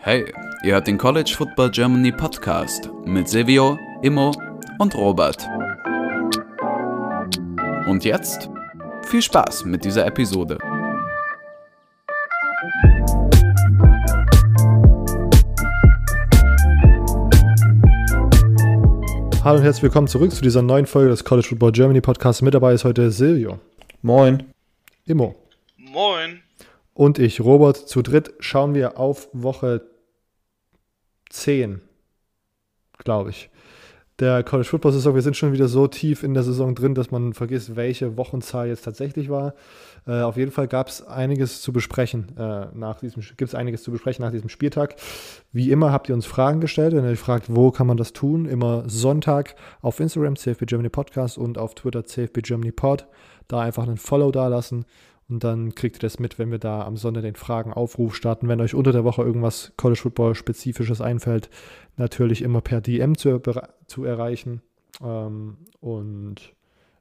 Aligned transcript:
Hey, 0.00 0.24
ihr 0.62 0.72
hört 0.72 0.86
den 0.86 0.96
College 0.96 1.34
Football 1.36 1.70
Germany 1.70 2.12
Podcast 2.12 2.88
mit 3.04 3.28
Silvio, 3.28 3.78
Immo 4.00 4.32
und 4.78 4.94
Robert. 4.94 5.46
Und 7.86 8.04
jetzt 8.04 8.48
viel 9.04 9.20
Spaß 9.20 9.66
mit 9.66 9.84
dieser 9.84 10.06
Episode. 10.06 10.56
Hallo 19.44 19.58
und 19.58 19.64
herzlich 19.64 19.82
willkommen 19.82 20.08
zurück 20.08 20.32
zu 20.32 20.40
dieser 20.40 20.62
neuen 20.62 20.86
Folge 20.86 21.10
des 21.10 21.22
College 21.22 21.48
Football 21.48 21.72
Germany 21.72 22.00
Podcasts. 22.00 22.40
Mit 22.40 22.54
dabei 22.54 22.72
ist 22.72 22.84
heute 22.84 23.10
Silvio. 23.10 23.58
Moin. 24.00 24.44
Immo. 25.04 25.34
Moin. 25.76 26.47
Und 26.98 27.20
ich, 27.20 27.40
Robert. 27.40 27.76
Zu 27.76 28.02
dritt 28.02 28.34
schauen 28.40 28.74
wir 28.74 28.98
auf 28.98 29.28
Woche 29.32 29.82
10, 31.30 31.80
glaube 32.98 33.30
ich. 33.30 33.50
Der 34.18 34.42
College 34.42 34.68
Football 34.68 34.90
Saison, 34.90 35.14
wir 35.14 35.22
sind 35.22 35.36
schon 35.36 35.52
wieder 35.52 35.68
so 35.68 35.86
tief 35.86 36.24
in 36.24 36.34
der 36.34 36.42
Saison 36.42 36.74
drin, 36.74 36.96
dass 36.96 37.12
man 37.12 37.34
vergisst, 37.34 37.76
welche 37.76 38.16
Wochenzahl 38.16 38.66
jetzt 38.66 38.84
tatsächlich 38.84 39.30
war. 39.30 39.54
Äh, 40.08 40.22
auf 40.22 40.36
jeden 40.36 40.50
Fall 40.50 40.66
gab 40.66 40.88
es 40.88 41.06
einiges 41.06 41.62
zu 41.62 41.72
besprechen 41.72 42.36
äh, 42.36 42.66
nach 42.74 42.98
diesem, 42.98 43.22
gibt 43.22 43.42
es 43.42 43.54
einiges 43.54 43.84
zu 43.84 43.92
besprechen 43.92 44.24
nach 44.24 44.32
diesem 44.32 44.48
Spieltag. 44.48 44.96
Wie 45.52 45.70
immer 45.70 45.92
habt 45.92 46.08
ihr 46.08 46.16
uns 46.16 46.26
Fragen 46.26 46.60
gestellt. 46.60 46.96
Wenn 46.96 47.04
ihr 47.04 47.10
euch 47.10 47.20
fragt, 47.20 47.54
wo 47.54 47.70
kann 47.70 47.86
man 47.86 47.96
das 47.96 48.12
tun? 48.12 48.44
Immer 48.46 48.82
Sonntag 48.88 49.54
auf 49.82 50.00
Instagram, 50.00 50.34
CFB 50.34 50.66
Germany 50.66 50.88
Podcast 50.88 51.38
und 51.38 51.58
auf 51.58 51.76
Twitter, 51.76 52.04
CFB 52.04 52.40
Germany 52.42 52.72
Pod. 52.72 53.06
Da 53.46 53.60
einfach 53.60 53.84
einen 53.84 53.98
Follow 53.98 54.32
da 54.32 54.48
lassen 54.48 54.84
und 55.28 55.44
dann 55.44 55.74
kriegt 55.74 55.96
ihr 55.96 56.00
das 56.00 56.18
mit, 56.18 56.38
wenn 56.38 56.50
wir 56.50 56.58
da 56.58 56.82
am 56.84 56.96
Sonntag 56.96 57.22
den 57.22 57.36
Fragenaufruf 57.36 58.16
starten. 58.16 58.48
Wenn 58.48 58.60
euch 58.60 58.74
unter 58.74 58.92
der 58.92 59.04
Woche 59.04 59.22
irgendwas 59.22 59.72
College 59.76 60.00
Football 60.00 60.34
Spezifisches 60.34 61.00
einfällt, 61.00 61.50
natürlich 61.96 62.42
immer 62.42 62.62
per 62.62 62.80
DM 62.80 63.16
zu, 63.16 63.40
zu 63.86 64.04
erreichen. 64.04 64.62
Ähm, 65.02 65.58
und 65.80 66.54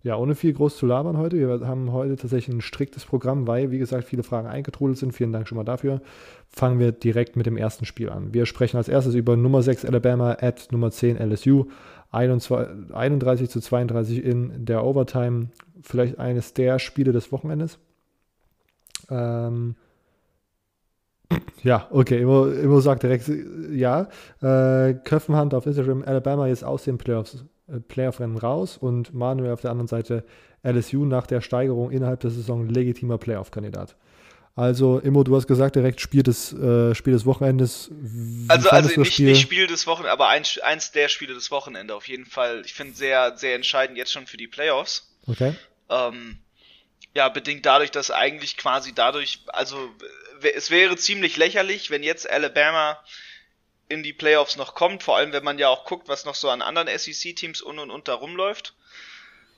ja, 0.03 0.17
ohne 0.17 0.35
viel 0.35 0.53
groß 0.53 0.77
zu 0.77 0.85
labern 0.85 1.17
heute. 1.17 1.37
Wir 1.37 1.67
haben 1.67 1.91
heute 1.93 2.17
tatsächlich 2.17 2.53
ein 2.55 2.61
striktes 2.61 3.05
Programm, 3.05 3.47
weil, 3.47 3.71
wie 3.71 3.79
gesagt, 3.79 4.03
viele 4.03 4.23
Fragen 4.23 4.47
eingetrudelt 4.47 4.97
sind. 4.97 5.13
Vielen 5.13 5.31
Dank 5.31 5.47
schon 5.47 5.57
mal 5.57 5.63
dafür. 5.63 6.01
Fangen 6.49 6.79
wir 6.79 6.91
direkt 6.91 7.37
mit 7.37 7.45
dem 7.45 7.57
ersten 7.57 7.85
Spiel 7.85 8.09
an. 8.09 8.33
Wir 8.33 8.45
sprechen 8.45 8.77
als 8.77 8.89
erstes 8.89 9.15
über 9.15 9.37
Nummer 9.37 9.61
6 9.61 9.85
Alabama 9.85 10.37
at 10.39 10.67
Nummer 10.71 10.91
10 10.91 11.17
LSU. 11.17 11.65
31 12.11 13.49
zu 13.49 13.59
32 13.59 14.23
in 14.23 14.65
der 14.65 14.83
Overtime. 14.83 15.49
Vielleicht 15.81 16.19
eines 16.19 16.53
der 16.53 16.79
Spiele 16.79 17.11
des 17.11 17.31
Wochenendes. 17.31 17.79
Ähm, 19.09 19.75
ja, 21.63 21.87
okay, 21.91 22.21
Immo, 22.21 22.47
Immo 22.47 22.79
sagt 22.79 23.03
direkt 23.03 23.29
ja. 23.71 24.07
Äh, 24.41 24.93
Köffenhand 25.03 25.53
auf 25.53 25.65
Instagram, 25.65 26.03
Alabama 26.05 26.47
jetzt 26.47 26.63
aus 26.63 26.83
den 26.83 26.97
Playoffs, 26.97 27.43
äh, 27.67 27.79
Playoff-Rennen 27.79 28.37
raus 28.37 28.77
und 28.77 29.13
Manuel 29.13 29.51
auf 29.51 29.61
der 29.61 29.71
anderen 29.71 29.87
Seite 29.87 30.23
LSU 30.63 31.05
nach 31.05 31.27
der 31.27 31.41
Steigerung 31.41 31.91
innerhalb 31.91 32.21
der 32.21 32.31
Saison 32.31 32.67
legitimer 32.67 33.17
Playoff-Kandidat. 33.17 33.95
Also, 34.55 34.97
Immo, 34.97 35.23
du 35.23 35.35
hast 35.35 35.45
gesagt, 35.45 35.75
direkt 35.75 36.01
Spiel 36.01 36.23
des, 36.23 36.51
äh, 36.51 36.95
Spiel 36.95 37.13
des 37.13 37.27
Wochenendes. 37.27 37.91
Wie 37.91 38.49
also, 38.49 38.69
also 38.69 39.01
nicht 39.01 39.13
Spiel? 39.13 39.27
nicht 39.27 39.41
Spiel 39.41 39.67
des 39.67 39.85
Wochenendes, 39.85 40.13
aber 40.13 40.29
eins, 40.29 40.57
eins 40.63 40.91
der 40.91 41.09
Spiele 41.09 41.35
des 41.35 41.51
Wochenendes 41.51 41.95
auf 41.95 42.07
jeden 42.07 42.25
Fall. 42.25 42.63
Ich 42.65 42.73
finde 42.73 42.95
sehr, 42.95 43.37
sehr 43.37 43.53
entscheidend 43.53 43.99
jetzt 43.99 44.11
schon 44.11 44.25
für 44.25 44.37
die 44.37 44.47
Playoffs. 44.47 45.15
Okay. 45.27 45.53
Ähm, 45.89 46.39
ja, 47.17 47.29
bedingt 47.29 47.65
dadurch, 47.65 47.89
dass 47.89 48.11
eigentlich 48.11 48.57
quasi 48.57 48.93
dadurch, 48.93 49.39
also 49.47 49.91
es 50.53 50.69
wäre 50.69 50.97
ziemlich 50.97 51.35
lächerlich, 51.35 51.89
wenn 51.89 52.03
jetzt 52.03 52.29
Alabama 52.29 53.03
in 53.89 54.03
die 54.03 54.13
Playoffs 54.13 54.55
noch 54.55 54.75
kommt, 54.75 55.01
vor 55.01 55.17
allem 55.17 55.33
wenn 55.33 55.43
man 55.43 55.57
ja 55.57 55.67
auch 55.67 55.85
guckt, 55.85 56.07
was 56.07 56.25
noch 56.25 56.35
so 56.35 56.51
an 56.51 56.61
anderen 56.61 56.95
SEC-Teams 56.95 57.63
un 57.63 57.79
und 57.79 57.89
unter 57.89 58.13
rumläuft. 58.13 58.75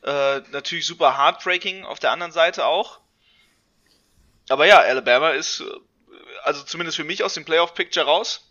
Äh, 0.04 0.40
natürlich 0.52 0.86
super 0.86 1.18
heartbreaking 1.18 1.84
auf 1.84 2.00
der 2.00 2.12
anderen 2.12 2.32
Seite 2.32 2.66
auch. 2.66 3.02
Aber 4.48 4.66
ja, 4.66 4.78
Alabama 4.78 5.32
ist 5.32 5.62
also 6.44 6.64
zumindest 6.64 6.96
für 6.96 7.04
mich 7.04 7.26
aus 7.26 7.34
dem 7.34 7.44
Playoff-Picture 7.44 8.06
raus. 8.06 8.49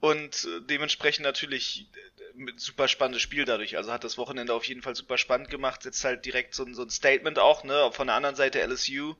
Und 0.00 0.44
äh, 0.44 0.60
dementsprechend 0.62 1.24
natürlich 1.24 1.86
mit 2.34 2.60
super 2.60 2.88
spannendes 2.88 3.22
Spiel 3.22 3.44
dadurch. 3.44 3.76
Also 3.76 3.92
hat 3.92 4.04
das 4.04 4.16
Wochenende 4.16 4.54
auf 4.54 4.64
jeden 4.64 4.82
Fall 4.82 4.94
super 4.94 5.18
spannend 5.18 5.50
gemacht. 5.50 5.84
Jetzt 5.84 6.04
halt 6.04 6.24
direkt 6.24 6.54
so 6.54 6.64
ein, 6.64 6.74
so 6.74 6.82
ein 6.82 6.90
Statement 6.90 7.38
auch, 7.38 7.64
ne? 7.64 7.90
Von 7.92 8.06
der 8.06 8.16
anderen 8.16 8.36
Seite 8.36 8.60
LSU. 8.60 9.14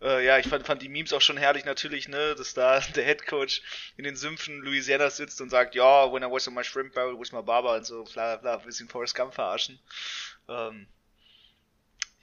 Äh, 0.00 0.24
ja, 0.24 0.38
ich 0.38 0.46
fand, 0.46 0.66
fand 0.66 0.82
die 0.82 0.88
Memes 0.88 1.12
auch 1.12 1.20
schon 1.20 1.36
herrlich 1.36 1.64
natürlich, 1.64 2.08
ne? 2.08 2.34
Dass 2.36 2.54
da 2.54 2.80
der 2.94 3.04
Head 3.04 3.26
Coach 3.26 3.62
in 3.96 4.04
den 4.04 4.16
Sümpfen 4.16 4.60
Louisiana 4.60 5.10
sitzt 5.10 5.40
und 5.40 5.50
sagt, 5.50 5.74
ja, 5.74 6.12
when 6.12 6.22
I 6.22 6.30
was 6.30 6.46
on 6.46 6.54
my 6.54 6.64
shrimp 6.64 6.94
barrel 6.94 7.18
with 7.18 7.32
my 7.32 7.42
barber 7.42 7.74
und 7.74 7.84
so, 7.84 8.04
bla 8.04 8.36
bla, 8.36 8.56
bla, 8.56 8.64
bisschen 8.64 8.88
Forrest 8.88 9.14
Gump 9.14 9.34
verarschen. 9.34 9.78
Ähm, 10.48 10.86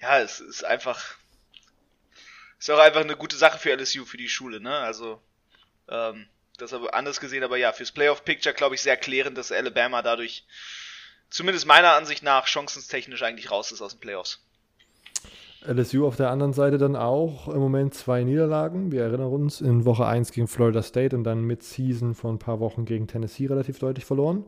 ja, 0.01 0.19
es 0.19 0.39
ist 0.39 0.63
einfach, 0.63 1.15
ist 2.59 2.69
auch 2.71 2.79
einfach 2.79 3.01
eine 3.01 3.15
gute 3.17 3.35
Sache 3.35 3.59
für 3.59 3.71
LSU, 3.71 4.05
für 4.05 4.17
die 4.17 4.29
Schule, 4.29 4.59
ne? 4.61 4.77
Also, 4.77 5.21
ähm, 5.89 6.27
das 6.61 6.73
aber 6.73 6.93
anders 6.93 7.19
gesehen, 7.19 7.43
aber 7.43 7.57
ja, 7.57 7.71
fürs 7.71 7.91
Playoff-Picture 7.91 8.53
glaube 8.55 8.75
ich 8.75 8.81
sehr 8.81 8.97
klärend, 8.97 9.37
dass 9.37 9.51
Alabama 9.51 10.01
dadurch, 10.01 10.45
zumindest 11.29 11.65
meiner 11.65 11.93
Ansicht 11.93 12.23
nach, 12.23 12.47
chancentechnisch 12.47 13.23
eigentlich 13.23 13.51
raus 13.51 13.71
ist 13.71 13.81
aus 13.81 13.93
den 13.93 13.99
Playoffs. 13.99 14.39
LSU 15.63 16.07
auf 16.07 16.15
der 16.15 16.31
anderen 16.31 16.53
Seite 16.53 16.79
dann 16.79 16.95
auch 16.95 17.47
im 17.47 17.59
Moment 17.59 17.93
zwei 17.93 18.23
Niederlagen. 18.23 18.91
Wir 18.91 19.03
erinnern 19.03 19.27
uns 19.27 19.61
in 19.61 19.85
Woche 19.85 20.07
1 20.07 20.31
gegen 20.31 20.47
Florida 20.47 20.81
State 20.81 21.15
und 21.15 21.23
dann 21.23 21.43
mit 21.43 21.61
Season 21.61 22.15
vor 22.15 22.31
ein 22.31 22.39
paar 22.39 22.59
Wochen 22.59 22.85
gegen 22.85 23.07
Tennessee 23.07 23.45
relativ 23.45 23.77
deutlich 23.77 24.05
verloren. 24.05 24.45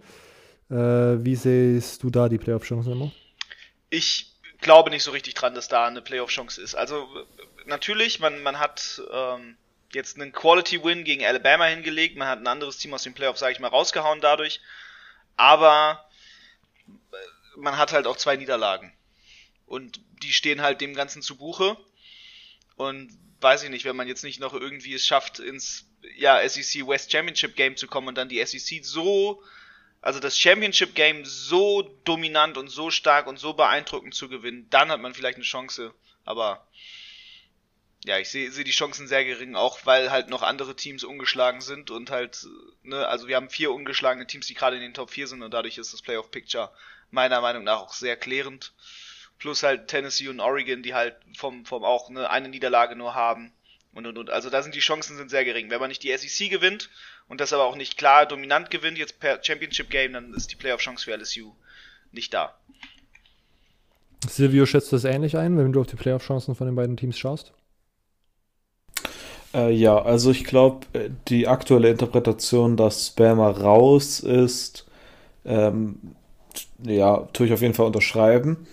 Äh, 0.71 0.75
wie 1.23 1.35
siehst 1.35 2.01
du 2.01 2.09
da 2.09 2.29
die 2.29 2.39
Playoff-Chancen 2.39 2.93
immer? 2.93 3.11
Ich 3.91 4.33
glaube 4.59 4.89
nicht 4.89 5.03
so 5.03 5.11
richtig 5.11 5.35
dran, 5.35 5.53
dass 5.53 5.67
da 5.67 5.85
eine 5.85 6.01
Playoff-Chance 6.01 6.59
ist. 6.59 6.73
Also 6.73 7.07
natürlich, 7.67 8.19
man, 8.19 8.41
man 8.41 8.59
hat 8.59 8.99
ähm, 9.13 9.55
jetzt 9.95 10.19
einen 10.19 10.31
Quality 10.31 10.83
Win 10.83 11.03
gegen 11.03 11.25
Alabama 11.25 11.65
hingelegt. 11.65 12.17
Man 12.17 12.27
hat 12.27 12.39
ein 12.39 12.47
anderes 12.47 12.77
Team 12.77 12.93
aus 12.93 13.03
den 13.03 13.13
Playoffs, 13.13 13.39
sage 13.39 13.53
ich 13.53 13.59
mal, 13.59 13.67
rausgehauen 13.67 14.21
dadurch. 14.21 14.59
Aber 15.37 16.05
man 17.55 17.77
hat 17.77 17.91
halt 17.91 18.07
auch 18.07 18.17
zwei 18.17 18.35
Niederlagen. 18.35 18.93
Und 19.65 19.99
die 20.21 20.33
stehen 20.33 20.61
halt 20.61 20.81
dem 20.81 20.93
Ganzen 20.93 21.21
zu 21.21 21.37
Buche. 21.37 21.77
Und 22.75 23.17
weiß 23.41 23.63
ich 23.63 23.69
nicht, 23.69 23.85
wenn 23.85 23.95
man 23.95 24.07
jetzt 24.07 24.23
nicht 24.23 24.39
noch 24.39 24.53
irgendwie 24.53 24.93
es 24.93 25.05
schafft, 25.05 25.39
ins 25.39 25.85
ja, 26.17 26.47
SEC 26.47 26.87
West 26.87 27.11
Championship 27.11 27.55
Game 27.55 27.77
zu 27.77 27.87
kommen 27.87 28.07
und 28.07 28.15
dann 28.15 28.29
die 28.29 28.43
SEC 28.43 28.83
so, 28.83 29.43
also 30.01 30.19
das 30.19 30.37
Championship 30.37 30.95
Game 30.95 31.23
so 31.25 31.83
dominant 32.03 32.57
und 32.57 32.69
so 32.69 32.89
stark 32.89 33.27
und 33.27 33.37
so 33.37 33.53
beeindruckend 33.53 34.13
zu 34.13 34.29
gewinnen, 34.29 34.67
dann 34.69 34.89
hat 34.89 35.01
man 35.01 35.13
vielleicht 35.13 35.35
eine 35.35 35.45
Chance. 35.45 35.93
Aber 36.25 36.65
ja, 38.05 38.17
ich 38.17 38.29
sehe 38.29 38.51
seh 38.51 38.63
die 38.63 38.71
Chancen 38.71 39.07
sehr 39.07 39.23
gering, 39.23 39.55
auch 39.55 39.79
weil 39.85 40.11
halt 40.11 40.29
noch 40.29 40.41
andere 40.41 40.75
Teams 40.75 41.03
ungeschlagen 41.03 41.61
sind 41.61 41.89
und 41.89 42.11
halt, 42.11 42.45
ne, 42.83 43.07
also 43.07 43.27
wir 43.27 43.37
haben 43.37 43.49
vier 43.49 43.71
ungeschlagene 43.71 44.27
Teams, 44.27 44.47
die 44.47 44.53
gerade 44.53 44.75
in 44.75 44.81
den 44.81 44.93
Top 44.93 45.09
4 45.09 45.27
sind 45.27 45.41
und 45.41 45.53
dadurch 45.53 45.77
ist 45.77 45.93
das 45.93 46.01
Playoff 46.01 46.29
Picture 46.29 46.71
meiner 47.11 47.39
Meinung 47.41 47.63
nach 47.63 47.79
auch 47.79 47.93
sehr 47.93 48.17
klärend. 48.17 48.73
Plus 49.39 49.63
halt 49.63 49.87
Tennessee 49.87 50.27
und 50.27 50.39
Oregon, 50.39 50.83
die 50.83 50.93
halt 50.93 51.15
vom, 51.35 51.65
vom 51.65 51.83
auch 51.83 52.09
ne, 52.09 52.29
eine 52.29 52.49
Niederlage 52.49 52.95
nur 52.95 53.15
haben. 53.15 53.53
Und, 53.93 54.05
und, 54.07 54.17
und. 54.17 54.29
Also 54.29 54.49
da 54.49 54.63
sind 54.63 54.75
die 54.75 54.79
Chancen 54.79 55.17
sind 55.17 55.29
sehr 55.29 55.45
gering. 55.45 55.69
Wenn 55.69 55.79
man 55.79 55.89
nicht 55.89 56.03
die 56.03 56.15
SEC 56.15 56.49
gewinnt 56.49 56.89
und 57.27 57.39
das 57.39 57.53
aber 57.53 57.65
auch 57.65 57.75
nicht 57.75 57.97
klar 57.97 58.25
dominant 58.25 58.69
gewinnt, 58.69 58.97
jetzt 58.97 59.19
per 59.19 59.43
Championship 59.43 59.89
Game, 59.89 60.13
dann 60.13 60.33
ist 60.33 60.51
die 60.51 60.55
Playoff-Chance 60.55 61.05
für 61.05 61.15
LSU 61.15 61.53
nicht 62.11 62.33
da. 62.33 62.57
Silvio 64.27 64.65
schätzt 64.65 64.93
das 64.93 65.03
ähnlich 65.03 65.37
ein, 65.37 65.57
wenn 65.57 65.71
du 65.73 65.81
auf 65.81 65.87
die 65.87 65.95
Playoff-Chancen 65.95 66.55
von 66.55 66.67
den 66.67 66.75
beiden 66.75 66.97
Teams 66.97 67.19
schaust? 67.19 67.53
Äh, 69.53 69.71
ja, 69.71 70.01
also 70.01 70.31
ich 70.31 70.43
glaube, 70.43 70.85
äh, 70.93 71.09
die 71.27 71.47
aktuelle 71.47 71.89
Interpretation, 71.89 72.77
dass 72.77 73.07
Spammer 73.07 73.49
raus 73.59 74.19
ist, 74.19 74.85
ähm, 75.45 75.97
ja, 76.83 77.27
tue 77.33 77.47
ich 77.47 77.53
auf 77.53 77.61
jeden 77.61 77.73
Fall 77.73 77.87
unterschreiben. 77.87 78.67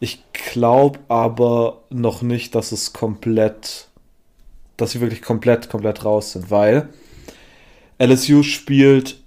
Ich 0.00 0.22
glaube 0.32 0.98
aber 1.08 1.82
noch 1.90 2.22
nicht, 2.22 2.54
dass 2.54 2.72
es 2.72 2.92
komplett, 2.92 3.88
dass 4.76 4.92
sie 4.92 5.00
wirklich 5.00 5.22
komplett, 5.22 5.70
komplett 5.70 6.04
raus 6.04 6.32
sind, 6.32 6.50
weil 6.50 6.88
LSU 7.98 8.42
spielt, 8.42 9.18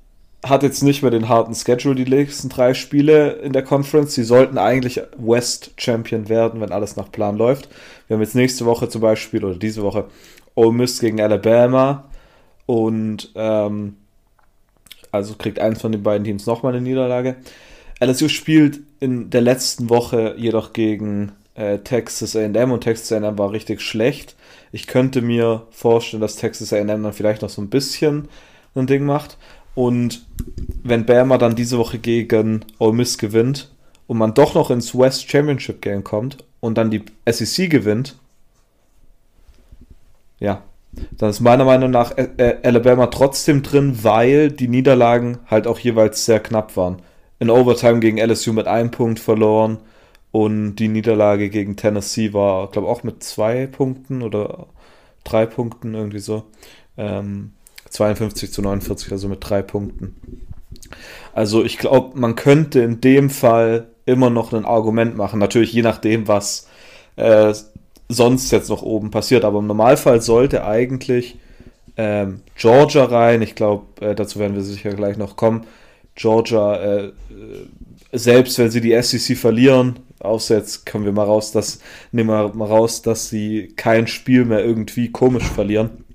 hat 0.44 0.63
jetzt 0.63 0.83
nicht 0.83 1.01
mehr 1.01 1.12
den 1.12 1.30
harten 1.30 1.56
Schedule 1.56 1.95
die 1.95 2.09
nächsten 2.09 2.50
drei 2.50 2.74
Spiele 2.74 3.33
in 3.38 3.53
der 3.53 3.63
Conference. 3.63 4.13
Sie 4.15 4.24
sollten 4.24 4.57
eigentlich 4.57 5.01
West 5.18 5.71
Champion 5.77 6.30
werden, 6.30 6.62
wenn 6.62 6.71
alles 6.71 6.98
nach 6.98 7.12
Plan 7.12 7.38
läuft. 7.38 7.69
Wir 8.07 8.15
haben 8.15 8.21
jetzt 8.21 8.36
nächste 8.36 8.65
Woche 8.65 8.89
zum 8.89 9.01
Beispiel 9.01 9.44
oder 9.44 9.56
diese 9.56 9.81
Woche 9.81 10.06
Ole 10.55 10.71
Miss 10.71 10.99
gegen 10.99 11.21
Alabama 11.21 12.05
und 12.65 13.31
ähm, 13.35 13.97
also 15.11 15.35
kriegt 15.35 15.59
eins 15.59 15.81
von 15.81 15.91
den 15.91 16.03
beiden 16.03 16.23
Teams 16.23 16.45
nochmal 16.45 16.73
eine 16.73 16.81
Niederlage. 16.81 17.37
LSU 17.99 18.27
spielt 18.27 18.81
in 18.99 19.29
der 19.29 19.41
letzten 19.41 19.89
Woche 19.89 20.35
jedoch 20.37 20.73
gegen 20.73 21.31
äh, 21.55 21.79
Texas 21.79 22.35
AM 22.35 22.71
und 22.71 22.81
Texas 22.81 23.11
AM 23.11 23.37
war 23.37 23.51
richtig 23.51 23.81
schlecht. 23.81 24.35
Ich 24.71 24.87
könnte 24.87 25.21
mir 25.21 25.67
vorstellen, 25.71 26.21
dass 26.21 26.35
Texas 26.35 26.73
AM 26.73 26.87
dann 26.87 27.13
vielleicht 27.13 27.41
noch 27.41 27.49
so 27.49 27.61
ein 27.61 27.69
bisschen 27.69 28.27
ein 28.75 28.87
Ding 28.87 29.05
macht. 29.05 29.37
Und 29.73 30.25
wenn 30.83 31.05
Bama 31.05 31.37
dann 31.37 31.55
diese 31.55 31.77
Woche 31.77 31.97
gegen 31.97 32.65
Ole 32.79 32.93
Miss 32.93 33.17
gewinnt 33.17 33.71
und 34.07 34.17
man 34.17 34.33
doch 34.33 34.53
noch 34.53 34.69
ins 34.69 34.97
West 34.97 35.29
Championship 35.29 35.81
Game 35.81 36.03
kommt 36.03 36.37
und 36.59 36.77
dann 36.77 36.91
die 36.91 37.03
SEC 37.29 37.69
gewinnt, 37.69 38.17
ja, 40.39 40.63
dann 41.17 41.29
ist 41.29 41.41
meiner 41.41 41.65
Meinung 41.65 41.91
nach 41.91 42.13
Alabama 42.63 43.07
trotzdem 43.07 43.63
drin, 43.63 43.99
weil 44.03 44.51
die 44.51 44.67
Niederlagen 44.67 45.39
halt 45.47 45.67
auch 45.67 45.79
jeweils 45.79 46.25
sehr 46.25 46.39
knapp 46.39 46.77
waren. 46.77 47.01
In 47.39 47.49
Overtime 47.49 47.99
gegen 47.99 48.17
LSU 48.17 48.53
mit 48.53 48.67
einem 48.67 48.91
Punkt 48.91 49.19
verloren 49.19 49.79
und 50.31 50.75
die 50.75 50.87
Niederlage 50.87 51.49
gegen 51.49 51.75
Tennessee 51.75 52.33
war, 52.33 52.69
glaube 52.71 52.87
ich, 52.87 52.93
auch 52.93 53.03
mit 53.03 53.23
zwei 53.23 53.67
Punkten 53.67 54.21
oder 54.21 54.67
drei 55.23 55.45
Punkten 55.45 55.93
irgendwie 55.93 56.19
so. 56.19 56.43
Ähm, 56.97 57.51
52 57.89 58.51
zu 58.51 58.61
49, 58.61 59.11
also 59.11 59.27
mit 59.27 59.39
drei 59.41 59.61
Punkten. 59.61 60.15
Also 61.33 61.63
ich 61.63 61.77
glaube, 61.77 62.17
man 62.19 62.35
könnte 62.35 62.81
in 62.81 63.01
dem 63.01 63.29
Fall 63.29 63.88
immer 64.05 64.29
noch 64.29 64.53
ein 64.53 64.65
Argument 64.65 65.17
machen. 65.17 65.39
Natürlich 65.39 65.73
je 65.73 65.81
nachdem, 65.81 66.27
was 66.27 66.67
äh, 67.15 67.53
sonst 68.09 68.51
jetzt 68.51 68.69
noch 68.69 68.81
oben 68.81 69.11
passiert. 69.11 69.45
Aber 69.45 69.59
im 69.59 69.67
Normalfall 69.67 70.21
sollte 70.21 70.65
eigentlich 70.65 71.37
ähm, 71.97 72.41
Georgia 72.55 73.05
rein. 73.05 73.41
Ich 73.41 73.55
glaube, 73.55 74.05
äh, 74.05 74.15
dazu 74.15 74.39
werden 74.39 74.55
wir 74.55 74.63
sicher 74.63 74.93
gleich 74.93 75.17
noch 75.17 75.35
kommen. 75.35 75.65
Georgia, 76.15 76.75
äh, 76.75 77.11
selbst 78.11 78.57
wenn 78.57 78.71
sie 78.71 78.81
die 78.81 78.99
SEC 79.01 79.37
verlieren, 79.37 79.99
außer 80.19 80.57
jetzt 80.57 80.85
kommen 80.85 81.05
wir 81.05 81.11
mal 81.11 81.25
raus, 81.25 81.51
dass, 81.51 81.79
nehmen 82.11 82.29
wir 82.29 82.53
mal 82.55 82.67
raus, 82.67 83.01
dass 83.01 83.29
sie 83.29 83.73
kein 83.75 84.07
Spiel 84.07 84.45
mehr 84.45 84.63
irgendwie 84.63 85.11
komisch 85.11 85.45
verlieren. 85.45 86.05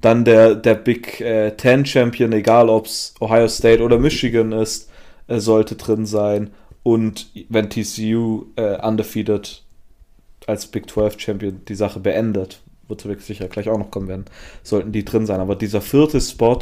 Dann 0.00 0.24
der, 0.24 0.54
der 0.54 0.74
Big 0.74 1.20
äh, 1.20 1.52
Ten 1.56 1.86
Champion, 1.86 2.32
egal 2.32 2.68
ob 2.68 2.86
es 2.86 3.14
Ohio 3.20 3.48
State 3.48 3.82
oder 3.82 3.98
Michigan 3.98 4.52
ist, 4.52 4.90
äh, 5.26 5.38
sollte 5.38 5.76
drin 5.76 6.06
sein. 6.06 6.50
Und 6.82 7.30
wenn 7.48 7.70
TCU 7.70 8.46
äh, 8.56 8.76
undefeated 8.86 9.65
als 10.46 10.66
Big 10.66 10.90
12 10.90 11.18
Champion 11.18 11.60
die 11.68 11.74
Sache 11.74 12.00
beendet, 12.00 12.60
wird 12.88 13.04
wirklich 13.04 13.26
sicher 13.26 13.48
gleich 13.48 13.68
auch 13.68 13.78
noch 13.78 13.90
kommen 13.90 14.08
werden, 14.08 14.26
sollten 14.62 14.92
die 14.92 15.04
drin 15.04 15.26
sein. 15.26 15.40
Aber 15.40 15.56
dieser 15.56 15.80
vierte 15.80 16.20
Spot, 16.20 16.58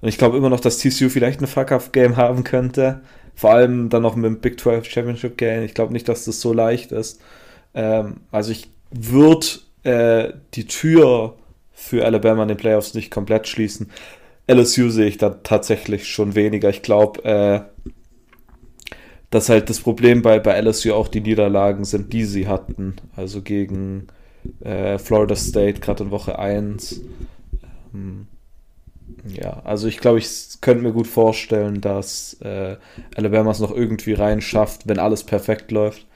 und 0.00 0.08
ich 0.08 0.18
glaube 0.18 0.36
immer 0.36 0.50
noch, 0.50 0.60
dass 0.60 0.78
TCU 0.78 1.08
vielleicht 1.08 1.38
eine 1.38 1.46
Fuck-Up-Game 1.46 2.16
haben 2.16 2.44
könnte, 2.44 3.00
vor 3.34 3.50
allem 3.50 3.88
dann 3.88 4.02
noch 4.02 4.16
mit 4.16 4.26
dem 4.26 4.40
Big 4.40 4.60
12 4.60 4.86
Championship 4.86 5.36
Game. 5.36 5.64
Ich 5.64 5.74
glaube 5.74 5.92
nicht, 5.92 6.08
dass 6.08 6.24
das 6.24 6.40
so 6.40 6.52
leicht 6.52 6.92
ist. 6.92 7.20
Ähm, 7.74 8.18
also 8.30 8.52
ich 8.52 8.68
würde 8.90 9.46
äh, 9.82 10.32
die 10.54 10.66
Tür 10.66 11.34
für 11.72 12.04
Alabama 12.04 12.42
in 12.42 12.48
den 12.48 12.56
Playoffs 12.56 12.94
nicht 12.94 13.10
komplett 13.10 13.48
schließen. 13.48 13.90
LSU 14.46 14.90
sehe 14.90 15.06
ich 15.06 15.18
da 15.18 15.30
tatsächlich 15.30 16.08
schon 16.08 16.34
weniger. 16.34 16.68
Ich 16.68 16.82
glaube, 16.82 17.24
äh, 17.24 17.60
dass 19.30 19.48
halt 19.48 19.70
das 19.70 19.80
Problem 19.80 20.22
bei, 20.22 20.38
bei 20.38 20.60
LSU 20.60 20.92
auch 20.94 21.08
die 21.08 21.20
Niederlagen 21.20 21.84
sind, 21.84 22.12
die 22.12 22.24
sie 22.24 22.46
hatten. 22.46 22.96
Also 23.16 23.42
gegen 23.42 24.08
äh, 24.60 24.98
Florida 24.98 25.36
State, 25.36 25.80
gerade 25.80 26.04
in 26.04 26.10
Woche 26.10 26.38
1. 26.38 27.00
Ähm, 27.94 28.26
ja, 29.26 29.62
also 29.64 29.88
ich 29.88 29.98
glaube, 29.98 30.18
ich 30.18 30.60
könnte 30.60 30.82
mir 30.82 30.92
gut 30.92 31.06
vorstellen, 31.06 31.80
dass 31.80 32.34
äh, 32.40 32.76
Alabama 33.16 33.50
es 33.50 33.60
noch 33.60 33.74
irgendwie 33.74 34.12
reinschafft, 34.12 34.86
wenn 34.86 34.98
alles 34.98 35.24
perfekt 35.24 35.70
läuft. 35.70 36.06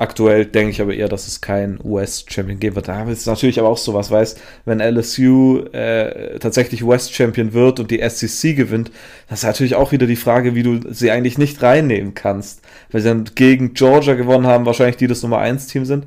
Aktuell 0.00 0.46
denke 0.46 0.70
ich 0.70 0.80
aber 0.80 0.94
eher, 0.94 1.08
dass 1.08 1.26
es 1.26 1.40
kein 1.40 1.80
US-Champion 1.82 2.60
geben 2.60 2.76
wird. 2.76 2.86
Da 2.86 3.02
ist 3.10 3.26
natürlich 3.26 3.58
aber 3.58 3.68
auch 3.68 3.78
sowas, 3.78 4.12
weißt 4.12 4.40
wenn 4.64 4.80
LSU 4.80 5.64
äh, 5.72 6.38
tatsächlich 6.38 6.86
West-Champion 6.86 7.52
wird 7.52 7.80
und 7.80 7.90
die 7.90 8.00
SEC 8.08 8.54
gewinnt, 8.54 8.92
das 9.28 9.40
ist 9.40 9.44
natürlich 9.44 9.74
auch 9.74 9.90
wieder 9.90 10.06
die 10.06 10.14
Frage, 10.14 10.54
wie 10.54 10.62
du 10.62 10.80
sie 10.92 11.10
eigentlich 11.10 11.36
nicht 11.36 11.60
reinnehmen 11.62 12.14
kannst. 12.14 12.62
Weil 12.92 13.00
sie 13.00 13.08
dann 13.08 13.24
gegen 13.34 13.74
Georgia 13.74 14.14
gewonnen 14.14 14.46
haben, 14.46 14.66
wahrscheinlich 14.66 14.96
die 14.96 15.08
das 15.08 15.22
Nummer 15.24 15.40
1-Team 15.40 15.84
sind. 15.84 16.06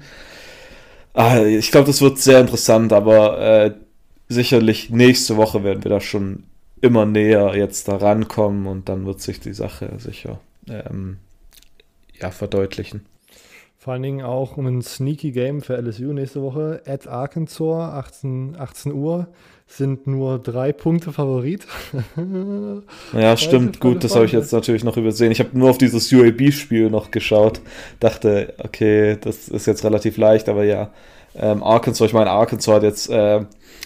Ah, 1.13 1.43
ich 1.43 1.71
glaube, 1.71 1.87
das 1.87 2.01
wird 2.01 2.17
sehr 2.17 2.39
interessant, 2.39 2.93
aber 2.93 3.41
äh, 3.41 3.71
sicherlich 4.29 4.89
nächste 4.89 5.35
Woche 5.35 5.65
werden 5.65 5.83
wir 5.83 5.91
da 5.91 5.99
schon 5.99 6.43
immer 6.79 7.05
näher 7.05 7.55
jetzt 7.55 7.89
da 7.89 7.97
rankommen 7.97 8.67
und 8.67 8.87
dann 8.87 9.05
wird 9.05 9.19
sich 9.19 9.41
die 9.41 9.53
Sache 9.53 9.91
sicher 9.97 10.39
ähm, 10.69 11.17
ja, 12.19 12.31
verdeutlichen. 12.31 13.05
Vor 13.83 13.93
allen 13.93 14.03
Dingen 14.03 14.21
auch 14.21 14.57
um 14.57 14.67
ein 14.67 14.83
Sneaky 14.83 15.31
Game 15.31 15.63
für 15.63 15.75
LSU 15.75 16.13
nächste 16.13 16.43
Woche. 16.43 16.83
At 16.85 17.07
Arkansas, 17.07 17.91
18, 17.91 18.55
18 18.55 18.93
Uhr, 18.93 19.25
sind 19.65 20.05
nur 20.05 20.37
drei 20.37 20.71
Punkte 20.71 21.11
Favorit. 21.11 21.65
ja, 23.13 23.37
stimmt. 23.37 23.79
Gut, 23.79 24.03
das 24.03 24.13
habe 24.13 24.25
ich 24.25 24.33
jetzt 24.33 24.53
natürlich 24.53 24.83
noch 24.83 24.97
übersehen. 24.97 25.31
Ich 25.31 25.39
habe 25.39 25.57
nur 25.57 25.71
auf 25.71 25.79
dieses 25.79 26.13
UAB-Spiel 26.13 26.91
noch 26.91 27.09
geschaut. 27.09 27.61
Dachte, 27.99 28.53
okay, 28.63 29.17
das 29.19 29.47
ist 29.47 29.65
jetzt 29.65 29.83
relativ 29.83 30.15
leicht, 30.17 30.47
aber 30.47 30.63
ja. 30.63 30.91
Ähm, 31.33 31.63
Arkansas, 31.63 32.05
ich 32.05 32.13
meine, 32.13 32.29
Arkansas 32.29 32.75
hat 32.75 32.83
jetzt 32.83 33.09
äh, 33.09 33.43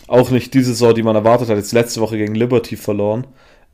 auch 0.07 0.30
nicht 0.30 0.53
diese 0.53 0.74
Saison, 0.74 0.94
die 0.94 1.03
man 1.03 1.15
erwartet 1.15 1.47
hat, 1.47 1.56
jetzt 1.56 1.71
letzte 1.71 2.01
Woche 2.01 2.18
gegen 2.18 2.36
Liberty 2.36 2.75
verloren. 2.75 3.27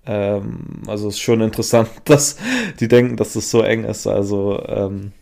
Ähm, 0.06 0.83
also 0.85 1.07
ist 1.07 1.19
schon 1.19 1.41
interessant, 1.41 1.89
dass 2.06 2.38
die 2.79 2.88
denken, 2.88 3.18
dass 3.18 3.33
das 3.33 3.50
so 3.50 3.62
eng 3.63 3.85
ist. 3.85 4.06
Also 4.06 4.63
ähm, 4.68 5.13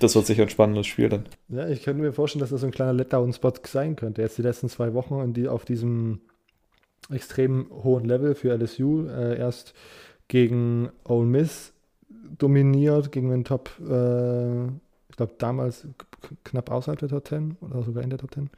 das 0.00 0.14
wird 0.14 0.26
sicher 0.26 0.42
ein 0.42 0.48
spannendes 0.48 0.86
Spiel 0.86 1.08
dann. 1.08 1.24
Ja, 1.48 1.68
ich 1.68 1.82
könnte 1.82 2.02
mir 2.02 2.12
vorstellen, 2.12 2.40
dass 2.40 2.50
das 2.50 2.60
so 2.60 2.66
ein 2.66 2.72
kleiner 2.72 2.92
Letdown-Spot 2.92 3.52
sein 3.64 3.96
könnte. 3.96 4.22
Jetzt 4.22 4.38
die 4.38 4.42
letzten 4.42 4.68
zwei 4.68 4.94
Wochen 4.94 5.32
die, 5.32 5.48
auf 5.48 5.64
diesem 5.64 6.20
extrem 7.10 7.66
hohen 7.70 8.04
Level 8.04 8.34
für 8.34 8.56
LSU. 8.56 9.06
Äh, 9.06 9.38
erst 9.38 9.74
gegen 10.28 10.90
Ole 11.04 11.26
Miss 11.26 11.72
dominiert, 12.38 13.12
gegen 13.12 13.30
den 13.30 13.44
Top, 13.44 13.70
äh, 13.80 14.64
ich 14.66 15.16
glaube 15.16 15.34
damals 15.38 15.86
knapp 16.44 16.70
außerhalb 16.70 16.98
der 16.98 17.08
Top 17.08 17.26
10 17.26 17.56
oder 17.60 17.82
sogar 17.82 18.02
in 18.02 18.10
der 18.10 18.18
Top 18.18 18.34
10. 18.34 18.50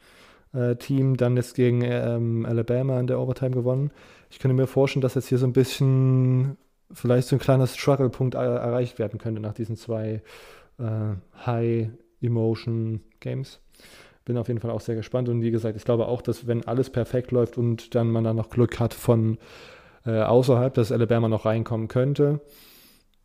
Äh, 0.55 0.77
Team, 0.77 1.17
dann 1.17 1.37
jetzt 1.37 1.55
gegen 1.55 1.83
ähm, 1.83 2.47
Alabama 2.47 2.99
in 2.99 3.07
der 3.07 3.21
Overtime 3.21 3.51
gewonnen. 3.51 3.91
Ich 4.31 4.39
könnte 4.39 4.55
mir 4.55 4.67
vorstellen, 4.67 5.03
dass 5.03 5.15
jetzt 5.15 5.29
hier 5.29 5.39
so 5.39 5.47
ein 5.47 5.53
bisschen 5.53 6.57
vielleicht 6.91 7.29
so 7.29 7.37
ein 7.37 7.41
kleiner 7.41 7.67
Struggle-Punkt 7.67 8.35
erreicht 8.35 8.99
werden 8.99 9.19
könnte 9.19 9.43
nach 9.43 9.53
diesen 9.53 9.77
zwei 9.77 10.23
äh, 10.79 11.15
High-Emotion-Games. 11.47 13.61
Bin 14.25 14.37
auf 14.37 14.49
jeden 14.49 14.61
Fall 14.61 14.71
auch 14.71 14.81
sehr 14.81 14.97
gespannt 14.97 15.29
und 15.29 15.43
wie 15.43 15.51
gesagt, 15.51 15.77
ich 15.77 15.85
glaube 15.85 16.07
auch, 16.07 16.23
dass 16.23 16.47
wenn 16.47 16.67
alles 16.67 16.91
perfekt 16.91 17.31
läuft 17.31 17.57
und 17.57 17.95
dann 17.95 18.11
man 18.11 18.25
dann 18.25 18.37
noch 18.37 18.51
Glück 18.51 18.79
hat 18.79 18.93
von 18.93 19.39
äh, 20.05 20.21
außerhalb, 20.21 20.75
dass 20.75 20.93
Alabama 20.93 21.29
noch 21.29 21.47
reinkommen 21.47 21.89
könnte. 21.89 22.41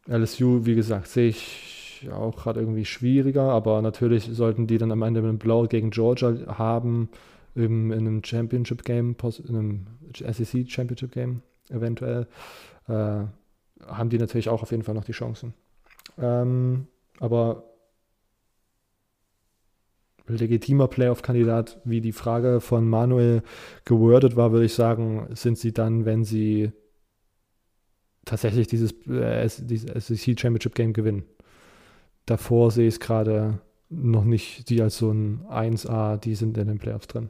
LSU, 0.07 0.65
wie 0.65 0.75
gesagt, 0.75 1.07
sehe 1.07 1.29
ich 1.29 1.83
auch 2.12 2.36
gerade 2.36 2.60
irgendwie 2.60 2.86
schwieriger, 2.86 3.43
aber 3.43 3.81
natürlich 3.81 4.25
sollten 4.25 4.67
die 4.67 4.77
dann 4.77 4.91
am 4.91 5.01
Ende 5.01 5.22
einen 5.22 5.39
Blow 5.39 5.67
gegen 5.67 5.91
Georgia 5.91 6.57
haben, 6.57 7.10
in, 7.55 7.91
in 7.91 8.00
einem 8.00 8.24
Championship 8.24 8.83
Game, 8.83 9.15
in 9.48 9.55
einem 9.55 9.88
SEC 10.13 10.69
Championship 10.69 11.12
Game 11.12 11.43
eventuell, 11.69 12.27
äh, 12.88 13.24
haben 13.86 14.10
die 14.10 14.17
natürlich 14.17 14.50
auch 14.50 14.63
auf 14.63 14.72
jeden 14.72 14.83
Fall 14.83 14.95
noch 14.95 15.05
die 15.05 15.12
Chancen. 15.12 15.53
Ähm, 16.17 16.88
aber 17.20 17.63
legitimer 20.27 20.88
Playoff-Kandidat, 20.88 21.82
wie 21.84 22.01
die 22.01 22.12
Frage 22.12 22.62
von 22.62 22.88
Manuel 22.88 23.43
gewordet 23.86 24.36
war, 24.36 24.51
würde 24.51 24.65
ich 24.65 24.74
sagen, 24.74 25.27
sind 25.34 25.58
sie 25.58 25.74
dann, 25.74 26.05
wenn 26.05 26.24
sie 26.24 26.72
tatsächlich 28.25 28.67
dieses, 28.67 28.93
äh, 29.08 29.48
SEC 29.48 30.39
Championship 30.39 30.75
Game 30.75 30.93
gewinnen. 30.93 31.24
Davor 32.25 32.72
sehe 32.72 32.88
ich 32.88 32.96
es 32.96 33.00
gerade 33.00 33.60
noch 33.89 34.24
nicht, 34.24 34.70
die 34.70 34.82
als 34.82 34.98
so 34.98 35.12
ein 35.12 35.46
1A, 35.50 36.17
die 36.17 36.36
sind 36.36 36.58
in 36.58 36.67
den 36.67 36.79
Playoffs 36.79 37.08
drin. 37.08 37.29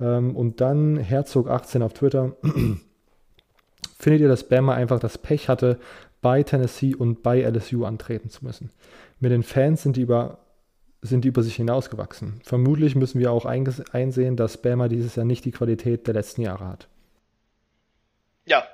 Ähm, 0.00 0.34
und 0.34 0.60
dann 0.60 0.96
Herzog 0.96 1.48
18 1.48 1.82
auf 1.82 1.92
Twitter. 1.92 2.36
Findet 3.98 4.20
ihr, 4.20 4.28
dass 4.28 4.48
Bama 4.48 4.74
einfach 4.74 5.00
das 5.00 5.18
Pech 5.18 5.48
hatte, 5.48 5.78
bei 6.20 6.42
Tennessee 6.42 6.94
und 6.94 7.22
bei 7.22 7.40
LSU 7.42 7.84
antreten 7.84 8.30
zu 8.30 8.44
müssen. 8.44 8.70
Mit 9.20 9.32
den 9.32 9.42
Fans 9.42 9.82
sind 9.82 9.96
die 9.96 10.02
über, 10.02 10.38
sind 11.00 11.24
die 11.24 11.28
über 11.28 11.42
sich 11.42 11.56
hinausgewachsen. 11.56 12.40
Vermutlich 12.44 12.94
müssen 12.94 13.20
wir 13.20 13.32
auch 13.32 13.44
einsehen, 13.44 14.36
dass 14.36 14.60
Bama 14.62 14.88
dieses 14.88 15.16
Jahr 15.16 15.26
nicht 15.26 15.44
die 15.44 15.52
Qualität 15.52 16.06
der 16.06 16.14
letzten 16.14 16.42
Jahre 16.42 16.66
hat. 16.66 16.88
Ja. 18.46 18.66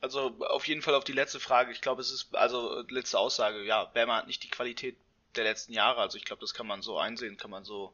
Also 0.00 0.36
auf 0.40 0.66
jeden 0.68 0.82
Fall 0.82 0.94
auf 0.94 1.04
die 1.04 1.12
letzte 1.12 1.40
Frage. 1.40 1.72
Ich 1.72 1.80
glaube, 1.80 2.00
es 2.00 2.12
ist, 2.12 2.34
also 2.34 2.82
letzte 2.88 3.18
Aussage, 3.18 3.64
ja, 3.64 3.84
Bama 3.84 4.16
hat 4.16 4.26
nicht 4.26 4.42
die 4.44 4.50
Qualität 4.50 4.96
der 5.36 5.44
letzten 5.44 5.72
Jahre. 5.72 6.00
Also 6.00 6.16
ich 6.16 6.24
glaube, 6.24 6.40
das 6.40 6.54
kann 6.54 6.66
man 6.66 6.82
so 6.82 6.98
einsehen, 6.98 7.36
kann 7.36 7.50
man 7.50 7.64
so 7.64 7.92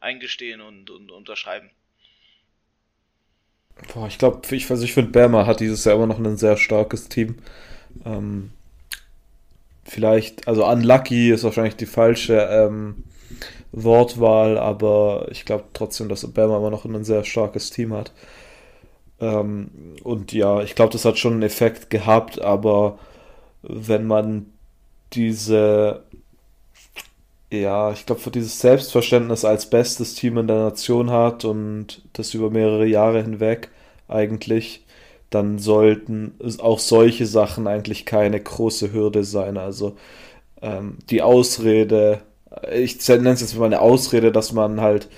eingestehen 0.00 0.60
und, 0.60 0.90
und 0.90 1.10
unterschreiben. 1.10 1.70
Boah, 3.92 4.06
ich 4.06 4.18
glaube, 4.18 4.40
ich, 4.50 4.70
ich 4.70 4.92
finde, 4.92 5.10
Bama 5.10 5.46
hat 5.46 5.60
dieses 5.60 5.84
Jahr 5.84 5.96
immer 5.96 6.06
noch 6.06 6.18
ein 6.18 6.36
sehr 6.36 6.56
starkes 6.56 7.08
Team. 7.08 7.36
Ähm, 8.04 8.50
vielleicht, 9.84 10.46
also 10.46 10.66
unlucky 10.66 11.30
ist 11.30 11.44
wahrscheinlich 11.44 11.76
die 11.76 11.86
falsche 11.86 12.34
ähm, 12.50 13.04
Wortwahl, 13.72 14.58
aber 14.58 15.28
ich 15.30 15.44
glaube 15.44 15.64
trotzdem, 15.72 16.08
dass 16.08 16.24
Obama 16.24 16.58
immer 16.58 16.70
noch 16.70 16.84
ein 16.84 17.04
sehr 17.04 17.24
starkes 17.24 17.70
Team 17.70 17.92
hat. 17.92 18.12
Ähm, 19.20 19.70
und 20.02 20.32
ja, 20.32 20.62
ich 20.62 20.74
glaube, 20.74 20.92
das 20.92 21.04
hat 21.04 21.18
schon 21.18 21.34
einen 21.34 21.42
Effekt 21.42 21.90
gehabt, 21.90 22.40
aber 22.40 22.98
wenn 23.62 24.06
man 24.06 24.46
diese, 25.12 26.02
ja, 27.50 27.92
ich 27.92 28.04
glaube, 28.06 28.20
für 28.20 28.30
dieses 28.30 28.60
Selbstverständnis 28.60 29.44
als 29.44 29.70
bestes 29.70 30.14
Team 30.14 30.38
in 30.38 30.46
der 30.48 30.58
Nation 30.58 31.10
hat 31.10 31.44
und 31.44 32.02
das 32.12 32.34
über 32.34 32.50
mehrere 32.50 32.86
Jahre 32.86 33.22
hinweg 33.22 33.70
eigentlich, 34.06 34.84
dann 35.30 35.58
sollten 35.58 36.34
auch 36.58 36.78
solche 36.78 37.26
Sachen 37.26 37.66
eigentlich 37.66 38.06
keine 38.06 38.40
große 38.40 38.92
Hürde 38.92 39.24
sein. 39.24 39.56
Also 39.56 39.96
ähm, 40.62 40.98
die 41.10 41.22
Ausrede, 41.22 42.22
ich 42.74 43.06
nenne 43.08 43.30
es 43.30 43.40
jetzt 43.40 43.56
mal 43.58 43.66
eine 43.66 43.80
Ausrede, 43.80 44.32
dass 44.32 44.52
man 44.52 44.80
halt 44.80 45.08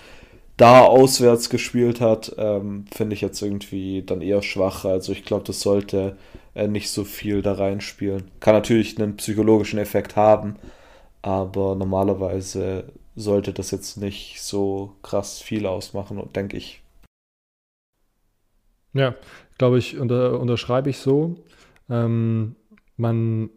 da 0.57 0.83
auswärts 0.83 1.49
gespielt 1.51 2.01
hat, 2.01 2.35
ähm, 2.39 2.85
finde 2.95 3.15
ich 3.15 3.23
jetzt 3.23 3.41
irgendwie 3.43 4.03
dann 4.03 4.21
eher 4.21 4.43
schwach. 4.43 4.85
Also 4.85 5.13
ich 5.13 5.25
glaube, 5.25 5.45
das 5.47 5.61
sollte 5.61 6.17
äh, 6.55 6.69
nicht 6.69 6.91
so 6.91 7.05
viel 7.05 7.43
da 7.43 7.55
reinspielen. 7.55 8.25
Kann 8.41 8.55
natürlich 8.55 8.99
einen 8.99 9.17
psychologischen 9.17 9.79
Effekt 9.79 10.17
haben, 10.17 10.57
aber 11.23 11.75
normalerweise 11.75 12.93
sollte 13.17 13.53
das 13.53 13.71
jetzt 13.71 13.97
nicht 13.97 14.41
so 14.43 14.97
krass 15.03 15.41
viel 15.41 15.67
ausmachen, 15.67 16.21
denke 16.35 16.57
ich. 16.57 16.83
Ja, 18.93 19.15
glaube 19.59 19.79
ich, 19.79 19.99
unter, 19.99 20.41
unterschreibe 20.41 20.91
ich 20.91 20.99
so. 20.99 21.37
Ähm, 21.89 22.57
man 22.97 23.51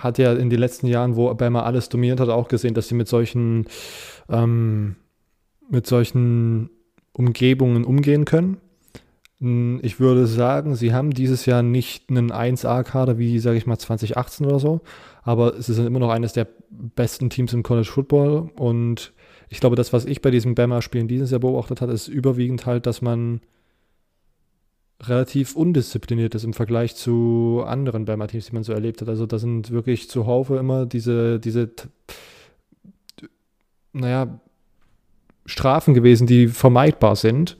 hat 0.00 0.18
ja 0.18 0.32
in 0.32 0.50
den 0.50 0.58
letzten 0.58 0.86
Jahren, 0.86 1.16
wo 1.16 1.26
Alabama 1.26 1.62
alles 1.62 1.88
dominiert 1.88 2.20
hat, 2.20 2.28
auch 2.28 2.48
gesehen, 2.48 2.74
dass 2.74 2.88
sie 2.88 2.94
mit 2.94 3.08
solchen 3.08 3.66
ähm, 4.28 4.96
mit 5.68 5.86
solchen 5.86 6.70
Umgebungen 7.12 7.84
umgehen 7.84 8.24
können. 8.24 8.58
Hm, 9.42 9.80
ich 9.82 9.98
würde 9.98 10.26
sagen, 10.26 10.76
sie 10.76 10.94
haben 10.94 11.10
dieses 11.10 11.46
Jahr 11.46 11.64
nicht 11.64 12.08
einen 12.08 12.30
1A-Kader 12.30 13.18
wie, 13.18 13.40
sage 13.40 13.58
ich 13.58 13.66
mal, 13.66 13.76
2018 13.76 14.46
oder 14.46 14.60
so, 14.60 14.80
aber 15.24 15.56
es 15.56 15.68
ist 15.68 15.78
immer 15.78 15.98
noch 15.98 16.10
eines 16.10 16.32
der 16.32 16.46
besten 16.70 17.28
Teams 17.28 17.52
im 17.52 17.64
College 17.64 17.90
Football 17.90 18.50
und 18.54 19.12
ich 19.48 19.58
glaube, 19.58 19.76
das, 19.76 19.92
was 19.92 20.06
ich 20.06 20.22
bei 20.22 20.30
diesem 20.30 20.54
Bama-Spielen 20.54 21.08
dieses 21.08 21.32
Jahr 21.32 21.40
beobachtet 21.40 21.80
habe, 21.80 21.92
ist 21.92 22.06
überwiegend 22.06 22.66
halt, 22.66 22.86
dass 22.86 23.02
man 23.02 23.40
relativ 25.02 25.56
undiszipliniert 25.56 26.36
ist 26.36 26.44
im 26.44 26.54
Vergleich 26.54 26.94
zu 26.94 27.64
anderen 27.66 28.04
Bama-Teams, 28.04 28.46
die 28.46 28.54
man 28.54 28.62
so 28.62 28.72
erlebt 28.72 29.00
hat. 29.00 29.08
Also 29.08 29.26
da 29.26 29.40
sind 29.40 29.72
wirklich 29.72 30.08
zuhaufe 30.08 30.56
immer 30.56 30.86
diese, 30.86 31.40
diese, 31.40 31.68
naja, 33.92 34.40
Strafen 35.44 35.94
gewesen, 35.94 36.28
die 36.28 36.46
vermeidbar 36.46 37.16
sind 37.16 37.58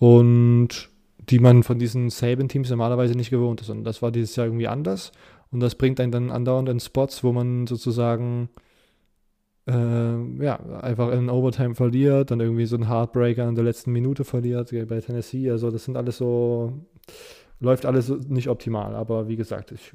und 0.00 0.91
die 1.32 1.38
man 1.38 1.62
von 1.62 1.78
diesen 1.78 2.10
Saban-Teams 2.10 2.68
normalerweise 2.68 3.14
nicht 3.14 3.30
gewohnt 3.30 3.62
ist. 3.62 3.70
Und 3.70 3.84
das 3.84 4.02
war 4.02 4.12
dieses 4.12 4.36
Jahr 4.36 4.46
irgendwie 4.46 4.68
anders. 4.68 5.12
Und 5.50 5.60
das 5.60 5.74
bringt 5.74 5.98
einen 5.98 6.12
dann 6.12 6.30
andauernd 6.30 6.68
in 6.68 6.78
Spots, 6.78 7.24
wo 7.24 7.32
man 7.32 7.66
sozusagen 7.66 8.50
äh, 9.66 10.44
ja, 10.44 10.56
einfach 10.82 11.10
in 11.10 11.30
Overtime 11.30 11.74
verliert, 11.74 12.30
dann 12.30 12.40
irgendwie 12.40 12.66
so 12.66 12.76
einen 12.76 12.86
Heartbreaker 12.86 13.48
in 13.48 13.54
der 13.54 13.64
letzten 13.64 13.92
Minute 13.92 14.24
verliert 14.24 14.72
bei 14.88 15.00
Tennessee. 15.00 15.50
Also 15.50 15.70
das 15.70 15.86
sind 15.86 15.96
alles 15.96 16.18
so, 16.18 16.86
läuft 17.60 17.86
alles 17.86 18.10
nicht 18.10 18.48
optimal. 18.48 18.94
Aber 18.94 19.26
wie 19.26 19.36
gesagt, 19.36 19.72
ich 19.72 19.92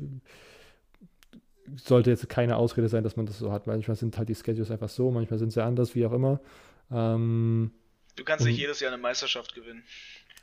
sollte 1.76 2.10
jetzt 2.10 2.28
keine 2.30 2.58
Ausrede 2.58 2.90
sein, 2.90 3.04
dass 3.04 3.16
man 3.16 3.28
das 3.28 3.38
so 3.38 3.52
hat. 3.52 3.68
Manchmal 3.68 3.96
sind 3.96 4.18
halt 4.18 4.30
die 4.30 4.36
Schedules 4.36 4.72
einfach 4.72 4.90
so, 4.90 5.12
manchmal 5.12 5.38
sind 5.38 5.54
sie 5.54 5.64
anders, 5.64 5.94
wie 5.94 6.04
auch 6.08 6.14
immer. 6.14 6.42
Ähm, 6.90 7.70
du 8.16 8.24
kannst 8.24 8.44
nicht 8.44 8.58
jedes 8.58 8.80
Jahr 8.80 8.92
eine 8.92 9.00
Meisterschaft 9.00 9.54
gewinnen. 9.54 9.84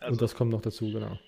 Also, 0.00 0.12
und 0.12 0.22
das 0.22 0.34
kommt 0.34 0.50
noch 0.50 0.62
dazu, 0.62 0.92
genau. 0.92 1.18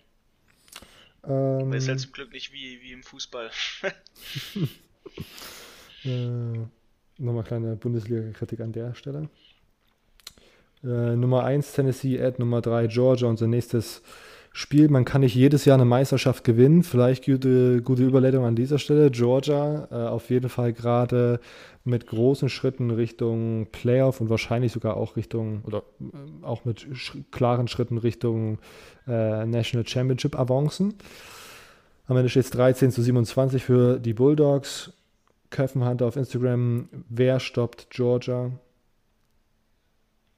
Ähm, 1.29 1.73
ist 1.73 1.89
halt 1.89 2.01
zum 2.01 2.13
Glück 2.13 2.33
nicht 2.33 2.53
wie, 2.53 2.81
wie 2.83 2.93
im 2.93 3.03
Fußball. 3.03 3.51
äh, 6.05 6.59
nochmal 7.19 7.45
kleine 7.45 7.77
Bundesliga-Kritik 7.77 8.61
an 8.61 8.73
der 8.73 8.95
Stelle. 8.95 9.29
Äh, 10.85 11.17
Nummer 11.17 11.45
1 11.45 11.73
Tennessee 11.73 12.21
at 12.21 12.39
Nummer 12.39 12.61
3 12.61 12.87
Georgia. 12.87 13.29
Unser 13.29 13.49
nächstes 13.49 14.03
Spiel. 14.53 14.89
Man 14.89 15.05
kann 15.05 15.21
nicht 15.23 15.35
jedes 15.35 15.65
Jahr 15.65 15.75
eine 15.75 15.85
Meisterschaft 15.85 16.45
gewinnen. 16.45 16.83
Vielleicht 16.83 17.27
gute, 17.27 17.83
gute 17.83 18.05
Überleitung 18.05 18.45
an 18.45 18.57
dieser 18.57 18.79
Stelle. 18.79 19.11
Georgia 19.11 19.89
äh, 19.91 19.95
auf 19.95 20.31
jeden 20.31 20.49
Fall 20.49 20.73
gerade 20.73 21.41
mit 21.87 22.07
großen 22.07 22.49
Schritten 22.49 22.91
Richtung 22.91 23.67
Playoff 23.73 24.21
und 24.21 24.29
wahrscheinlich 24.31 24.73
sogar 24.73 24.97
auch 24.97 25.17
Richtung 25.17 25.63
oder 25.65 25.83
äh, 26.01 26.45
auch 26.45 26.65
mit 26.65 26.87
sch 26.93 27.17
klaren 27.31 27.69
Schritten 27.69 27.99
Richtung 27.99 28.59
äh, 29.07 29.47
National 29.47 29.87
Championship 29.87 30.39
avancen. 30.39 30.95
Am 32.07 32.17
Ende 32.17 32.29
steht 32.29 32.45
es 32.45 32.51
13 32.51 32.91
zu 32.91 33.03
27 33.03 33.65
für 33.65 33.99
die 33.99 34.15
Bulldogs. 34.15 34.93
Köffenhunter 35.51 36.07
auf 36.07 36.17
Instagram. 36.17 36.89
Wer 37.09 37.41
stoppt 37.41 37.91
Georgia? 37.91 38.51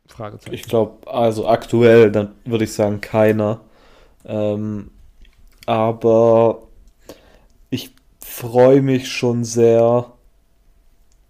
Fragezeichen. 0.06 0.54
Ich 0.54 0.62
glaube, 0.62 1.10
also 1.10 1.46
aktuell, 1.46 2.10
dann 2.10 2.34
würde 2.44 2.64
ich 2.64 2.72
sagen, 2.72 3.00
keiner. 3.00 3.60
Ähm, 4.24 4.90
aber 5.66 6.62
ich 7.70 7.94
freue 8.24 8.80
mich 8.82 9.10
schon 9.10 9.44
sehr, 9.44 10.12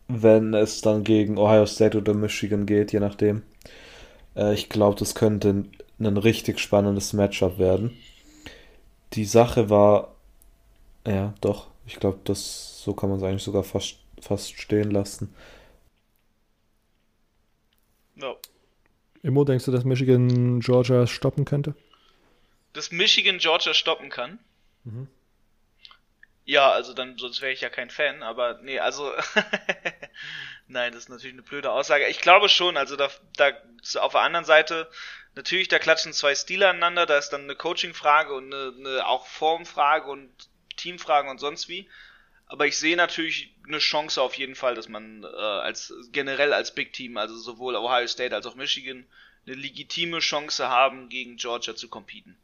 wenn 0.09 0.55
es 0.55 0.81
dann 0.81 1.05
gegen 1.05 1.39
Ohio 1.39 1.67
State 1.67 1.97
oder 1.97 2.15
Michigan 2.15 2.67
geht, 2.67 2.93
je 2.93 3.01
nachdem. 3.01 3.43
Äh, 4.35 4.55
ich 4.55 4.69
glaube, 4.69 4.99
das 4.99 5.15
könnte 5.15 5.65
ein 5.99 6.17
richtig 6.17 6.59
spannendes 6.61 7.13
Matchup 7.13 7.59
werden. 7.59 7.97
Die 9.15 9.25
Sache 9.25 9.71
war, 9.71 10.15
ja, 11.07 11.35
doch, 11.41 11.69
ich 11.87 11.97
glaube, 11.97 12.19
das 12.25 12.83
so 12.83 12.95
kann 12.95 13.11
man 13.11 13.19
es 13.19 13.25
eigentlich 13.25 13.43
sogar 13.43 13.65
fast, 13.65 13.97
fast 14.21 14.59
stehen 14.59 14.91
lassen. 14.91 15.35
No. 18.15 18.37
Immo, 19.23 19.45
denkst 19.45 19.65
du, 19.65 19.73
dass 19.73 19.85
Michigan 19.85 20.61
Georgia 20.61 21.07
stoppen 21.07 21.45
könnte? 21.45 21.75
dass 22.79 22.93
Michigan 22.93 23.39
Georgia 23.39 23.75
stoppen 23.75 24.09
kann. 24.09 24.39
Mhm. 24.85 25.09
Ja, 26.49 26.71
also 26.71 26.95
dann, 26.95 27.19
sonst 27.19 27.43
wäre 27.43 27.53
ich 27.53 27.61
ja 27.61 27.69
kein 27.69 27.91
Fan, 27.91 28.23
aber 28.23 28.59
nee, 28.63 28.79
also 28.79 29.13
nein, 30.67 30.93
das 30.93 31.03
ist 31.03 31.09
natürlich 31.11 31.35
eine 31.35 31.43
blöde 31.43 31.71
Aussage. 31.71 32.07
Ich 32.07 32.23
glaube 32.23 32.49
schon, 32.49 32.79
also 32.79 32.97
da, 32.97 33.11
da 33.37 33.53
auf 34.01 34.13
der 34.13 34.23
anderen 34.23 34.47
Seite, 34.47 34.91
natürlich, 35.35 35.69
da 35.69 35.79
klatschen 35.79 36.15
zwei 36.15 36.35
Stile 36.35 36.67
aneinander, 36.71 37.05
da 37.05 37.19
ist 37.19 37.29
dann 37.35 37.43
eine 37.43 37.55
Coaching-Frage 37.55 38.33
und 38.33 38.55
eine, 38.55 38.73
eine 38.79 39.07
auch 39.07 39.27
Formfrage 39.27 40.11
und 40.11 40.31
Teamfragen 40.79 41.31
und 41.31 41.39
sonst 41.39 41.69
wie. 41.69 41.87
Aber 42.47 42.67
ich 42.67 42.79
sehe 42.79 42.97
natürlich 42.97 43.55
eine 43.67 43.79
Chance 43.79 44.23
auf 44.23 44.33
jeden 44.37 44.55
Fall, 44.55 44.75
dass 44.75 44.89
man 44.89 45.25
äh, 45.25 45.27
als 45.27 45.93
generell 46.13 46.55
als 46.55 46.75
Big 46.75 46.95
Team, 46.95 47.19
also 47.19 47.37
sowohl 47.37 47.77
Ohio 47.77 48.07
State 48.07 48.35
als 48.35 48.47
auch 48.47 48.55
Michigan, 48.55 49.07
eine 49.47 49.55
legitime 49.55 50.21
Chance 50.21 50.67
haben, 50.71 51.11
gegen 51.11 51.37
Georgia 51.37 51.77
zu 51.77 51.91
competen. 51.91 52.39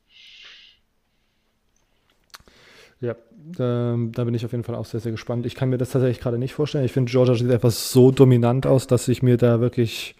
Ja, 3.05 3.17
da, 3.57 3.97
da, 4.13 4.25
bin 4.25 4.35
ich 4.35 4.45
auf 4.45 4.53
jeden 4.53 4.65
Fall 4.65 4.75
auch 4.75 4.87
sehr, 4.87 5.01
sehr 5.01 5.13
gespannt. 5.13 5.45
Ich 5.45 5.55
kann 5.55 5.69
mir 5.69 5.77
das 5.77 5.91
tatsächlich 5.91 6.21
gerade 6.21 6.39
nicht 6.39 6.55
vorstellen. 6.55 6.85
Ich 6.85 6.93
finde, 6.93 7.11
Georgia 7.11 7.35
sieht 7.35 7.51
etwas 7.51 7.93
so 7.93 8.11
dominant 8.11 8.67
aus, 8.67 8.87
dass 8.87 9.09
ich 9.09 9.23
mir 9.23 9.37
da 9.37 9.61
wirklich. 9.61 10.15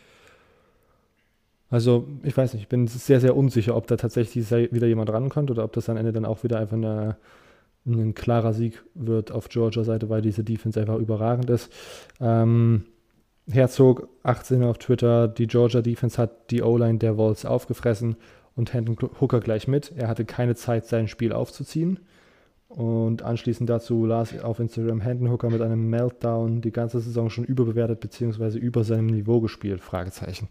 Also, 1.71 2.07
ich 2.23 2.37
weiß 2.37 2.53
nicht, 2.53 2.63
ich 2.63 2.69
bin 2.69 2.87
sehr, 2.87 3.21
sehr 3.21 3.37
unsicher, 3.37 3.75
ob 3.75 3.87
da 3.87 3.97
tatsächlich 3.97 4.51
wieder 4.51 4.87
jemand 4.87 5.11
rankommt 5.11 5.51
oder 5.51 5.65
ob 5.65 5.73
das 5.73 5.89
am 5.89 5.97
Ende 5.97 6.13
dann 6.13 6.27
auch 6.27 6.45
wieder 6.45 6.59
einfach 6.59 6.77
eine, 6.77 7.17
ein 7.87 8.15
klarer 8.15 8.53
Sieg 8.53 8.85
wird 8.95 9.33
auf 9.33 9.49
Georgia-Seite, 9.49 10.09
weil 10.09 10.23
diese 10.23 10.45
Defense 10.45 10.79
einfach 10.79 10.99
überragend 10.99 11.51
ist. 11.51 11.73
Ähm, 12.21 12.85
Herzog, 13.51 14.09
18 14.23 14.63
auf 14.63 14.79
Twitter, 14.79 15.27
die 15.27 15.47
Georgia 15.47 15.83
Defense 15.83 16.17
hat 16.19 16.51
die 16.51 16.63
O-Line 16.63 16.99
der 16.99 17.17
Wolves 17.17 17.45
aufgefressen 17.45 18.17
und 18.55 18.73
Hendon 18.73 18.97
Hooker 19.21 19.41
gleich 19.41 19.67
mit. 19.67 19.93
Er 19.97 20.09
hatte 20.09 20.25
keine 20.25 20.55
Zeit, 20.55 20.87
sein 20.87 21.09
Spiel 21.09 21.33
aufzuziehen. 21.33 21.99
Und 22.77 23.23
anschließend 23.23 23.71
dazu 23.71 24.05
las 24.05 24.37
auf 24.43 24.59
Instagram 24.59 25.01
Hendon 25.01 25.31
Hooker 25.31 25.49
mit 25.49 25.63
einem 25.63 25.89
Meltdown 25.91 26.61
die 26.61 26.73
ganze 26.73 27.01
Saison 27.01 27.31
schon 27.31 27.45
überbewertet 27.45 28.01
bzw. 28.01 28.59
über 28.59 28.83
seinem 28.83 29.07
Niveau 29.07 29.41
gespielt? 29.41 29.81
Fragezeichen. 29.81 30.49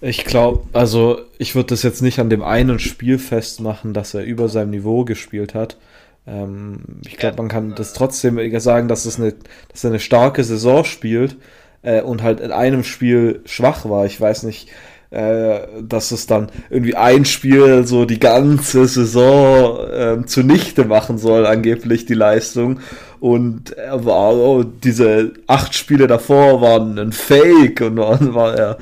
Ich 0.00 0.24
glaube, 0.24 0.64
also 0.72 1.20
ich 1.38 1.54
würde 1.54 1.68
das 1.68 1.84
jetzt 1.84 2.02
nicht 2.02 2.18
an 2.18 2.28
dem 2.28 2.42
einen 2.42 2.80
Spiel 2.80 3.18
festmachen, 3.18 3.94
dass 3.94 4.14
er 4.14 4.24
über 4.24 4.48
seinem 4.48 4.70
Niveau 4.70 5.04
gespielt 5.04 5.54
hat. 5.54 5.78
Ähm, 6.26 6.80
ich 7.06 7.16
glaube, 7.16 7.36
man 7.38 7.48
kann 7.48 7.74
das 7.76 7.92
trotzdem 7.92 8.38
sagen, 8.60 8.88
dass, 8.88 9.06
es 9.06 9.18
eine, 9.18 9.34
dass 9.70 9.84
er 9.84 9.90
eine 9.90 10.00
starke 10.00 10.42
Saison 10.42 10.84
spielt 10.84 11.36
äh, 11.82 12.02
und 12.02 12.22
halt 12.22 12.40
in 12.40 12.50
einem 12.50 12.82
Spiel 12.82 13.42
schwach 13.44 13.88
war. 13.88 14.04
Ich 14.06 14.20
weiß 14.20 14.42
nicht, 14.42 14.68
äh, 15.10 15.60
dass 15.82 16.10
es 16.10 16.26
dann 16.26 16.50
irgendwie 16.70 16.96
ein 16.96 17.24
Spiel 17.24 17.86
so 17.86 18.04
die 18.04 18.18
ganze 18.18 18.86
Saison 18.86 19.78
äh, 19.88 20.26
zunichte 20.26 20.84
machen 20.84 21.18
soll, 21.18 21.46
angeblich 21.46 22.06
die 22.06 22.14
Leistung. 22.14 22.80
und 23.20 23.72
er 23.72 24.04
war, 24.04 24.34
oh, 24.34 24.62
diese 24.62 25.32
acht 25.46 25.74
Spiele 25.74 26.06
davor 26.06 26.60
waren 26.60 26.98
ein 26.98 27.12
Fake 27.12 27.80
und 27.80 27.96
dann 27.96 28.34
war 28.34 28.54
er, 28.56 28.78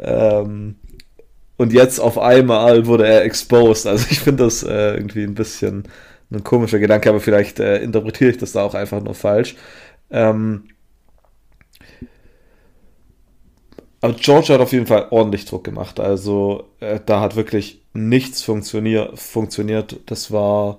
ähm, 0.00 0.76
und 1.56 1.72
jetzt 1.72 1.98
auf 1.98 2.18
einmal 2.18 2.86
wurde 2.86 3.06
er 3.06 3.24
exposed. 3.24 3.86
Also 3.86 4.06
ich 4.10 4.20
finde 4.20 4.44
das 4.44 4.62
äh, 4.62 4.94
irgendwie 4.94 5.24
ein 5.24 5.34
bisschen 5.34 5.84
ein 6.30 6.44
komischer 6.44 6.78
Gedanke, 6.78 7.08
aber 7.08 7.20
vielleicht 7.20 7.58
äh, 7.58 7.78
interpretiere 7.78 8.30
ich 8.30 8.38
das 8.38 8.52
da 8.52 8.62
auch 8.62 8.74
einfach 8.74 9.02
nur 9.02 9.14
falsch. 9.14 9.56
Ähm, 10.10 10.64
aber 14.00 14.12
George 14.14 14.52
hat 14.52 14.60
auf 14.60 14.72
jeden 14.72 14.86
Fall 14.86 15.08
ordentlich 15.10 15.44
Druck 15.44 15.64
gemacht. 15.64 15.98
Also 16.00 16.68
äh, 16.80 17.00
da 17.04 17.20
hat 17.20 17.36
wirklich 17.36 17.82
nichts 17.94 18.42
funktionier 18.42 19.10
funktioniert. 19.14 19.98
Das 20.06 20.30
war 20.30 20.78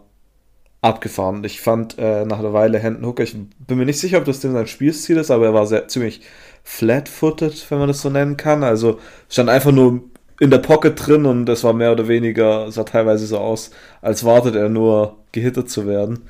abgefahren. 0.81 1.43
Ich 1.43 1.59
fand 1.61 1.97
äh, 1.97 2.25
nach 2.25 2.39
einer 2.39 2.53
Weile 2.53 2.79
Hendon 2.79 3.05
Hooker, 3.05 3.23
ich 3.23 3.35
bin 3.67 3.77
mir 3.77 3.85
nicht 3.85 3.99
sicher, 3.99 4.19
ob 4.19 4.25
das 4.25 4.39
denn 4.39 4.53
sein 4.53 4.67
Spielstil 4.67 5.17
ist, 5.17 5.31
aber 5.31 5.47
er 5.47 5.53
war 5.53 5.67
sehr 5.67 5.87
ziemlich 5.89 6.21
flat-footed, 6.63 7.69
wenn 7.69 7.79
man 7.79 7.87
das 7.89 8.01
so 8.01 8.09
nennen 8.09 8.37
kann. 8.37 8.63
Also 8.63 8.99
stand 9.29 9.49
einfach 9.49 9.71
nur 9.71 10.03
in 10.39 10.51
der 10.51 10.59
Pocket 10.59 10.93
drin 10.95 11.25
und 11.25 11.45
das 11.45 11.63
war 11.65 11.73
mehr 11.73 11.91
oder 11.91 12.07
weniger, 12.07 12.71
sah 12.71 12.83
teilweise 12.83 13.27
so 13.27 13.39
aus, 13.39 13.71
als 14.01 14.23
wartet 14.23 14.55
er 14.55 14.69
nur 14.69 15.17
gehittet 15.33 15.69
zu 15.69 15.85
werden. 15.85 16.29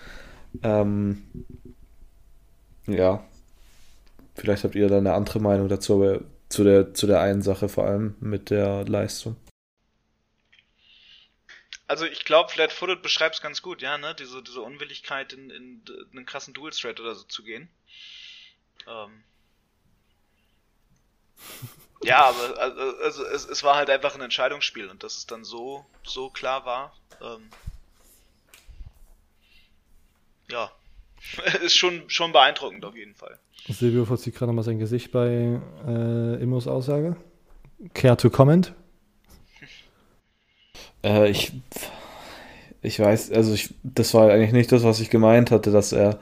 Ähm, 0.64 1.24
ja, 2.88 3.24
vielleicht 4.36 4.64
habt 4.64 4.76
ihr 4.76 4.88
da 4.88 4.98
eine 4.98 5.14
andere 5.14 5.40
Meinung 5.40 5.70
dazu, 5.70 5.96
aber 5.96 6.22
zu 6.50 6.64
der, 6.64 6.94
zu 6.94 7.08
der 7.08 7.22
einen 7.22 7.42
Sache 7.42 7.70
vor 7.70 7.86
allem 7.86 8.16
mit 8.20 8.50
der 8.50 8.86
Leistung. 8.86 9.36
Also 11.88 12.06
ich 12.06 12.24
glaube, 12.24 12.52
Flat 12.52 12.72
Footed 12.72 13.02
beschreibt 13.02 13.36
es 13.36 13.42
ganz 13.42 13.62
gut, 13.64 13.82
ja, 13.82 13.98
ne? 13.98 14.14
Diese, 14.14 14.44
diese 14.44 14.62
Unwilligkeit 14.62 15.34
in, 15.34 15.50
in, 15.50 15.84
in 15.88 16.18
einen 16.18 16.26
krassen 16.26 16.54
Dual 16.54 16.72
Thread 16.72 17.00
oder 17.00 17.16
so 17.16 17.24
zu 17.24 17.44
gehen. 17.44 17.70
Ähm. 18.88 19.24
Ja, 22.02 22.30
aber 22.30 22.58
also, 22.58 22.98
also 23.04 23.26
es, 23.26 23.44
es 23.44 23.62
war 23.62 23.76
halt 23.76 23.90
einfach 23.90 24.16
ein 24.16 24.22
Entscheidungsspiel 24.22 24.88
und 24.88 25.04
dass 25.04 25.18
es 25.18 25.28
dann 25.28 25.44
so, 25.44 25.86
so 26.06 26.30
klar 26.30 26.64
war, 26.64 26.96
ähm, 27.22 27.50
ja, 30.50 30.72
ist 31.64 31.76
schon, 31.76 32.04
schon 32.08 32.32
beeindruckend 32.32 32.86
auf 32.86 32.96
jeden 32.96 33.16
Fall. 33.16 33.38
Silvio 33.68 34.06
verzieht 34.06 34.36
gerade 34.36 34.48
nochmal 34.48 34.64
sein 34.64 34.80
Gesicht 34.80 35.12
bei 35.12 35.60
äh, 35.88 36.42
Immos 36.42 36.68
Aussage. 36.68 37.16
Care 37.94 38.18
to 38.18 38.30
comment? 38.30 38.74
Äh, 41.02 41.30
ich, 41.30 41.54
ich 42.82 43.00
weiß, 43.00 43.32
also 43.32 43.54
ich, 43.54 43.74
das 43.84 44.14
war 44.14 44.30
eigentlich 44.30 44.52
nicht 44.52 44.70
das, 44.74 44.84
was 44.84 45.00
ich 45.00 45.10
gemeint 45.10 45.50
hatte, 45.50 45.72
dass 45.72 45.94
er 45.94 46.20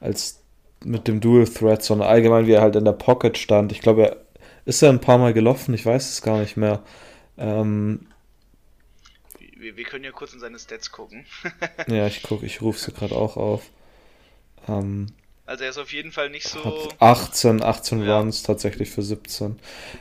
als 0.00 0.42
mit 0.84 1.06
dem 1.06 1.20
Dual 1.20 1.46
Threat, 1.46 1.84
sondern 1.84 2.08
allgemein, 2.08 2.48
wie 2.48 2.52
er 2.54 2.62
halt 2.62 2.74
in 2.74 2.84
der 2.84 2.92
Pocket 2.92 3.38
stand. 3.38 3.70
Ich 3.70 3.80
glaube, 3.80 4.02
er 4.02 4.16
ist 4.64 4.82
er 4.82 4.90
ein 4.90 5.00
paar 5.00 5.18
Mal 5.18 5.32
gelaufen, 5.32 5.74
ich 5.74 5.86
weiß 5.86 6.10
es 6.10 6.22
gar 6.22 6.40
nicht 6.40 6.56
mehr. 6.56 6.82
Ähm, 7.38 8.08
wir, 9.56 9.76
wir, 9.76 9.84
können 9.84 10.04
ja 10.04 10.10
kurz 10.10 10.34
in 10.34 10.40
seine 10.40 10.58
Stats 10.58 10.90
gucken. 10.90 11.24
ja, 11.86 12.06
ich 12.06 12.22
gucke, 12.22 12.44
ich 12.44 12.60
rufe 12.60 12.78
sie 12.78 12.92
gerade 12.92 13.14
auch 13.14 13.36
auf. 13.36 13.70
Ähm, 14.68 15.12
also 15.46 15.62
er 15.62 15.70
ist 15.70 15.78
auf 15.78 15.92
jeden 15.92 16.10
Fall 16.10 16.28
nicht 16.28 16.48
so. 16.48 16.88
18, 16.98 17.62
18 17.62 18.04
ja. 18.04 18.18
Runs 18.18 18.42
tatsächlich 18.42 18.90
für 18.90 19.02
17. 19.02 19.60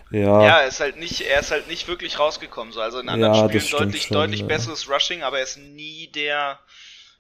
Ja. 0.10 0.43
Ja, 0.43 0.60
er 0.62 0.67
ist 0.67 0.79
halt 0.79 0.98
nicht, 0.98 1.22
er 1.22 1.39
ist 1.39 1.51
halt 1.51 1.67
nicht 1.67 1.88
wirklich 1.88 2.17
rausgekommen. 2.17 2.74
So. 2.74 2.81
Also 2.81 3.00
in 3.00 3.10
anderen 3.10 3.34
ja, 3.34 3.48
Spielen 3.48 3.69
deutlich, 3.69 4.01
schon, 4.03 4.15
deutlich 4.15 4.39
ja. 4.41 4.48
besseres 4.48 4.89
Rushing, 4.89 5.22
aber 5.22 5.38
er 5.38 5.43
ist 5.43 5.57
nie 5.57 6.07
der 6.07 6.60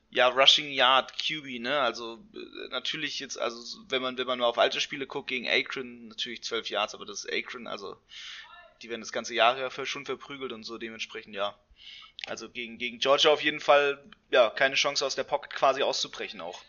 ja, 0.09 0.29
Rushing 0.29 0.71
Yard 0.71 1.13
QB, 1.19 1.59
ne? 1.59 1.79
Also 1.81 2.23
äh, 2.33 2.69
natürlich 2.71 3.19
jetzt, 3.19 3.37
also 3.39 3.59
wenn 3.89 4.01
man, 4.01 4.17
wenn 4.17 4.25
man 4.25 4.39
nur 4.39 4.47
auf 4.47 4.57
alte 4.57 4.79
Spiele 4.79 5.05
guckt, 5.05 5.27
gegen 5.27 5.47
Akron 5.47 6.07
natürlich 6.07 6.41
12 6.41 6.69
Yards, 6.69 6.95
aber 6.95 7.05
das 7.05 7.25
ist 7.25 7.33
Akron, 7.33 7.67
also 7.67 7.97
die 8.81 8.89
werden 8.89 9.01
das 9.01 9.11
ganze 9.11 9.35
Jahr 9.35 9.57
ja 9.57 9.69
schon 9.85 10.05
verprügelt 10.05 10.53
und 10.53 10.63
so 10.63 10.77
dementsprechend, 10.77 11.35
ja. 11.35 11.55
Also 12.27 12.49
gegen, 12.49 12.77
gegen 12.77 12.99
Georgia 12.99 13.29
auf 13.29 13.41
jeden 13.41 13.59
Fall, 13.59 14.01
ja, 14.31 14.49
keine 14.49 14.75
Chance 14.75 15.05
aus 15.05 15.15
der 15.15 15.25
Pocket 15.25 15.53
quasi 15.53 15.83
auszubrechen 15.83 16.39
auch. 16.39 16.61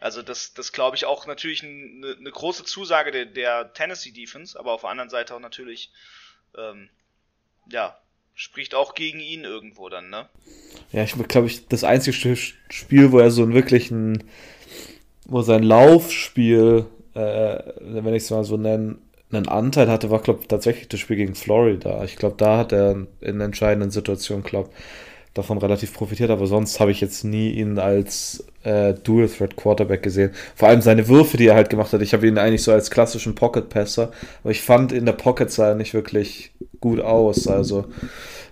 Also 0.00 0.22
das, 0.22 0.54
das 0.54 0.72
glaube 0.72 0.96
ich 0.96 1.06
auch 1.06 1.26
natürlich 1.26 1.62
eine, 1.62 2.16
eine 2.18 2.30
große 2.30 2.64
Zusage 2.64 3.10
der, 3.10 3.26
der 3.26 3.72
Tennessee 3.72 4.10
Defense, 4.10 4.58
aber 4.58 4.72
auf 4.72 4.82
der 4.82 4.90
anderen 4.90 5.10
Seite 5.10 5.34
auch 5.34 5.40
natürlich, 5.40 5.90
ähm, 6.56 6.90
ja, 7.70 7.98
spricht 8.34 8.74
auch 8.74 8.94
gegen 8.94 9.20
ihn 9.20 9.44
irgendwo 9.44 9.88
dann, 9.88 10.10
ne? 10.10 10.28
Ja, 10.92 11.04
ich 11.04 11.14
glaube, 11.28 11.46
ich, 11.46 11.68
das 11.68 11.84
einzige 11.84 12.36
Spiel, 12.36 13.12
wo 13.12 13.18
er 13.18 13.30
so 13.30 13.42
einen 13.42 13.54
wirklichen, 13.54 14.24
wo 15.24 15.42
sein 15.42 15.62
Laufspiel, 15.62 16.86
äh, 17.14 17.62
wenn 17.80 18.14
ich 18.14 18.24
es 18.24 18.30
mal 18.30 18.44
so 18.44 18.56
nenne, 18.56 18.98
einen 19.32 19.48
Anteil 19.48 19.88
hatte, 19.88 20.10
war, 20.10 20.20
glaube 20.20 20.42
ich, 20.42 20.48
tatsächlich 20.48 20.88
das 20.88 21.00
Spiel 21.00 21.16
gegen 21.16 21.34
Florida. 21.34 22.04
Ich 22.04 22.16
glaube, 22.16 22.36
da 22.36 22.58
hat 22.58 22.72
er 22.72 23.06
in 23.20 23.40
entscheidenden 23.40 23.90
Situationen, 23.90 24.44
glaube 24.44 24.70
davon 25.34 25.58
relativ 25.58 25.92
profitiert, 25.92 26.30
aber 26.30 26.46
sonst 26.46 26.78
habe 26.78 26.92
ich 26.92 27.00
jetzt 27.00 27.24
nie 27.24 27.50
ihn 27.50 27.78
als 27.78 28.44
äh, 28.62 28.94
Dual 28.94 29.28
Threat 29.28 29.56
Quarterback 29.56 30.02
gesehen. 30.02 30.30
Vor 30.54 30.68
allem 30.68 30.80
seine 30.80 31.08
Würfe, 31.08 31.36
die 31.36 31.48
er 31.48 31.56
halt 31.56 31.70
gemacht 31.70 31.92
hat. 31.92 32.02
Ich 32.02 32.14
habe 32.14 32.26
ihn 32.28 32.38
eigentlich 32.38 32.62
so 32.62 32.72
als 32.72 32.90
klassischen 32.90 33.34
Pocket 33.34 33.68
Passer, 33.68 34.12
aber 34.42 34.52
ich 34.52 34.62
fand 34.62 34.92
in 34.92 35.06
der 35.06 35.12
Pocket 35.12 35.50
sah 35.50 35.70
er 35.70 35.74
nicht 35.74 35.92
wirklich 35.92 36.52
gut 36.80 37.00
aus. 37.00 37.48
Also 37.48 37.86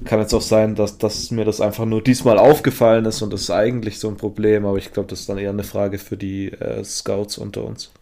kann 0.04 0.18
jetzt 0.18 0.34
auch 0.34 0.42
sein, 0.42 0.74
dass, 0.74 0.98
dass 0.98 1.30
mir 1.30 1.44
das 1.44 1.60
einfach 1.60 1.84
nur 1.84 2.02
diesmal 2.02 2.38
aufgefallen 2.38 3.04
ist 3.04 3.22
und 3.22 3.32
das 3.32 3.42
ist 3.42 3.50
eigentlich 3.50 4.00
so 4.00 4.08
ein 4.08 4.16
Problem, 4.16 4.66
aber 4.66 4.78
ich 4.78 4.92
glaube, 4.92 5.08
das 5.08 5.20
ist 5.20 5.28
dann 5.28 5.38
eher 5.38 5.50
eine 5.50 5.64
Frage 5.64 5.98
für 5.98 6.16
die 6.16 6.48
äh, 6.52 6.82
Scouts 6.82 7.38
unter 7.38 7.64
uns. 7.64 7.92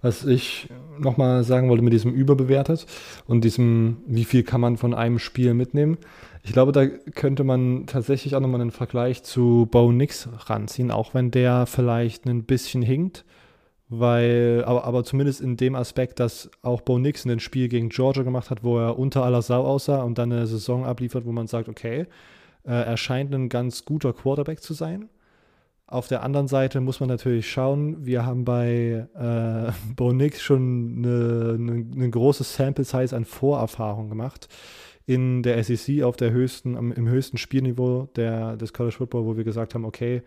Was 0.00 0.24
ich 0.24 0.68
nochmal 0.96 1.42
sagen 1.42 1.68
wollte 1.68 1.82
mit 1.82 1.92
diesem 1.92 2.12
überbewertet 2.12 2.86
und 3.26 3.42
diesem, 3.42 3.96
wie 4.06 4.24
viel 4.24 4.44
kann 4.44 4.60
man 4.60 4.76
von 4.76 4.94
einem 4.94 5.18
Spiel 5.18 5.54
mitnehmen. 5.54 5.98
Ich 6.42 6.52
glaube, 6.52 6.72
da 6.72 6.86
könnte 6.86 7.44
man 7.44 7.86
tatsächlich 7.86 8.34
auch 8.34 8.40
nochmal 8.40 8.60
einen 8.60 8.70
Vergleich 8.70 9.22
zu 9.22 9.68
Bo 9.70 9.92
Nix 9.92 10.28
ranziehen, 10.46 10.90
auch 10.90 11.14
wenn 11.14 11.30
der 11.30 11.66
vielleicht 11.66 12.26
ein 12.26 12.44
bisschen 12.44 12.82
hinkt. 12.82 13.24
Weil, 13.90 14.64
aber, 14.66 14.84
aber 14.84 15.02
zumindest 15.02 15.40
in 15.40 15.56
dem 15.56 15.74
Aspekt, 15.74 16.20
dass 16.20 16.50
auch 16.62 16.82
Bo 16.82 16.98
Nix 16.98 17.24
ein 17.24 17.40
Spiel 17.40 17.68
gegen 17.68 17.88
Georgia 17.88 18.22
gemacht 18.22 18.50
hat, 18.50 18.62
wo 18.62 18.78
er 18.78 18.98
unter 18.98 19.24
aller 19.24 19.40
Sau 19.40 19.64
aussah 19.64 20.02
und 20.02 20.18
dann 20.18 20.30
eine 20.30 20.46
Saison 20.46 20.84
abliefert, 20.84 21.24
wo 21.24 21.32
man 21.32 21.46
sagt, 21.46 21.70
okay, 21.70 22.06
äh, 22.64 22.70
er 22.70 22.96
scheint 22.98 23.34
ein 23.34 23.48
ganz 23.48 23.86
guter 23.86 24.12
Quarterback 24.12 24.62
zu 24.62 24.74
sein. 24.74 25.08
Auf 25.86 26.06
der 26.06 26.22
anderen 26.22 26.48
Seite 26.48 26.82
muss 26.82 27.00
man 27.00 27.08
natürlich 27.08 27.50
schauen, 27.50 28.04
wir 28.04 28.26
haben 28.26 28.44
bei 28.44 29.08
äh, 29.14 29.72
Bo 29.96 30.12
Nix 30.12 30.42
schon 30.42 30.96
eine, 30.98 31.56
eine, 31.58 31.86
eine 31.94 32.10
große 32.10 32.44
Sample 32.44 32.84
Size 32.84 33.16
an 33.16 33.24
Vorerfahrung 33.24 34.10
gemacht 34.10 34.48
in 35.08 35.42
der 35.42 35.64
SEC 35.64 36.02
auf 36.02 36.18
der 36.18 36.32
höchsten, 36.32 36.76
im 36.76 37.08
höchsten 37.08 37.38
Spielniveau 37.38 38.10
der, 38.14 38.58
des 38.58 38.74
College 38.74 38.94
Football, 38.94 39.24
wo 39.24 39.38
wir 39.38 39.44
gesagt 39.44 39.74
haben, 39.74 39.86
okay, 39.86 40.22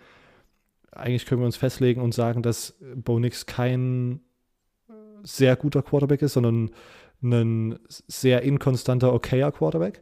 eigentlich 0.92 1.28
können 1.28 1.40
wir 1.40 1.46
uns 1.46 1.56
festlegen 1.56 2.02
und 2.02 2.16
sagen, 2.16 2.42
dass 2.42 2.76
Bo 2.96 3.20
Nix 3.20 3.46
kein 3.46 4.22
sehr 5.22 5.56
guter 5.56 5.84
Quarterback 5.84 6.24
ist, 6.24 6.34
sondern 6.34 6.72
ein 7.22 7.78
sehr 7.90 8.42
inkonstanter, 8.42 9.14
okayer 9.14 9.52
Quarterback. 9.52 10.02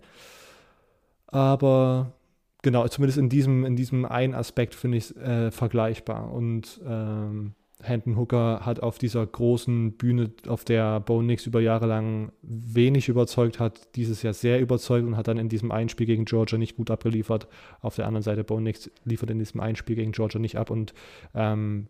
Aber 1.28 2.14
genau, 2.62 2.88
zumindest 2.88 3.18
in 3.18 3.28
diesem, 3.28 3.66
in 3.66 3.76
diesem 3.76 4.06
einen 4.06 4.34
Aspekt 4.34 4.76
finde 4.76 4.98
ich 4.98 5.10
es 5.10 5.18
äh, 5.18 5.52
vergleichbar. 5.52 6.32
Und 6.32 6.80
ähm, 6.88 7.54
Hendon 7.82 8.18
Hooker 8.18 8.66
hat 8.66 8.82
auf 8.82 8.98
dieser 8.98 9.26
großen 9.26 9.94
Bühne, 9.94 10.32
auf 10.48 10.66
der 10.66 11.00
Bo 11.00 11.22
Nix 11.22 11.46
über 11.46 11.62
Jahre 11.62 11.88
lang 11.88 12.32
wenig 12.42 13.08
überzeugt 13.08 13.60
hat, 13.60 13.96
dieses 13.96 14.22
Jahr 14.22 14.34
sehr 14.34 14.60
überzeugt 14.60 15.08
und 15.08 15.16
hat 15.16 15.30
dann 15.30 15.38
in 15.38 15.48
diesem 15.48 15.72
Einspiel 15.72 16.06
gegen 16.06 16.26
Georgia 16.26 16.58
nicht 16.58 16.76
gut 16.76 16.92
abgeliefert. 16.92 17.48
Auf 17.82 17.96
der 17.96 18.06
anderen 18.06 18.24
Seite, 18.24 18.44
Bo 18.44 18.60
Nix 18.60 18.92
liefert 19.06 19.30
in 19.30 19.40
diesem 19.40 19.62
Einspiel 19.62 19.96
gegen 19.96 20.12
Georgia 20.12 20.40
nicht 20.40 20.58
ab 20.58 20.70
und 20.70 20.94
ähm, 21.34 21.88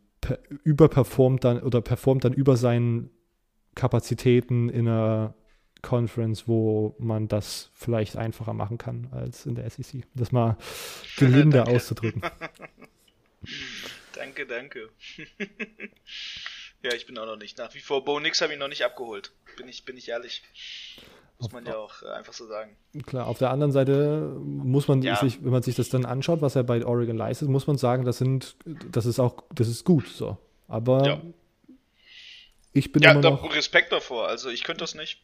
überperformt 0.63 1.43
dann 1.43 1.60
oder 1.62 1.82
performt 1.82 2.23
dann 2.23 2.34
über 2.34 2.56
seinen 2.56 3.10
Kapazitäten 3.73 4.69
in 4.69 4.88
einer 4.88 5.34
Conference, 5.82 6.47
wo 6.47 6.95
man 6.99 7.28
das 7.28 7.71
vielleicht 7.73 8.15
einfacher 8.17 8.54
machen 8.54 8.78
kann 8.78 9.08
als 9.12 9.45
in 9.45 9.56
der 9.56 9.69
SEC. 9.69 10.04
Das 10.13 10.32
mal 10.32 10.58
gelinde 11.17 11.65
auszudrücken. 11.65 12.21
Danke, 14.13 14.45
danke. 14.45 14.89
ja, 16.84 16.93
ich 16.93 17.06
bin 17.06 17.17
auch 17.17 17.26
noch 17.26 17.38
nicht. 17.38 17.58
Nach 17.58 17.74
wie 17.74 17.80
vor, 17.80 18.04
Bo 18.04 18.19
Nix 18.19 18.41
habe 18.41 18.54
ich 18.54 18.60
noch 18.60 18.67
nicht 18.67 18.84
abgeholt. 18.84 19.32
Bin 19.58 19.67
ich, 19.67 19.86
bin 19.86 19.98
ich 19.98 20.10
ehrlich. 20.10 20.43
Muss 21.39 21.54
man 21.54 21.65
ja 21.65 21.78
auch 21.78 22.02
äh, 22.02 22.08
einfach 22.08 22.34
so 22.34 22.48
sagen. 22.48 22.76
Klar, 23.06 23.28
auf 23.28 23.38
der 23.38 23.50
anderen 23.52 23.72
Seite 23.72 24.36
muss 24.43 24.89
man 24.89 25.02
ja. 25.02 25.15
sich, 25.15 25.41
wenn 25.43 25.52
man 25.52 25.63
sich 25.63 25.76
das 25.76 25.88
dann 25.88 26.06
anschaut, 26.06 26.41
was 26.41 26.56
er 26.58 26.63
bei 26.63 26.86
Oregon 26.86 27.15
leistet, 27.15 27.48
muss 27.48 27.65
man 27.65 27.78
sagen, 27.78 28.04
das 28.04 28.17
sind, 28.17 28.58
das 28.91 29.06
ist 29.06 29.19
auch, 29.19 29.43
das 29.56 29.69
ist 29.69 29.86
gut 29.86 30.08
so. 30.08 30.38
Aber 30.67 31.06
ja. 31.06 31.22
ich 32.74 32.91
bin 32.91 33.04
ja, 33.04 33.12
immer 33.12 33.22
noch, 33.22 33.56
Respekt 33.56 33.93
davor, 33.93 34.28
also 34.28 34.50
ich 34.50 34.63
könnte 34.63 34.82
das 34.82 34.95
nicht. 34.95 35.22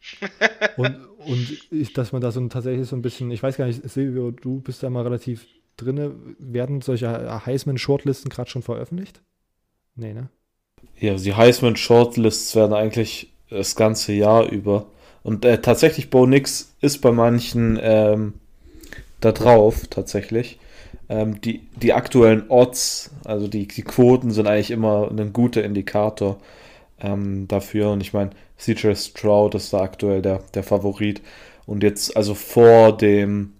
und 0.78 1.06
und 1.18 1.58
ich, 1.70 1.92
dass 1.92 2.12
man 2.12 2.22
da 2.22 2.30
so 2.30 2.46
tatsächlich 2.48 2.88
so 2.88 2.96
ein 2.96 3.02
bisschen, 3.02 3.30
ich 3.30 3.42
weiß 3.42 3.58
gar 3.58 3.66
nicht, 3.66 3.86
Silvio, 3.88 4.30
du 4.30 4.60
bist 4.60 4.82
da 4.82 4.88
mal 4.88 5.02
relativ 5.02 5.46
drinne. 5.76 6.14
Werden 6.38 6.80
solche 6.80 7.44
Heisman-Shortlisten 7.44 8.30
gerade 8.30 8.50
schon 8.50 8.62
veröffentlicht? 8.62 9.20
Nee, 9.94 10.12
ne? 10.12 10.28
Ja, 10.98 11.14
die 11.14 11.34
Heisman 11.34 11.76
Shortlists 11.76 12.54
werden 12.54 12.72
eigentlich 12.72 13.32
das 13.50 13.76
ganze 13.76 14.12
Jahr 14.12 14.50
über. 14.50 14.86
Und 15.22 15.44
äh, 15.44 15.60
tatsächlich, 15.60 16.10
Bo 16.10 16.26
Nix 16.26 16.74
ist 16.80 16.98
bei 16.98 17.12
manchen 17.12 17.78
ähm, 17.82 18.34
da 19.20 19.32
drauf, 19.32 19.86
tatsächlich. 19.88 20.58
Ähm, 21.08 21.40
die, 21.40 21.68
die 21.76 21.92
aktuellen 21.92 22.48
Odds, 22.48 23.10
also 23.24 23.48
die, 23.48 23.66
die 23.68 23.82
Quoten 23.82 24.30
sind 24.30 24.46
eigentlich 24.46 24.70
immer 24.70 25.10
ein 25.10 25.32
guter 25.32 25.64
Indikator 25.64 26.38
ähm, 27.00 27.46
dafür. 27.48 27.90
Und 27.90 28.00
ich 28.00 28.12
meine, 28.12 28.30
CJ 28.58 28.94
Stroud 28.94 29.54
ist 29.54 29.72
da 29.72 29.80
aktuell 29.80 30.22
der, 30.22 30.40
der 30.54 30.62
Favorit. 30.62 31.20
Und 31.66 31.82
jetzt, 31.82 32.16
also 32.16 32.34
vor 32.34 32.96
dem 32.96 33.52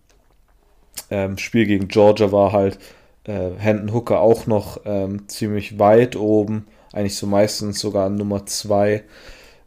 ähm, 1.11 1.39
Spiel 1.39 1.67
gegen 1.67 1.89
Georgia 1.89 2.33
war 2.33 2.53
halt 2.53 2.79
äh, 3.25 3.51
Hendon 3.59 3.95
Hooker 3.95 4.21
auch 4.21 4.47
noch 4.47 4.81
ähm, 4.85 5.29
ziemlich 5.29 5.79
weit 5.79 6.17
oben. 6.17 6.67
Eigentlich 6.93 7.17
so 7.17 7.27
meistens 7.27 7.81
sogar 7.81 8.09
Nummer 8.09 8.47
2. 8.47 9.03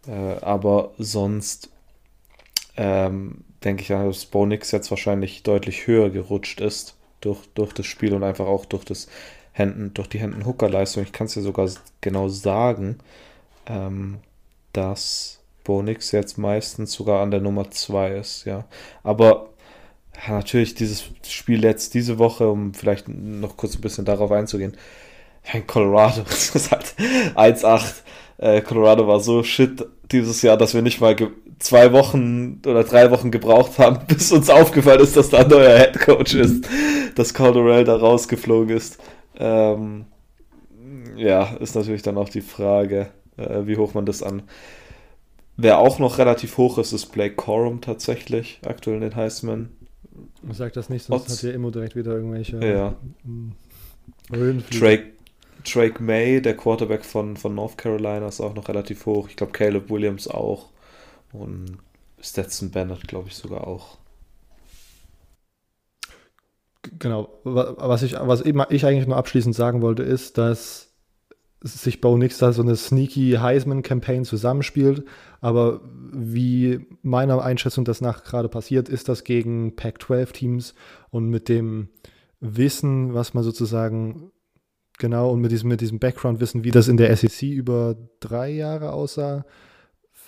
Äh, 0.07 0.11
aber 0.41 0.91
sonst 0.97 1.69
ähm, 2.77 3.43
denke 3.63 3.81
ich, 3.81 3.89
dass 3.89 4.25
Bo 4.25 4.45
Nix 4.45 4.71
jetzt 4.71 4.89
wahrscheinlich 4.89 5.43
deutlich 5.43 5.87
höher 5.87 6.09
gerutscht 6.09 6.61
ist 6.61 6.95
durch, 7.21 7.39
durch 7.53 7.73
das 7.73 7.85
Spiel 7.85 8.13
und 8.13 8.23
einfach 8.23 8.47
auch 8.47 8.65
durch 8.65 8.85
das 8.85 9.07
Händen, 9.51 9.93
durch 9.93 10.07
die 10.07 10.19
Händen-Hooker-Leistung. 10.19 11.03
Ich 11.03 11.11
kann 11.11 11.27
es 11.27 11.33
dir 11.33 11.41
sogar 11.41 11.69
genau 12.01 12.29
sagen, 12.29 12.99
ähm, 13.67 14.19
dass 14.73 15.39
Bonix 15.63 16.11
jetzt 16.11 16.37
meistens 16.37 16.93
sogar 16.93 17.21
an 17.21 17.31
der 17.31 17.41
Nummer 17.41 17.69
2 17.69 18.15
ist, 18.15 18.45
ja. 18.45 18.65
Aber 19.03 19.49
ja, 20.27 20.33
natürlich 20.33 20.75
dieses 20.75 21.03
Spiel 21.27 21.63
jetzt 21.63 21.93
diese 21.93 22.17
Woche, 22.17 22.49
um 22.49 22.73
vielleicht 22.73 23.07
noch 23.07 23.57
kurz 23.57 23.75
ein 23.75 23.81
bisschen 23.81 24.05
darauf 24.05 24.31
einzugehen. 24.31 24.75
Colorado 25.67 26.21
das 26.29 26.55
ist 26.55 26.71
halt 26.71 26.93
1-8. 27.35 28.03
Äh, 28.37 28.61
Colorado 28.61 29.07
war 29.07 29.19
so 29.19 29.43
shit 29.43 29.85
dieses 30.11 30.41
Jahr, 30.41 30.57
dass 30.57 30.73
wir 30.73 30.81
nicht 30.81 31.01
mal 31.01 31.15
zwei 31.59 31.91
Wochen 31.91 32.61
oder 32.65 32.83
drei 32.83 33.11
Wochen 33.11 33.31
gebraucht 33.31 33.79
haben, 33.79 33.99
bis 34.07 34.31
uns 34.31 34.49
aufgefallen 34.49 35.01
ist, 35.01 35.15
dass 35.15 35.29
da 35.29 35.39
ein 35.39 35.49
neuer 35.49 35.77
Head 35.77 35.99
Coach 35.99 36.35
ist, 36.35 36.67
dass 37.15 37.33
Calderell 37.33 37.83
da 37.83 37.95
rausgeflogen 37.95 38.75
ist. 38.75 38.97
Ähm, 39.37 40.05
ja, 41.15 41.43
ist 41.59 41.75
natürlich 41.75 42.01
dann 42.01 42.17
auch 42.17 42.29
die 42.29 42.41
Frage, 42.41 43.07
äh, 43.37 43.65
wie 43.65 43.77
hoch 43.77 43.93
man 43.93 44.05
das 44.05 44.23
an. 44.23 44.43
Wer 45.57 45.79
auch 45.79 45.99
noch 45.99 46.17
relativ 46.17 46.57
hoch 46.57 46.77
ist, 46.77 46.93
ist 46.93 47.07
Blake 47.07 47.35
Corum 47.35 47.81
tatsächlich, 47.81 48.61
aktuell 48.65 48.95
in 48.95 49.01
den 49.01 49.15
Heisman. 49.17 49.69
Sag 50.51 50.73
das 50.73 50.89
nicht, 50.89 51.05
sonst 51.05 51.23
Odds. 51.23 51.37
hat 51.37 51.43
ja 51.43 51.51
immer 51.51 51.71
direkt 51.71 51.95
wieder 51.95 52.11
irgendwelche 52.13 52.65
ja. 52.65 52.95
Drake, 54.29 55.11
Drake 55.65 56.01
May, 56.01 56.41
der 56.41 56.55
Quarterback 56.55 57.03
von, 57.03 57.35
von 57.35 57.55
North 57.55 57.77
Carolina, 57.77 58.27
ist 58.27 58.39
auch 58.39 58.55
noch 58.55 58.69
relativ 58.69 59.05
hoch. 59.05 59.27
Ich 59.29 59.35
glaube, 59.35 59.51
Caleb 59.51 59.89
Williams 59.89 60.27
auch. 60.27 60.69
Und 61.33 61.77
Stetson 62.21 62.71
Bennett, 62.71 63.07
glaube 63.07 63.27
ich, 63.27 63.35
sogar 63.35 63.67
auch. 63.67 63.97
Genau. 66.97 67.29
Was 67.43 68.03
ich, 68.03 68.13
was 68.13 68.41
ich 68.41 68.85
eigentlich 68.85 69.07
nur 69.07 69.17
abschließend 69.17 69.55
sagen 69.55 69.81
wollte, 69.81 70.03
ist, 70.03 70.37
dass 70.37 70.89
sich 71.61 71.99
Bo 71.99 72.17
Nix 72.17 72.37
da 72.37 72.53
so 72.53 72.61
eine 72.61 72.75
sneaky 72.75 73.33
Heisman-Campaign 73.33 74.23
zusammenspielt. 74.23 75.05
Aber 75.41 75.81
wie 76.11 76.87
meiner 77.01 77.41
Einschätzung 77.41 77.85
das 77.85 78.01
nach 78.01 78.23
gerade 78.23 78.49
passiert, 78.49 78.89
ist 78.89 79.09
das 79.09 79.23
gegen 79.23 79.75
Pac-12-Teams 79.75 80.73
und 81.11 81.29
mit 81.29 81.49
dem 81.49 81.89
Wissen, 82.39 83.13
was 83.13 83.33
man 83.33 83.43
sozusagen 83.43 84.31
genau 84.97 85.31
und 85.31 85.41
mit 85.41 85.51
diesem, 85.51 85.69
mit 85.69 85.81
diesem 85.81 85.99
Background-Wissen, 85.99 86.63
wie 86.63 86.71
das 86.71 86.87
in 86.87 86.97
der 86.97 87.15
SEC 87.15 87.43
über 87.43 87.95
drei 88.19 88.49
Jahre 88.49 88.91
aussah, 88.91 89.45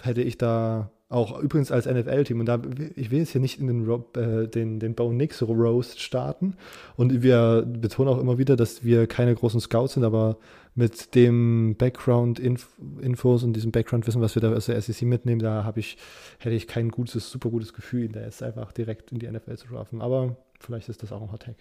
hätte 0.01 0.21
ich 0.21 0.37
da 0.37 0.91
auch 1.09 1.37
übrigens 1.41 1.73
als 1.73 1.87
NFL-Team, 1.87 2.39
und 2.39 2.45
da, 2.45 2.61
ich 2.95 3.11
will 3.11 3.19
jetzt 3.19 3.31
hier 3.31 3.41
nicht 3.41 3.59
in 3.59 3.67
den, 3.67 3.89
äh, 4.15 4.47
den, 4.47 4.79
den 4.79 4.95
Bo 4.95 5.11
Nix 5.11 5.41
Roast 5.41 5.99
starten. 5.99 6.55
Und 6.95 7.21
wir 7.21 7.67
betonen 7.67 8.07
auch 8.07 8.17
immer 8.17 8.37
wieder, 8.37 8.55
dass 8.55 8.85
wir 8.85 9.07
keine 9.07 9.35
großen 9.35 9.59
Scouts 9.59 9.95
sind, 9.95 10.05
aber 10.05 10.37
mit 10.73 11.15
dem 11.15 11.75
Background-Infos 11.77 13.43
und 13.43 13.53
diesem 13.53 13.71
Background-Wissen, 13.71 14.21
was 14.21 14.35
wir 14.35 14.41
da 14.41 14.53
aus 14.53 14.67
der 14.67 14.81
SEC 14.81 15.03
mitnehmen, 15.03 15.39
da 15.39 15.63
habe 15.63 15.79
ich, 15.79 15.97
hätte 16.39 16.55
ich 16.55 16.67
kein 16.67 16.89
gutes, 16.89 17.29
super 17.29 17.49
gutes 17.49 17.73
Gefühl, 17.73 18.05
ihn 18.05 18.13
da 18.13 18.21
jetzt 18.21 18.41
einfach 18.41 18.71
direkt 18.71 19.11
in 19.11 19.19
die 19.19 19.29
NFL 19.29 19.57
zu 19.57 19.67
schaffen. 19.67 20.01
Aber 20.01 20.37
vielleicht 20.59 20.89
ist 20.89 21.03
das 21.03 21.11
auch 21.11 21.21
ein 21.21 21.31
Hot 21.31 21.43
Tag. 21.43 21.55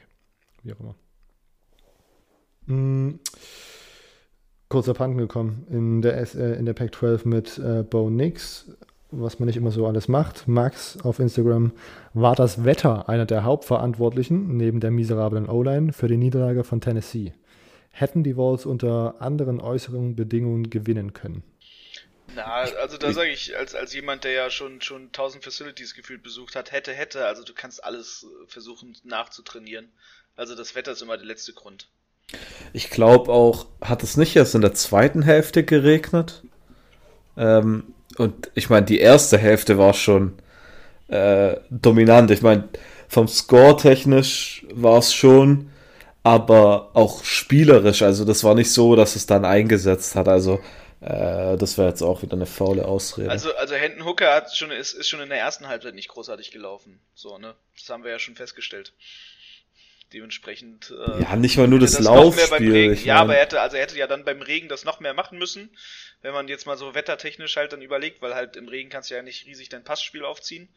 Wie 0.62 0.72
auch 0.72 0.80
immer. 0.80 0.94
Mhm. 2.66 3.18
Kurz 4.68 4.88
abhanden 4.88 5.18
gekommen 5.18 5.66
in 5.68 6.02
der, 6.02 6.16
äh, 6.16 6.56
in 6.56 6.64
der 6.64 6.74
Pac-12 6.74 7.26
mit 7.26 7.58
äh, 7.58 7.82
Bo 7.82 8.08
Nix 8.08 8.70
was 9.10 9.38
man 9.38 9.46
nicht 9.46 9.56
immer 9.56 9.70
so 9.70 9.86
alles 9.86 10.08
macht. 10.08 10.46
Max 10.46 10.98
auf 11.02 11.18
Instagram 11.18 11.72
war 12.14 12.34
das 12.34 12.64
Wetter 12.64 13.08
einer 13.08 13.26
der 13.26 13.44
Hauptverantwortlichen 13.44 14.56
neben 14.56 14.80
der 14.80 14.90
miserablen 14.90 15.48
O-Line 15.48 15.92
für 15.92 16.08
die 16.08 16.16
Niederlage 16.16 16.64
von 16.64 16.80
Tennessee. 16.80 17.32
Hätten 17.90 18.22
die 18.22 18.36
Vols 18.36 18.66
unter 18.66 19.16
anderen 19.20 19.60
äußeren 19.60 20.16
Bedingungen 20.16 20.70
gewinnen 20.70 21.12
können? 21.12 21.42
Na, 22.34 22.44
also 22.44 22.96
da 22.96 23.12
sage 23.12 23.30
ich, 23.30 23.56
als, 23.56 23.74
als 23.74 23.92
jemand, 23.92 24.24
der 24.24 24.32
ja 24.32 24.50
schon, 24.50 24.80
schon 24.80 25.06
1000 25.06 25.42
Facilities 25.42 25.94
gefühlt 25.94 26.22
besucht 26.22 26.54
hat, 26.54 26.70
hätte, 26.70 26.92
hätte, 26.92 27.26
also 27.26 27.42
du 27.42 27.52
kannst 27.54 27.82
alles 27.82 28.26
versuchen 28.46 28.96
nachzutrainieren. 29.04 29.88
Also 30.36 30.54
das 30.54 30.74
Wetter 30.74 30.92
ist 30.92 31.02
immer 31.02 31.16
der 31.16 31.26
letzte 31.26 31.52
Grund. 31.52 31.88
Ich 32.72 32.90
glaube 32.90 33.32
auch, 33.32 33.66
hat 33.80 34.02
es 34.02 34.16
nicht 34.16 34.36
erst 34.36 34.54
in 34.54 34.60
der 34.60 34.74
zweiten 34.74 35.22
Hälfte 35.22 35.64
geregnet? 35.64 36.44
Ähm, 37.36 37.94
und 38.16 38.50
ich 38.54 38.70
meine, 38.70 38.86
die 38.86 39.00
erste 39.00 39.38
Hälfte 39.38 39.78
war 39.78 39.92
schon 39.92 40.34
äh, 41.08 41.56
dominant. 41.70 42.30
Ich 42.30 42.42
meine, 42.42 42.68
vom 43.08 43.26
Score 43.26 43.76
technisch 43.76 44.64
war 44.72 44.98
es 44.98 45.12
schon, 45.12 45.69
aber 46.22 46.90
auch 46.94 47.24
spielerisch. 47.24 48.02
Also 48.02 48.24
das 48.24 48.44
war 48.44 48.54
nicht 48.54 48.72
so, 48.72 48.96
dass 48.96 49.16
es 49.16 49.26
dann 49.26 49.44
eingesetzt 49.44 50.14
hat. 50.14 50.28
Also 50.28 50.60
äh, 51.00 51.56
das 51.56 51.78
wäre 51.78 51.88
jetzt 51.88 52.02
auch 52.02 52.22
wieder 52.22 52.34
eine 52.34 52.46
faule 52.46 52.84
Ausrede. 52.84 53.30
Also, 53.30 53.54
also 53.54 53.74
Hendon 53.74 54.06
Hooker 54.06 54.34
hat 54.34 54.54
schon, 54.54 54.70
ist, 54.70 54.92
ist 54.92 55.08
schon 55.08 55.20
in 55.20 55.28
der 55.28 55.38
ersten 55.38 55.68
Halbzeit 55.68 55.94
nicht 55.94 56.08
großartig 56.08 56.50
gelaufen. 56.50 57.00
So, 57.14 57.38
ne? 57.38 57.54
Das 57.76 57.88
haben 57.88 58.04
wir 58.04 58.10
ja 58.10 58.18
schon 58.18 58.36
festgestellt. 58.36 58.92
Dementsprechend. 60.12 60.92
Äh, 61.06 61.22
ja, 61.22 61.36
nicht 61.36 61.56
mal 61.56 61.68
nur 61.68 61.78
das, 61.78 61.92
das 61.92 62.04
Laufspiel. 62.04 62.94
Ja, 63.04 63.16
aber 63.20 63.36
er 63.36 63.42
hätte, 63.42 63.60
also 63.60 63.76
er 63.76 63.82
hätte 63.82 63.96
ja 63.96 64.08
dann 64.08 64.24
beim 64.24 64.42
Regen 64.42 64.68
das 64.68 64.84
noch 64.84 64.98
mehr 65.00 65.14
machen 65.14 65.38
müssen 65.38 65.70
wenn 66.22 66.34
man 66.34 66.48
jetzt 66.48 66.66
mal 66.66 66.76
so 66.76 66.94
wettertechnisch 66.94 67.56
halt 67.56 67.72
dann 67.72 67.82
überlegt, 67.82 68.20
weil 68.22 68.34
halt 68.34 68.56
im 68.56 68.68
Regen 68.68 68.90
kannst 68.90 69.10
du 69.10 69.14
ja 69.14 69.22
nicht 69.22 69.46
riesig 69.46 69.68
dein 69.68 69.84
Passspiel 69.84 70.24
aufziehen. 70.24 70.68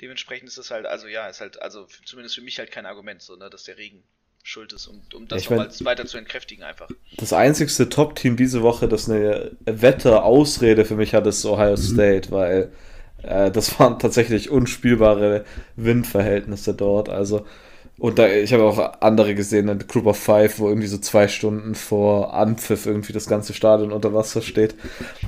Dementsprechend 0.00 0.48
ist 0.48 0.58
das 0.58 0.70
halt, 0.70 0.84
also 0.84 1.06
ja, 1.06 1.26
ist 1.28 1.40
halt, 1.40 1.62
also 1.62 1.86
zumindest 2.04 2.34
für 2.34 2.42
mich 2.42 2.58
halt 2.58 2.70
kein 2.70 2.84
Argument, 2.84 3.22
so, 3.22 3.36
ne, 3.36 3.48
dass 3.48 3.64
der 3.64 3.78
Regen 3.78 4.02
schuld 4.46 4.72
ist, 4.72 4.86
um, 4.86 5.00
um 5.14 5.28
das 5.28 5.44
ja, 5.44 5.56
nochmal 5.56 5.70
weiter 5.80 6.06
zu 6.06 6.18
entkräftigen 6.18 6.64
einfach. 6.64 6.88
Das 7.16 7.32
einzigste 7.32 7.88
Top-Team 7.88 8.36
diese 8.36 8.62
Woche, 8.62 8.88
das 8.88 9.10
eine 9.10 9.52
Wetterausrede 9.64 10.84
für 10.84 10.96
mich 10.96 11.14
hat, 11.14 11.26
ist 11.26 11.44
Ohio 11.44 11.72
mhm. 11.72 11.76
State, 11.76 12.30
weil 12.30 12.72
äh, 13.22 13.50
das 13.50 13.78
waren 13.78 13.98
tatsächlich 13.98 14.50
unspielbare 14.50 15.44
Windverhältnisse 15.76 16.74
dort. 16.74 17.08
Also 17.08 17.44
und 17.98 18.18
da, 18.18 18.28
ich 18.28 18.52
habe 18.52 18.64
auch 18.64 19.00
andere 19.00 19.34
gesehen, 19.34 19.70
eine 19.70 19.82
Group 19.82 20.06
of 20.06 20.18
Five, 20.18 20.58
wo 20.58 20.68
irgendwie 20.68 20.86
so 20.86 20.98
zwei 20.98 21.28
Stunden 21.28 21.74
vor 21.74 22.34
Anpfiff 22.34 22.84
irgendwie 22.84 23.14
das 23.14 23.26
ganze 23.26 23.54
Stadion 23.54 23.90
unter 23.90 24.12
Wasser 24.12 24.42
steht. 24.42 24.74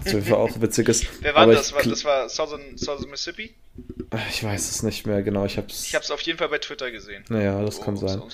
Was 0.05 0.15
auf 0.15 0.25
jeden 0.25 0.35
auch 0.35 0.51
witzig 0.61 0.89
ist. 0.91 1.07
Wer 1.21 1.35
war 1.35 1.45
Aber 1.45 1.55
das? 1.55 1.73
Ich, 1.81 1.89
das 1.89 2.05
war 2.05 2.29
Southern, 2.29 2.77
Southern 2.77 3.09
Mississippi? 3.09 3.55
Ich 4.29 4.45
weiß 4.45 4.71
es 4.71 4.83
nicht 4.83 5.07
mehr 5.07 5.23
genau. 5.23 5.47
Ich 5.47 5.57
habe 5.57 5.69
es 5.69 5.87
ich 5.87 5.95
hab's 5.95 6.11
auf 6.11 6.21
jeden 6.21 6.39
Fall 6.39 6.51
bei 6.51 6.59
Twitter 6.59 6.91
gesehen. 6.91 7.25
Naja, 7.31 7.63
das 7.63 7.79
um, 7.79 7.85
kann 7.85 7.97
sein. 7.97 8.21
Um 8.21 8.29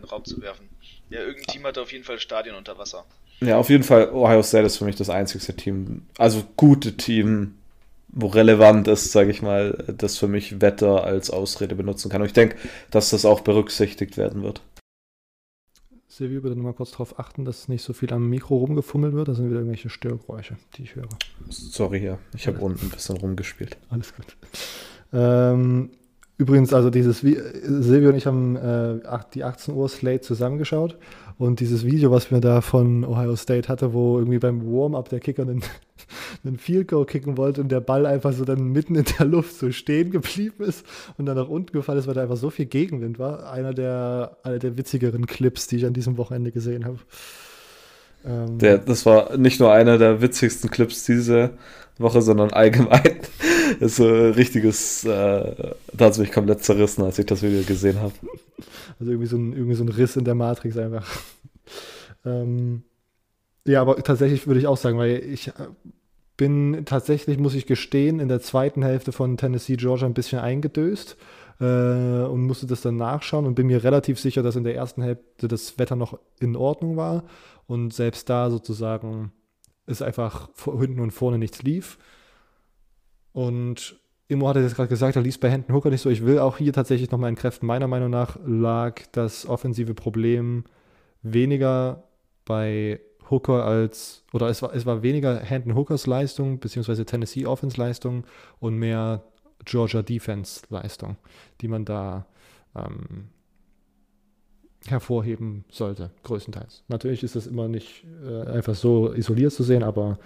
in, 0.00 0.06
den 0.06 0.10
Raum 0.10 0.24
zu 0.24 0.40
werfen. 0.40 0.68
Ja, 1.10 1.20
irgendein 1.20 1.46
Team 1.46 1.64
hatte 1.64 1.82
auf 1.82 1.92
jeden 1.92 2.04
Fall 2.04 2.18
Stadion 2.18 2.56
unter 2.56 2.78
Wasser. 2.78 3.04
Ja, 3.40 3.56
auf 3.56 3.70
jeden 3.70 3.84
Fall 3.84 4.10
Ohio 4.12 4.42
State 4.42 4.66
ist 4.66 4.76
für 4.76 4.84
mich 4.84 4.96
das 4.96 5.08
einzigste 5.08 5.54
Team, 5.56 6.02
also 6.18 6.44
gute 6.56 6.96
Team, 6.96 7.54
wo 8.08 8.26
relevant 8.26 8.88
ist, 8.88 9.12
sage 9.12 9.30
ich 9.30 9.40
mal, 9.40 9.84
das 9.96 10.18
für 10.18 10.28
mich 10.28 10.60
Wetter 10.60 11.04
als 11.04 11.30
Ausrede 11.30 11.74
benutzen 11.74 12.10
kann. 12.10 12.20
Und 12.20 12.26
ich 12.26 12.34
denke, 12.34 12.56
dass 12.90 13.10
das 13.10 13.24
auch 13.24 13.40
berücksichtigt 13.40 14.16
werden 14.16 14.42
wird. 14.42 14.60
Silvio, 16.08 16.42
bitte 16.42 16.56
nochmal 16.56 16.74
kurz 16.74 16.90
darauf 16.90 17.18
achten, 17.18 17.46
dass 17.46 17.68
nicht 17.68 17.82
so 17.82 17.92
viel 17.94 18.12
am 18.12 18.28
Mikro 18.28 18.58
rumgefummelt 18.58 19.14
wird. 19.14 19.28
Das 19.28 19.36
sind 19.36 19.46
wieder 19.46 19.60
irgendwelche 19.60 19.88
Störgeräusche, 19.88 20.58
die 20.76 20.82
ich 20.82 20.96
höre. 20.96 21.08
Sorry, 21.48 22.04
ja. 22.04 22.18
Ich 22.34 22.46
habe 22.46 22.58
unten 22.58 22.86
ein 22.86 22.90
bisschen 22.90 23.16
rumgespielt. 23.16 23.78
Alles 23.88 24.14
gut. 24.14 24.36
Ähm, 25.12 25.90
übrigens, 26.40 26.72
also 26.72 26.88
dieses, 26.88 27.18
Silvio 27.18 28.08
und 28.08 28.16
ich 28.16 28.26
haben 28.26 28.56
äh, 28.56 28.98
die 29.34 29.44
18 29.44 29.74
Uhr 29.74 29.88
Slate 29.88 30.22
zusammengeschaut 30.22 30.96
und 31.36 31.60
dieses 31.60 31.84
Video, 31.84 32.10
was 32.10 32.30
wir 32.30 32.40
da 32.40 32.62
von 32.62 33.04
Ohio 33.04 33.36
State 33.36 33.68
hatte, 33.68 33.92
wo 33.92 34.18
irgendwie 34.18 34.38
beim 34.38 34.64
Warm-up 34.64 35.10
der 35.10 35.20
Kicker 35.20 35.42
einen, 35.42 35.62
einen 36.44 36.56
Field 36.56 36.88
Goal 36.88 37.04
kicken 37.04 37.36
wollte 37.36 37.60
und 37.60 37.70
der 37.70 37.80
Ball 37.80 38.06
einfach 38.06 38.32
so 38.32 38.44
dann 38.44 38.72
mitten 38.72 38.94
in 38.94 39.04
der 39.18 39.26
Luft 39.26 39.54
so 39.58 39.70
stehen 39.70 40.10
geblieben 40.10 40.64
ist 40.64 40.84
und 41.18 41.26
dann 41.26 41.36
nach 41.36 41.48
unten 41.48 41.72
gefallen 41.72 41.98
ist, 41.98 42.06
weil 42.06 42.14
da 42.14 42.22
einfach 42.22 42.38
so 42.38 42.48
viel 42.48 42.66
Gegenwind 42.66 43.18
war. 43.18 43.52
Einer 43.52 43.74
der, 43.74 44.38
einer 44.42 44.58
der 44.58 44.78
witzigeren 44.78 45.26
Clips, 45.26 45.66
die 45.66 45.76
ich 45.76 45.86
an 45.86 45.92
diesem 45.92 46.16
Wochenende 46.16 46.52
gesehen 46.52 46.86
habe. 46.86 46.98
Ähm, 48.24 48.58
der, 48.58 48.78
das 48.78 49.04
war 49.04 49.36
nicht 49.36 49.60
nur 49.60 49.72
einer 49.72 49.98
der 49.98 50.22
witzigsten 50.22 50.70
Clips 50.70 51.04
diese 51.04 51.50
Woche, 51.98 52.22
sondern 52.22 52.50
allgemein. 52.50 53.20
Ist 53.78 53.96
so 53.96 54.06
ein 54.06 54.32
richtiges, 54.32 55.04
äh, 55.04 55.72
da 55.92 56.04
hat 56.04 56.12
es 56.12 56.18
mich 56.18 56.32
komplett 56.32 56.64
zerrissen, 56.64 57.04
als 57.04 57.18
ich 57.18 57.26
das 57.26 57.42
Video 57.42 57.62
gesehen 57.62 58.00
habe. 58.00 58.14
Also 58.98 59.12
irgendwie 59.12 59.28
so, 59.28 59.36
ein, 59.36 59.52
irgendwie 59.52 59.74
so 59.74 59.84
ein 59.84 59.88
Riss 59.88 60.16
in 60.16 60.24
der 60.24 60.34
Matrix 60.34 60.76
einfach. 60.76 61.06
ähm, 62.24 62.82
ja, 63.66 63.80
aber 63.80 63.96
tatsächlich 64.02 64.46
würde 64.46 64.60
ich 64.60 64.66
auch 64.66 64.76
sagen, 64.76 64.98
weil 64.98 65.22
ich 65.24 65.48
äh, 65.48 65.52
bin 66.36 66.84
tatsächlich, 66.86 67.38
muss 67.38 67.54
ich 67.54 67.66
gestehen, 67.66 68.18
in 68.18 68.28
der 68.28 68.40
zweiten 68.40 68.82
Hälfte 68.82 69.12
von 69.12 69.36
Tennessee 69.36 69.76
Georgia 69.76 70.06
ein 70.06 70.14
bisschen 70.14 70.38
eingedöst 70.38 71.16
äh, 71.60 71.64
und 71.64 72.42
musste 72.46 72.66
das 72.66 72.80
dann 72.80 72.96
nachschauen 72.96 73.46
und 73.46 73.54
bin 73.54 73.66
mir 73.66 73.84
relativ 73.84 74.18
sicher, 74.18 74.42
dass 74.42 74.56
in 74.56 74.64
der 74.64 74.74
ersten 74.74 75.02
Hälfte 75.02 75.48
das 75.48 75.78
Wetter 75.78 75.96
noch 75.96 76.18
in 76.40 76.56
Ordnung 76.56 76.96
war 76.96 77.24
und 77.66 77.92
selbst 77.92 78.28
da 78.30 78.50
sozusagen 78.50 79.32
es 79.86 80.02
einfach 80.02 80.48
hinten 80.64 81.00
und 81.00 81.10
vorne 81.10 81.38
nichts 81.38 81.62
lief. 81.62 81.98
Und 83.32 83.96
Immo 84.28 84.48
hatte 84.48 84.60
jetzt 84.60 84.76
gerade 84.76 84.88
gesagt, 84.88 85.16
er 85.16 85.22
liest 85.22 85.40
bei 85.40 85.50
Hendon 85.50 85.74
Hooker 85.74 85.90
nicht 85.90 86.02
so. 86.02 86.10
Ich 86.10 86.24
will 86.24 86.38
auch 86.38 86.58
hier 86.58 86.72
tatsächlich 86.72 87.10
nochmal 87.10 87.30
entkräften. 87.30 87.66
Meiner 87.66 87.88
Meinung 87.88 88.10
nach 88.10 88.38
lag 88.44 89.00
das 89.12 89.46
offensive 89.46 89.94
Problem 89.94 90.64
weniger 91.22 92.04
bei 92.44 93.00
Hooker 93.30 93.64
als, 93.64 94.24
oder 94.32 94.48
es 94.48 94.62
war, 94.62 94.74
es 94.74 94.86
war 94.86 95.02
weniger 95.02 95.38
Hendon 95.38 95.74
Hookers 95.74 96.06
Leistung, 96.06 96.58
beziehungsweise 96.58 97.04
Tennessee 97.04 97.46
Offense 97.46 97.76
Leistung 97.78 98.24
und 98.58 98.76
mehr 98.76 99.22
Georgia 99.64 100.02
Defense 100.02 100.62
Leistung, 100.68 101.16
die 101.60 101.68
man 101.68 101.84
da 101.84 102.26
ähm, 102.74 103.28
hervorheben 104.86 105.64
sollte, 105.70 106.10
größtenteils. 106.24 106.82
Natürlich 106.88 107.22
ist 107.22 107.36
das 107.36 107.46
immer 107.46 107.68
nicht 107.68 108.04
äh, 108.26 108.48
einfach 108.48 108.74
so 108.74 109.12
isoliert 109.12 109.52
zu 109.52 109.62
sehen, 109.62 109.82
aber 109.82 110.18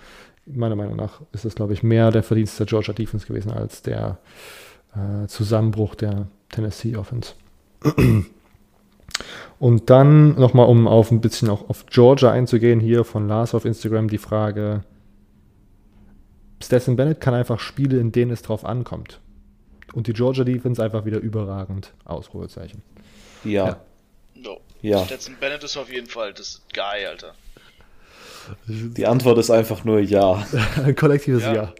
meiner 0.46 0.76
Meinung 0.76 0.96
nach 0.96 1.20
ist 1.32 1.44
das, 1.44 1.54
glaube 1.54 1.72
ich, 1.72 1.82
mehr 1.82 2.10
der 2.10 2.22
Verdienst 2.22 2.58
der 2.58 2.66
Georgia 2.66 2.94
Defense 2.94 3.26
gewesen 3.26 3.50
als 3.50 3.82
der 3.82 4.18
äh, 4.94 5.26
Zusammenbruch 5.26 5.94
der 5.94 6.28
Tennessee 6.50 6.96
Offense. 6.96 7.32
Und 9.58 9.90
dann 9.90 10.34
nochmal, 10.38 10.66
um 10.68 10.86
auf 10.86 11.10
ein 11.10 11.20
bisschen 11.20 11.48
auch 11.48 11.68
auf 11.68 11.86
Georgia 11.86 12.30
einzugehen, 12.30 12.80
hier 12.80 13.04
von 13.04 13.28
Lars 13.28 13.54
auf 13.54 13.64
Instagram 13.64 14.08
die 14.08 14.18
Frage: 14.18 14.82
Stetson 16.62 16.96
Bennett 16.96 17.20
kann 17.20 17.34
einfach 17.34 17.60
Spiele, 17.60 17.98
in 17.98 18.12
denen 18.12 18.32
es 18.32 18.42
drauf 18.42 18.64
ankommt. 18.64 19.20
Und 19.92 20.08
die 20.08 20.12
Georgia 20.12 20.44
Defense 20.44 20.82
einfach 20.82 21.04
wieder 21.04 21.18
überragend. 21.18 21.92
Ausrufezeichen. 22.04 22.82
Ja. 23.44 23.66
ja. 23.66 23.76
Ja. 24.84 25.04
Stetson 25.06 25.36
Bennett 25.40 25.64
ist 25.64 25.76
auf 25.78 25.90
jeden 25.90 26.06
Fall 26.06 26.34
das 26.34 26.60
Guy, 26.74 27.06
Alter. 27.06 27.34
Die 28.68 29.06
Antwort 29.06 29.38
ist 29.38 29.50
einfach 29.50 29.84
nur 29.84 30.00
ja. 30.00 30.46
Ein 30.84 30.94
kollektives 30.96 31.42
Ja. 31.42 31.54
ja. 31.54 31.74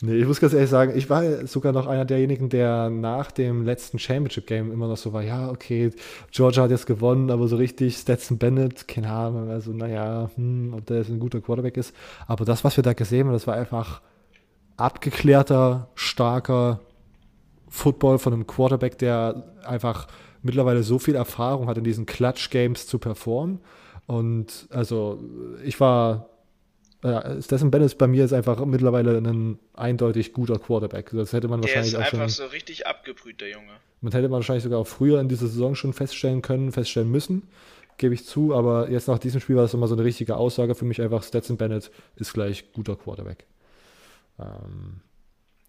nee, 0.00 0.14
ich 0.14 0.24
muss 0.24 0.38
ganz 0.38 0.52
ehrlich 0.52 0.70
sagen, 0.70 0.96
ich 0.96 1.10
war 1.10 1.44
sogar 1.48 1.72
noch 1.72 1.88
einer 1.88 2.04
derjenigen, 2.04 2.48
der 2.50 2.88
nach 2.88 3.32
dem 3.32 3.64
letzten 3.64 3.98
Championship-Game 3.98 4.70
immer 4.70 4.86
noch 4.86 4.96
so 4.96 5.12
war, 5.12 5.22
ja, 5.22 5.50
okay, 5.50 5.90
Georgia 6.30 6.62
hat 6.62 6.70
jetzt 6.70 6.86
gewonnen, 6.86 7.32
aber 7.32 7.48
so 7.48 7.56
richtig 7.56 7.96
Stetson 7.96 8.38
Bennett, 8.38 8.86
keine 8.86 9.10
Ahnung, 9.10 9.50
also 9.50 9.72
naja, 9.72 10.30
hm, 10.36 10.74
ob 10.74 10.86
der 10.86 10.98
jetzt 10.98 11.08
ein 11.08 11.18
guter 11.18 11.40
Quarterback 11.40 11.76
ist. 11.76 11.92
Aber 12.28 12.44
das, 12.44 12.62
was 12.62 12.76
wir 12.76 12.84
da 12.84 12.92
gesehen 12.92 13.26
haben, 13.26 13.32
das 13.32 13.48
war 13.48 13.56
einfach 13.56 14.00
abgeklärter, 14.76 15.88
starker 15.96 16.78
Football 17.68 18.20
von 18.20 18.32
einem 18.32 18.46
Quarterback, 18.46 18.98
der 18.98 19.42
einfach 19.64 20.06
mittlerweile 20.42 20.82
so 20.82 20.98
viel 20.98 21.14
Erfahrung 21.14 21.68
hat, 21.68 21.78
in 21.78 21.84
diesen 21.84 22.06
Clutch-Games 22.06 22.86
zu 22.86 22.98
performen 22.98 23.60
und 24.08 24.68
also 24.70 25.22
ich 25.62 25.78
war, 25.80 26.30
ja, 27.04 27.40
Stetson 27.42 27.70
Bennett 27.70 27.98
bei 27.98 28.06
mir 28.06 28.24
ist 28.24 28.32
einfach 28.32 28.64
mittlerweile 28.64 29.18
ein 29.18 29.58
eindeutig 29.74 30.32
guter 30.32 30.58
Quarterback. 30.58 31.10
Das 31.12 31.34
hätte 31.34 31.46
man 31.46 31.60
der 31.60 31.68
wahrscheinlich 31.68 31.92
ist 31.92 31.98
auch 31.98 32.04
einfach 32.04 32.18
schon, 32.30 32.46
so 32.46 32.46
richtig 32.46 32.86
abgebrüht, 32.86 33.42
der 33.42 33.50
Junge. 33.50 33.72
Man 34.00 34.12
hätte 34.12 34.30
man 34.30 34.36
wahrscheinlich 34.36 34.64
sogar 34.64 34.78
auch 34.78 34.86
früher 34.86 35.20
in 35.20 35.28
dieser 35.28 35.46
Saison 35.46 35.74
schon 35.74 35.92
feststellen 35.92 36.40
können, 36.40 36.72
feststellen 36.72 37.10
müssen, 37.10 37.48
gebe 37.98 38.14
ich 38.14 38.24
zu. 38.24 38.54
Aber 38.54 38.90
jetzt 38.90 39.08
nach 39.08 39.18
diesem 39.18 39.42
Spiel 39.42 39.56
war 39.56 39.64
das 39.64 39.74
immer 39.74 39.88
so 39.88 39.94
eine 39.94 40.04
richtige 40.04 40.38
Aussage 40.38 40.74
für 40.74 40.86
mich 40.86 41.02
einfach, 41.02 41.22
Stetson 41.22 41.58
Bennett 41.58 41.90
ist 42.16 42.32
gleich 42.32 42.72
guter 42.72 42.96
Quarterback. 42.96 43.44
Ähm, 44.38 45.02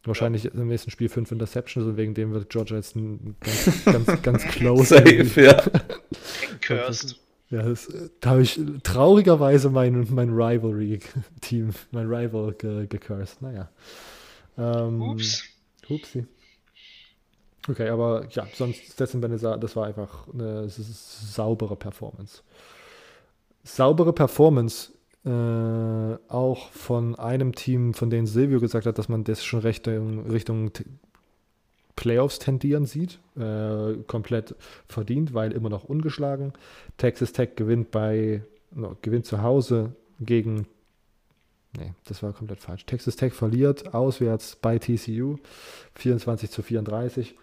Wahrscheinlich 0.04 0.46
ja. 0.46 0.52
im 0.52 0.68
nächsten 0.68 0.92
Spiel 0.92 1.10
fünf 1.10 1.32
Interceptions 1.32 1.86
und 1.86 1.98
wegen 1.98 2.14
dem 2.14 2.32
wird 2.32 2.50
Georgia 2.50 2.78
jetzt 2.78 2.96
ein 2.96 3.36
ganz, 3.42 3.86
ganz, 3.86 4.22
ganz 4.22 4.44
close. 4.46 4.96
Safe, 4.96 5.42
ja. 5.42 5.62
Cursed. 6.62 7.20
Ja, 7.50 7.64
das, 7.64 7.92
da 8.20 8.32
habe 8.32 8.44
ich 8.44 8.60
traurigerweise 8.84 9.70
mein, 9.72 10.08
mein 10.12 10.30
Rivalry-Team, 10.30 11.72
mein 11.92 12.08
Rival 12.08 12.54
ge 12.54 12.86
gecursed. 12.88 13.42
Naja. 13.42 13.70
Ähm, 14.58 15.02
Ups. 15.02 15.44
Upsi. 15.90 16.26
Okay, 17.68 17.90
aber 17.90 18.28
ja, 18.32 18.48
sonst 18.54 18.94
Stetson 18.94 19.20
Bennett, 19.20 19.44
das 19.44 19.76
war 19.76 19.88
einfach 19.88 20.28
eine 20.34 20.70
saubere 20.70 21.76
Performance. 21.76 22.42
Saubere 23.64 24.14
Performance 24.14 24.92
äh, 25.30 26.18
auch 26.28 26.70
von 26.72 27.16
einem 27.16 27.54
Team, 27.54 27.94
von 27.94 28.10
dem 28.10 28.26
Silvio 28.26 28.60
gesagt 28.60 28.86
hat, 28.86 28.98
dass 28.98 29.10
man 29.10 29.24
das 29.24 29.44
schon 29.44 29.60
recht 29.60 29.86
in 29.88 30.22
Richtung 30.22 30.72
Playoffs 31.96 32.40
tendieren 32.40 32.86
sieht. 32.86 33.20
Äh, 33.38 33.96
komplett 34.08 34.56
verdient, 34.88 35.34
weil 35.34 35.52
immer 35.52 35.70
noch 35.70 35.84
ungeschlagen. 35.84 36.54
Texas 36.98 37.34
Tech 37.34 37.52
gewinnt 37.56 37.92
bei 37.92 38.42
no, 38.72 38.96
gewinnt 39.02 39.26
zu 39.26 39.44
Hause 39.44 39.94
gegen 40.20 40.66
Nee, 41.78 41.94
das 42.06 42.24
war 42.24 42.34
komplett 42.34 42.62
falsch. 42.62 42.88
Texas 42.88 43.16
Tech 43.16 43.34
verliert 43.34 43.94
auswärts 43.94 44.56
bei 44.56 44.80
TCU 44.80 45.38
24 45.94 46.50
zu 46.50 46.64
34. 46.64 47.36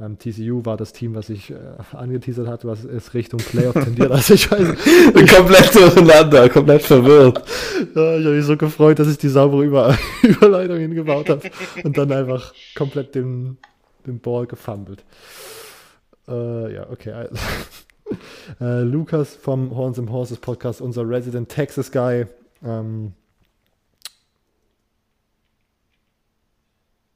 Ähm, 0.00 0.18
TCU 0.18 0.64
war 0.64 0.76
das 0.76 0.92
Team, 0.92 1.14
was 1.14 1.30
ich 1.30 1.50
äh, 1.50 1.56
angeteasert 1.92 2.48
hatte, 2.48 2.66
was 2.66 2.82
es 2.82 3.14
Richtung 3.14 3.38
Playoff 3.38 3.74
tendiert. 3.74 4.10
Also 4.10 4.34
ich 4.34 4.50
weiß 4.50 4.68
komplett 5.36 5.74
durcheinander, 5.74 6.48
komplett 6.48 6.82
verwirrt. 6.82 7.44
ja, 7.94 8.16
ich 8.18 8.24
habe 8.24 8.36
mich 8.36 8.44
so 8.44 8.56
gefreut, 8.56 8.98
dass 8.98 9.08
ich 9.08 9.18
die 9.18 9.28
saubere 9.28 9.64
Über 9.64 9.96
Überleitung 10.22 10.78
hingebaut 10.78 11.28
habe 11.28 11.48
und 11.84 11.96
dann 11.96 12.10
einfach 12.10 12.52
komplett 12.74 13.14
den 13.14 13.56
den 14.06 14.20
Ball 14.20 14.46
gefummelt. 14.46 15.04
Äh, 16.28 16.74
ja, 16.74 16.90
okay. 16.90 17.12
Also. 17.12 17.36
äh, 18.60 18.82
Lukas 18.82 19.34
vom 19.34 19.74
Horns 19.74 19.98
and 19.98 20.10
Horses 20.10 20.38
Podcast, 20.38 20.80
unser 20.80 21.08
Resident 21.08 21.48
Texas 21.48 21.90
Guy. 21.90 22.26
Ähm, 22.62 23.12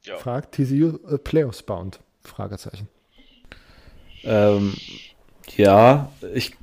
ja. 0.03 0.17
Fragt 0.17 0.55
TCU 0.55 0.97
äh, 1.07 1.17
Playoffs 1.17 1.63
bound? 1.63 1.99
Fragezeichen. 2.23 2.87
Ähm, 4.23 4.73
ja, 5.55 6.11
ich 6.33 6.55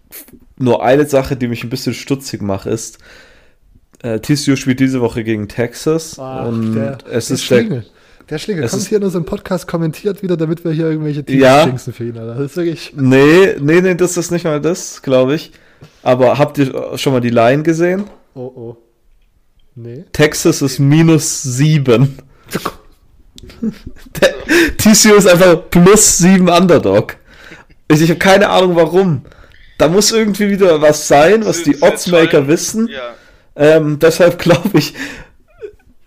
nur 0.59 0.83
eine 0.83 1.07
Sache, 1.07 1.37
die 1.37 1.49
mich 1.49 1.65
ein 1.65 1.71
bisschen 1.71 1.95
stutzig 1.95 2.43
macht, 2.43 2.67
ist, 2.67 2.99
äh, 4.03 4.21
TCU 4.21 4.57
spielt 4.57 4.81
diese 4.81 5.01
Woche 5.01 5.25
gegen 5.25 5.49
Texas 5.49 6.19
Ach, 6.19 6.47
und 6.47 6.75
der, 6.75 6.99
es 7.11 7.31
ist 7.31 7.51
der, 7.51 7.85
der 8.29 8.39
Schlingel 8.39 8.65
es 8.65 8.73
kommt 8.73 8.85
hier 8.85 8.99
in 8.99 9.05
unserem 9.05 9.25
Podcast 9.25 9.67
kommentiert 9.69 10.23
wieder, 10.23 10.37
damit 10.37 10.65
wir 10.65 10.73
hier 10.73 10.87
irgendwelche 10.87 11.25
Teams 11.25 11.41
ja. 11.41 11.67
für 11.93 12.05
ihn. 12.05 12.19
Alter. 12.19 12.35
Das 12.35 12.51
ist 12.53 12.57
wirklich. 12.57 12.93
Nee, 12.97 13.57
nee, 13.61 13.81
nee, 13.81 13.95
das 13.95 14.17
ist 14.17 14.31
nicht 14.31 14.45
mal 14.45 14.61
das, 14.61 15.03
glaube 15.03 15.35
ich. 15.35 15.53
Aber 16.03 16.39
habt 16.39 16.59
ihr 16.59 16.99
schon 16.99 17.13
mal 17.13 17.21
die 17.21 17.31
Line 17.31 17.63
gesehen? 17.63 18.05
Oh, 18.35 18.41
oh. 18.41 18.77
Nee. 19.75 20.05
Texas 20.13 20.63
ist 20.63 20.79
minus 20.79 21.43
sieben. 21.43 22.19
TCU 24.79 25.15
ist 25.15 25.27
einfach 25.27 25.71
plus 25.71 26.19
sieben 26.19 26.49
Underdog. 26.49 27.17
Ich, 27.89 28.01
ich 28.01 28.11
habe 28.11 28.19
keine 28.19 28.49
Ahnung 28.49 28.77
warum. 28.77 29.23
Da 29.79 29.89
muss 29.89 30.13
irgendwie 30.13 30.49
wieder 30.51 30.81
was 30.81 31.07
sein, 31.09 31.45
was 31.45 31.63
die 31.63 31.83
Oddsmaker 31.83 32.49
wissen. 32.49 32.89
Ja. 32.89 33.15
Ähm, 33.57 33.99
deshalb 33.99 34.39
glaube 34.41 34.79
ich, 34.79 34.95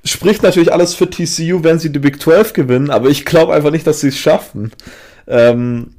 spricht 0.03 0.43
natürlich 0.43 0.73
alles 0.73 0.95
für 0.95 1.09
TCU, 1.09 1.63
wenn 1.63 1.79
sie 1.79 1.91
die 1.91 1.99
Big 1.99 2.21
12 2.21 2.53
gewinnen, 2.53 2.89
aber 2.89 3.09
ich 3.09 3.25
glaube 3.25 3.53
einfach 3.53 3.71
nicht, 3.71 3.85
dass 3.85 4.01
sie 4.01 4.07
es 4.09 4.17
schaffen. 4.17 4.71
Ähm, 5.27 5.95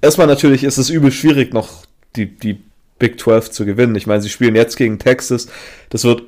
erstmal 0.00 0.26
natürlich 0.26 0.64
ist 0.64 0.78
es 0.78 0.90
übel 0.90 1.12
schwierig, 1.12 1.52
noch 1.52 1.84
die, 2.16 2.26
die 2.36 2.60
Big 2.98 3.20
12 3.20 3.50
zu 3.50 3.64
gewinnen. 3.64 3.94
Ich 3.94 4.06
meine, 4.06 4.20
sie 4.20 4.28
spielen 4.28 4.56
jetzt 4.56 4.76
gegen 4.76 4.98
Texas. 4.98 5.48
Das 5.90 6.04
wird 6.04 6.22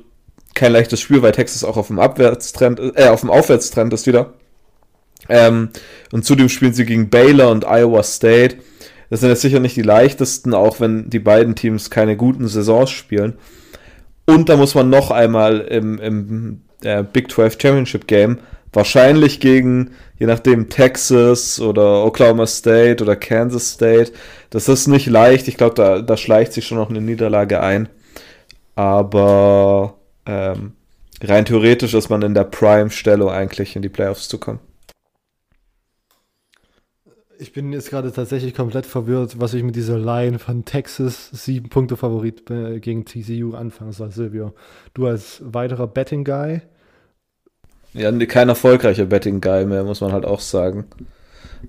kein 0.53 0.71
leichtes 0.71 1.01
Spiel, 1.01 1.21
weil 1.21 1.31
Texas 1.31 1.63
auch 1.63 1.77
auf 1.77 1.87
dem 1.87 1.99
Abwärtstrend, 1.99 2.79
äh, 2.95 3.07
auf 3.07 3.21
dem 3.21 3.29
Aufwärtstrend 3.29 3.93
ist 3.93 4.07
wieder. 4.07 4.33
Ähm, 5.29 5.69
und 6.11 6.25
zudem 6.25 6.49
spielen 6.49 6.73
sie 6.73 6.85
gegen 6.85 7.09
Baylor 7.09 7.51
und 7.51 7.65
Iowa 7.65 8.03
State. 8.03 8.57
Das 9.09 9.21
sind 9.21 9.29
jetzt 9.29 9.41
sicher 9.41 9.59
nicht 9.59 9.75
die 9.75 9.81
leichtesten, 9.83 10.53
auch 10.53 10.79
wenn 10.79 11.09
die 11.09 11.19
beiden 11.19 11.55
Teams 11.55 11.89
keine 11.89 12.17
guten 12.17 12.47
Saisons 12.47 12.91
spielen. 12.91 13.35
Und 14.25 14.49
da 14.49 14.57
muss 14.57 14.75
man 14.75 14.89
noch 14.89 15.11
einmal 15.11 15.61
im, 15.61 15.99
im 15.99 16.61
der 16.83 17.03
Big 17.03 17.31
12 17.31 17.57
Championship 17.61 18.07
Game 18.07 18.39
wahrscheinlich 18.73 19.39
gegen, 19.39 19.91
je 20.17 20.25
nachdem, 20.25 20.69
Texas 20.69 21.59
oder 21.59 22.03
Oklahoma 22.03 22.47
State 22.47 23.03
oder 23.03 23.15
Kansas 23.15 23.71
State. 23.71 24.11
Das 24.49 24.67
ist 24.67 24.87
nicht 24.87 25.05
leicht. 25.07 25.47
Ich 25.47 25.57
glaube, 25.57 25.75
da, 25.75 26.01
da 26.01 26.17
schleicht 26.17 26.53
sich 26.53 26.65
schon 26.65 26.77
noch 26.77 26.89
eine 26.89 27.01
Niederlage 27.01 27.61
ein. 27.61 27.89
aber 28.75 29.95
ähm, 30.25 30.73
rein 31.21 31.45
theoretisch 31.45 31.93
ist 31.93 32.09
man 32.09 32.21
in 32.21 32.33
der 32.33 32.43
Prime-Stellung 32.43 33.29
eigentlich 33.29 33.75
in 33.75 33.81
die 33.81 33.89
Playoffs 33.89 34.27
zu 34.27 34.37
kommen. 34.37 34.59
Ich 37.39 37.51
bin 37.51 37.73
jetzt 37.73 37.89
gerade 37.89 38.11
tatsächlich 38.11 38.53
komplett 38.53 38.85
verwirrt, 38.85 39.39
was 39.39 39.53
ich 39.53 39.63
mit 39.63 39.75
dieser 39.75 39.97
Line 39.97 40.39
von 40.39 40.65
Texas 40.65 41.29
sieben 41.31 41.67
Punkte 41.67 41.97
Favorit 41.97 42.49
äh, 42.49 42.79
gegen 42.79 43.05
TCU 43.05 43.53
anfangen 43.53 43.91
soll, 43.91 44.11
Silvio. 44.11 44.53
Du 44.93 45.07
als 45.07 45.41
weiterer 45.43 45.87
Betting 45.87 46.23
Guy. 46.23 46.61
Ja, 47.93 48.11
kein 48.25 48.49
erfolgreicher 48.49 49.05
Betting 49.05 49.41
Guy 49.41 49.65
mehr, 49.65 49.83
muss 49.83 50.01
man 50.01 50.13
halt 50.13 50.25
auch 50.25 50.39
sagen. 50.39 50.85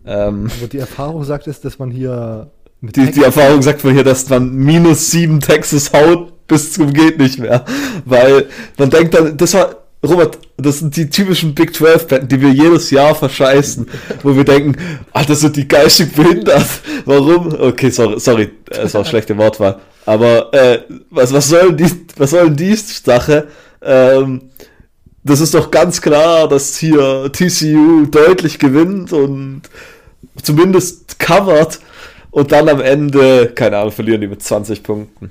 Ähm, 0.05 0.51
Aber 0.59 0.69
die 0.69 0.79
Erfahrung 0.79 1.25
sagt 1.25 1.47
es, 1.47 1.61
dass 1.61 1.79
man 1.79 1.91
hier. 1.91 2.51
Die, 2.81 3.11
die, 3.11 3.23
Erfahrung 3.23 3.63
sagt 3.63 3.83
man 3.85 3.95
hier, 3.95 4.05
dass 4.05 4.29
man 4.29 4.55
minus 4.55 5.11
sieben 5.11 5.41
Texas 5.41 5.93
haut 5.93 6.34
bis 6.47 6.73
zum 6.73 6.93
geht 6.93 7.19
nicht 7.19 7.39
mehr. 7.39 7.65
Weil 8.05 8.47
man 8.79 8.91
denkt 8.91 9.15
dann, 9.15 9.37
das 9.37 9.55
war, 9.55 9.77
Robert, 10.05 10.39
das 10.57 10.81
sind 10.81 10.97
die 10.97 11.09
typischen 11.09 11.55
Big 11.55 11.75
12 11.75 12.07
Betten, 12.07 12.29
die 12.29 12.41
wir 12.41 12.51
jedes 12.51 12.91
Jahr 12.91 13.15
verscheißen, 13.15 13.89
wo 14.23 14.37
wir 14.37 14.45
denken, 14.45 14.77
ah, 15.13 15.25
das 15.25 15.41
sind 15.41 15.57
die 15.57 15.67
geistig 15.67 16.13
behindert. 16.13 16.67
Warum? 17.05 17.55
Okay, 17.59 17.91
sorry, 17.91 18.21
sorry, 18.21 18.51
es 18.71 18.95
war 18.95 19.05
schlechte 19.05 19.37
Wortwahl. 19.37 19.81
Aber 20.07 20.53
äh, 20.53 20.81
was, 21.11 21.33
was 21.33 21.49
soll 21.49 21.73
die, 21.73 21.91
was 22.17 22.31
soll 22.31 22.45
denn 22.51 22.57
die 22.57 22.75
Sache? 22.75 23.49
Ähm, 23.83 24.51
das 25.23 25.41
ist 25.41 25.55
doch 25.55 25.71
ganz 25.71 26.03
klar, 26.03 26.49
dass 26.49 26.77
hier 26.77 27.31
TCU 27.33 28.05
deutlich 28.07 28.59
gewinnt 28.59 29.13
und 29.13 29.63
zumindest 30.43 31.19
covert 31.19 31.81
und 32.31 32.53
dann 32.53 32.69
am 32.69 32.81
Ende, 32.81 33.53
keine 33.55 33.79
Ahnung, 33.79 33.93
verlieren 33.93 34.21
die 34.21 34.27
mit 34.27 34.43
20 34.43 34.83
Punkten. 34.83 35.31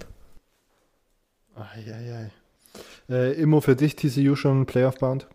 Äh, 3.10 3.34
Immo, 3.34 3.62
für 3.62 3.76
dich 3.76 3.96
TCU 3.96 4.36
schon 4.36 4.66
Playoff-bound? 4.66 5.28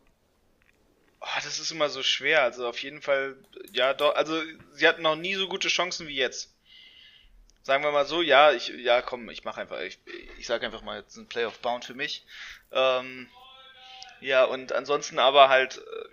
Oh, 1.20 1.40
das 1.42 1.58
ist 1.58 1.70
immer 1.70 1.88
so 1.88 2.02
schwer. 2.02 2.42
Also 2.42 2.66
auf 2.66 2.78
jeden 2.82 3.02
Fall, 3.02 3.36
ja, 3.72 3.94
doch, 3.94 4.14
also 4.14 4.40
sie 4.72 4.88
hatten 4.88 5.02
noch 5.02 5.16
nie 5.16 5.34
so 5.34 5.48
gute 5.48 5.68
Chancen 5.68 6.08
wie 6.08 6.16
jetzt. 6.16 6.54
Sagen 7.62 7.84
wir 7.84 7.92
mal 7.92 8.06
so, 8.06 8.22
ja, 8.22 8.52
ich, 8.52 8.68
ja, 8.68 9.02
komm, 9.02 9.28
ich 9.28 9.44
mache 9.44 9.60
einfach, 9.60 9.80
ich, 9.80 9.98
ich 10.38 10.46
sage 10.46 10.64
einfach 10.64 10.82
mal, 10.82 11.00
jetzt 11.00 11.16
ein 11.16 11.28
Playoff-bound 11.28 11.84
für 11.84 11.94
mich. 11.94 12.24
Ähm, 12.72 13.28
ja, 14.20 14.44
und 14.44 14.72
ansonsten 14.72 15.18
aber 15.18 15.48
halt, 15.48 15.78
äh, 15.78 16.08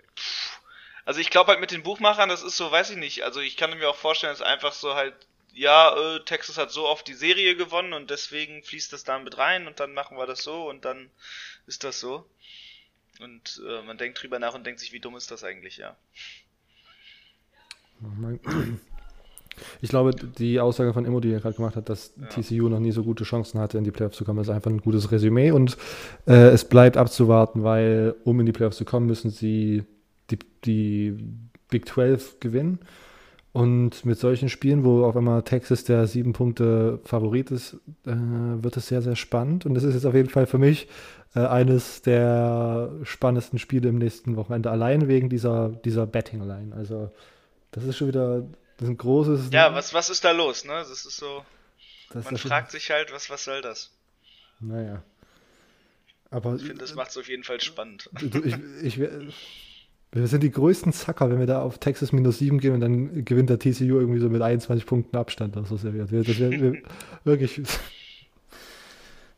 also 1.06 1.20
ich 1.20 1.30
glaube 1.30 1.52
halt 1.52 1.60
mit 1.60 1.70
den 1.70 1.82
Buchmachern, 1.82 2.28
das 2.28 2.42
ist 2.42 2.56
so, 2.56 2.70
weiß 2.70 2.90
ich 2.90 2.96
nicht, 2.96 3.22
also 3.22 3.40
ich 3.40 3.56
kann 3.56 3.76
mir 3.78 3.88
auch 3.88 3.96
vorstellen, 3.96 4.32
dass 4.32 4.42
einfach 4.42 4.72
so 4.72 4.94
halt, 4.94 5.14
ja, 5.56 5.96
äh, 5.96 6.20
Texas 6.24 6.58
hat 6.58 6.70
so 6.70 6.86
oft 6.86 7.08
die 7.08 7.14
Serie 7.14 7.56
gewonnen 7.56 7.94
und 7.94 8.10
deswegen 8.10 8.62
fließt 8.62 8.92
das 8.92 9.04
da 9.04 9.18
mit 9.18 9.38
rein 9.38 9.66
und 9.66 9.80
dann 9.80 9.94
machen 9.94 10.18
wir 10.18 10.26
das 10.26 10.42
so 10.42 10.68
und 10.68 10.84
dann 10.84 11.08
ist 11.66 11.82
das 11.82 11.98
so. 11.98 12.26
Und 13.20 13.62
äh, 13.66 13.82
man 13.82 13.96
denkt 13.96 14.22
drüber 14.22 14.38
nach 14.38 14.54
und 14.54 14.66
denkt 14.66 14.80
sich, 14.80 14.92
wie 14.92 15.00
dumm 15.00 15.16
ist 15.16 15.30
das 15.30 15.42
eigentlich, 15.42 15.78
ja. 15.78 15.96
Ich 19.80 19.88
glaube, 19.88 20.10
die 20.14 20.60
Aussage 20.60 20.92
von 20.92 21.06
Immo, 21.06 21.18
die 21.20 21.32
er 21.32 21.40
gerade 21.40 21.56
gemacht 21.56 21.76
hat, 21.76 21.88
dass 21.88 22.12
ja. 22.20 22.26
TCU 22.26 22.68
noch 22.68 22.78
nie 22.78 22.92
so 22.92 23.02
gute 23.02 23.24
Chancen 23.24 23.58
hatte, 23.58 23.78
in 23.78 23.84
die 23.84 23.90
Playoffs 23.90 24.18
zu 24.18 24.26
kommen, 24.26 24.38
ist 24.38 24.50
einfach 24.50 24.70
ein 24.70 24.82
gutes 24.82 25.10
Resümee 25.10 25.50
und 25.50 25.78
äh, 26.26 26.48
es 26.48 26.68
bleibt 26.68 26.98
abzuwarten, 26.98 27.64
weil 27.64 28.14
um 28.24 28.38
in 28.38 28.44
die 28.44 28.52
Playoffs 28.52 28.76
zu 28.76 28.84
kommen, 28.84 29.06
müssen 29.06 29.30
sie 29.30 29.84
die, 30.28 30.38
die 30.66 31.16
Big 31.70 31.88
12 31.88 32.38
gewinnen. 32.40 32.80
Und 33.56 34.04
mit 34.04 34.18
solchen 34.18 34.50
Spielen, 34.50 34.84
wo 34.84 35.06
auf 35.06 35.16
einmal 35.16 35.42
Texas 35.42 35.82
der 35.84 36.06
sieben 36.06 36.34
Punkte 36.34 37.00
Favorit 37.04 37.50
ist, 37.50 37.74
äh, 38.04 38.12
wird 38.12 38.76
es 38.76 38.88
sehr, 38.88 39.00
sehr 39.00 39.16
spannend. 39.16 39.64
Und 39.64 39.72
das 39.72 39.82
ist 39.82 39.94
jetzt 39.94 40.04
auf 40.04 40.14
jeden 40.14 40.28
Fall 40.28 40.46
für 40.46 40.58
mich 40.58 40.88
äh, 41.34 41.40
eines 41.40 42.02
der 42.02 42.90
spannendsten 43.04 43.58
Spiele 43.58 43.88
im 43.88 43.96
nächsten 43.96 44.36
Wochenende, 44.36 44.70
allein 44.70 45.08
wegen 45.08 45.30
dieser, 45.30 45.70
dieser 45.70 46.06
Betting-Line. 46.06 46.76
Also, 46.76 47.10
das 47.70 47.84
ist 47.84 47.96
schon 47.96 48.08
wieder 48.08 48.44
das 48.76 48.88
ist 48.88 48.90
ein 48.90 48.98
großes. 48.98 49.48
Ja, 49.52 49.74
was, 49.74 49.94
was 49.94 50.10
ist 50.10 50.22
da 50.22 50.32
los, 50.32 50.66
ne? 50.66 50.74
Das 50.74 50.90
ist 50.90 51.16
so. 51.16 51.42
Das 52.10 52.26
man 52.26 52.36
fragt 52.36 52.70
sich 52.72 52.90
halt, 52.90 53.10
was, 53.10 53.30
was 53.30 53.44
soll 53.44 53.62
das? 53.62 53.90
Naja. 54.60 55.02
Aber, 56.30 56.56
ich 56.56 56.62
finde, 56.62 56.78
das 56.78 56.94
macht 56.94 57.08
es 57.10 57.16
auf 57.16 57.28
jeden 57.28 57.44
Fall 57.44 57.60
spannend. 57.62 58.10
Du, 58.20 58.42
ich, 58.42 58.54
ich, 58.82 59.00
wir 60.20 60.28
sind 60.28 60.42
die 60.42 60.50
größten 60.50 60.92
Zacker, 60.92 61.30
wenn 61.30 61.38
wir 61.38 61.46
da 61.46 61.62
auf 61.62 61.78
Texas 61.78 62.12
minus 62.12 62.38
7 62.38 62.58
gehen 62.58 62.74
und 62.74 62.80
dann 62.80 63.24
gewinnt 63.24 63.50
der 63.50 63.58
TCU 63.58 63.98
irgendwie 63.98 64.20
so 64.20 64.28
mit 64.28 64.42
21 64.42 64.86
Punkten 64.86 65.16
Abstand 65.16 65.56
oder 65.56 65.66
so 65.66 65.76
serviert. 65.76 66.10
Das 66.10 66.38
wäre 66.38 66.74
wirklich. 67.24 67.60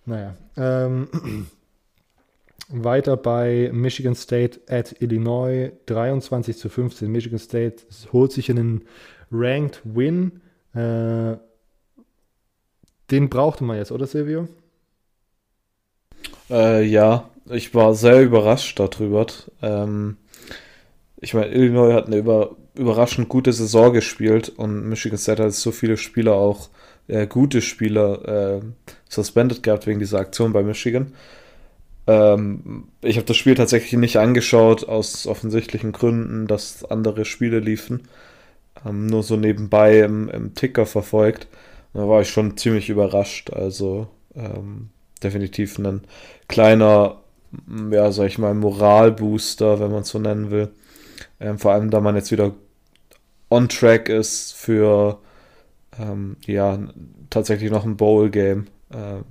naja. 0.06 0.36
Ähm, 0.56 1.08
weiter 2.68 3.16
bei 3.16 3.70
Michigan 3.72 4.14
State 4.14 4.60
at 4.68 5.00
Illinois 5.00 5.72
23 5.86 6.56
zu 6.56 6.68
15. 6.68 7.10
Michigan 7.10 7.38
State 7.38 7.84
holt 8.12 8.32
sich 8.32 8.48
in 8.48 8.56
den 8.56 8.84
Ranked 9.32 9.80
Win. 9.84 10.40
Äh, 10.74 11.36
den 13.10 13.30
brauchte 13.30 13.64
man 13.64 13.78
jetzt, 13.78 13.90
oder 13.90 14.06
Silvio? 14.06 14.48
Äh, 16.50 16.84
ja, 16.84 17.30
ich 17.46 17.74
war 17.74 17.94
sehr 17.94 18.22
überrascht 18.22 18.78
darüber. 18.78 19.26
Ähm, 19.62 20.18
ich 21.20 21.34
meine, 21.34 21.48
Illinois 21.48 21.92
hat 21.92 22.06
eine 22.06 22.16
über, 22.16 22.56
überraschend 22.74 23.28
gute 23.28 23.52
Saison 23.52 23.92
gespielt 23.92 24.48
und 24.50 24.88
Michigan 24.88 25.18
State 25.18 25.42
hat 25.42 25.52
so 25.52 25.72
viele 25.72 25.96
Spieler 25.96 26.34
auch, 26.34 26.70
äh, 27.08 27.26
gute 27.26 27.60
Spieler, 27.62 28.58
äh, 28.58 28.60
suspended 29.08 29.62
gehabt 29.62 29.86
wegen 29.86 29.98
dieser 29.98 30.18
Aktion 30.18 30.52
bei 30.52 30.62
Michigan. 30.62 31.12
Ähm, 32.06 32.88
ich 33.02 33.16
habe 33.16 33.26
das 33.26 33.36
Spiel 33.36 33.54
tatsächlich 33.54 33.92
nicht 33.94 34.18
angeschaut, 34.18 34.88
aus 34.88 35.26
offensichtlichen 35.26 35.92
Gründen, 35.92 36.46
dass 36.46 36.84
andere 36.84 37.24
Spiele 37.24 37.60
liefen 37.60 38.02
ähm, 38.86 39.06
nur 39.06 39.22
so 39.22 39.36
nebenbei 39.36 40.00
im, 40.00 40.28
im 40.28 40.54
Ticker 40.54 40.86
verfolgt. 40.86 41.48
Da 41.94 42.08
war 42.08 42.20
ich 42.20 42.30
schon 42.30 42.56
ziemlich 42.56 42.88
überrascht. 42.90 43.50
Also 43.50 44.08
ähm, 44.34 44.90
definitiv 45.22 45.78
ein 45.78 46.02
kleiner, 46.48 47.16
ja, 47.90 48.12
sag 48.12 48.26
ich 48.26 48.38
mal, 48.38 48.54
Moralbooster, 48.54 49.80
wenn 49.80 49.90
man 49.90 50.02
es 50.02 50.08
so 50.08 50.18
nennen 50.18 50.50
will. 50.50 50.70
Ähm, 51.40 51.58
vor 51.58 51.72
allem, 51.72 51.90
da 51.90 52.00
man 52.00 52.16
jetzt 52.16 52.32
wieder 52.32 52.52
on 53.50 53.68
track 53.68 54.08
ist 54.08 54.52
für 54.54 55.18
ähm, 55.98 56.36
ja, 56.46 56.78
tatsächlich 57.30 57.70
noch 57.70 57.84
ein 57.84 57.96
Bowl-Game. 57.96 58.66
Ähm, 58.92 59.24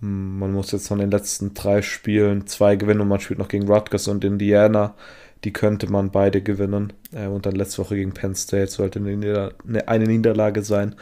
man 0.00 0.52
muss 0.52 0.70
jetzt 0.70 0.88
von 0.88 0.98
den 0.98 1.10
letzten 1.10 1.54
drei 1.54 1.82
Spielen 1.82 2.46
zwei 2.46 2.76
gewinnen 2.76 3.00
und 3.00 3.08
man 3.08 3.20
spielt 3.20 3.38
noch 3.40 3.48
gegen 3.48 3.68
Rutgers 3.68 4.06
und 4.08 4.24
Indiana 4.24 4.94
die 5.44 5.52
könnte 5.52 5.90
man 5.90 6.10
beide 6.10 6.42
gewinnen. 6.42 6.92
Äh, 7.12 7.26
und 7.26 7.46
dann 7.46 7.54
letzte 7.54 7.78
Woche 7.78 7.96
gegen 7.96 8.12
Penn 8.12 8.34
State 8.34 8.68
sollte 8.68 8.98
eine, 8.98 9.16
Nieder 9.16 9.52
eine 9.86 10.04
Niederlage 10.06 10.62
sein. 10.62 10.94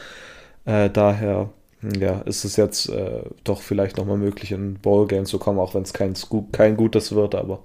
Äh, 0.64 0.90
daher 0.90 1.50
ja, 1.98 2.20
ist 2.22 2.44
es 2.44 2.56
jetzt 2.56 2.88
äh, 2.88 3.22
doch 3.44 3.62
vielleicht 3.62 3.96
nochmal 3.96 4.16
möglich, 4.16 4.52
in 4.52 4.74
Bowl-Game 4.74 5.26
zu 5.26 5.38
kommen, 5.38 5.58
auch 5.58 5.74
wenn 5.74 5.82
es 5.82 5.92
kein, 5.92 6.14
kein 6.52 6.76
gutes 6.76 7.14
wird, 7.14 7.34
aber 7.34 7.62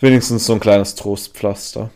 wenigstens 0.00 0.46
so 0.46 0.54
ein 0.54 0.60
kleines 0.60 0.94
Trostpflaster. 0.94 1.90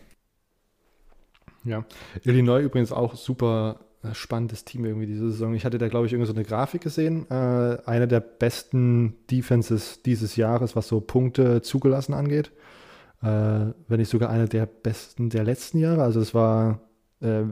Ja, 1.65 1.85
Illinois 2.25 2.61
übrigens 2.61 2.91
auch 2.91 3.15
super 3.15 3.81
äh, 4.03 4.15
spannendes 4.15 4.65
Team 4.65 4.85
irgendwie 4.85 5.07
diese 5.07 5.31
Saison. 5.31 5.55
Ich 5.55 5.65
hatte 5.65 5.79
da, 5.79 5.89
glaube 5.89 6.07
ich, 6.07 6.13
irgendwie 6.13 6.27
so 6.27 6.35
eine 6.35 6.45
Grafik 6.45 6.83
gesehen. 6.83 7.27
Äh, 7.31 7.79
einer 7.87 8.07
der 8.07 8.21
besten 8.21 9.15
Defenses 9.31 10.03
dieses 10.03 10.37
Jahres, 10.37 10.75
was 10.75 10.89
so 10.89 11.01
Punkte 11.01 11.63
zugelassen 11.63 12.15
angeht 12.15 12.51
äh, 13.23 13.73
wenn 13.89 14.01
nicht 14.01 14.11
sogar 14.11 14.31
einer 14.31 14.47
der 14.47 14.67
besten 14.67 15.31
der 15.31 15.45
letzten 15.45 15.79
Jahre. 15.79 16.03
Also 16.03 16.21
es 16.21 16.35
war 16.35 16.81
äh, 17.21 17.43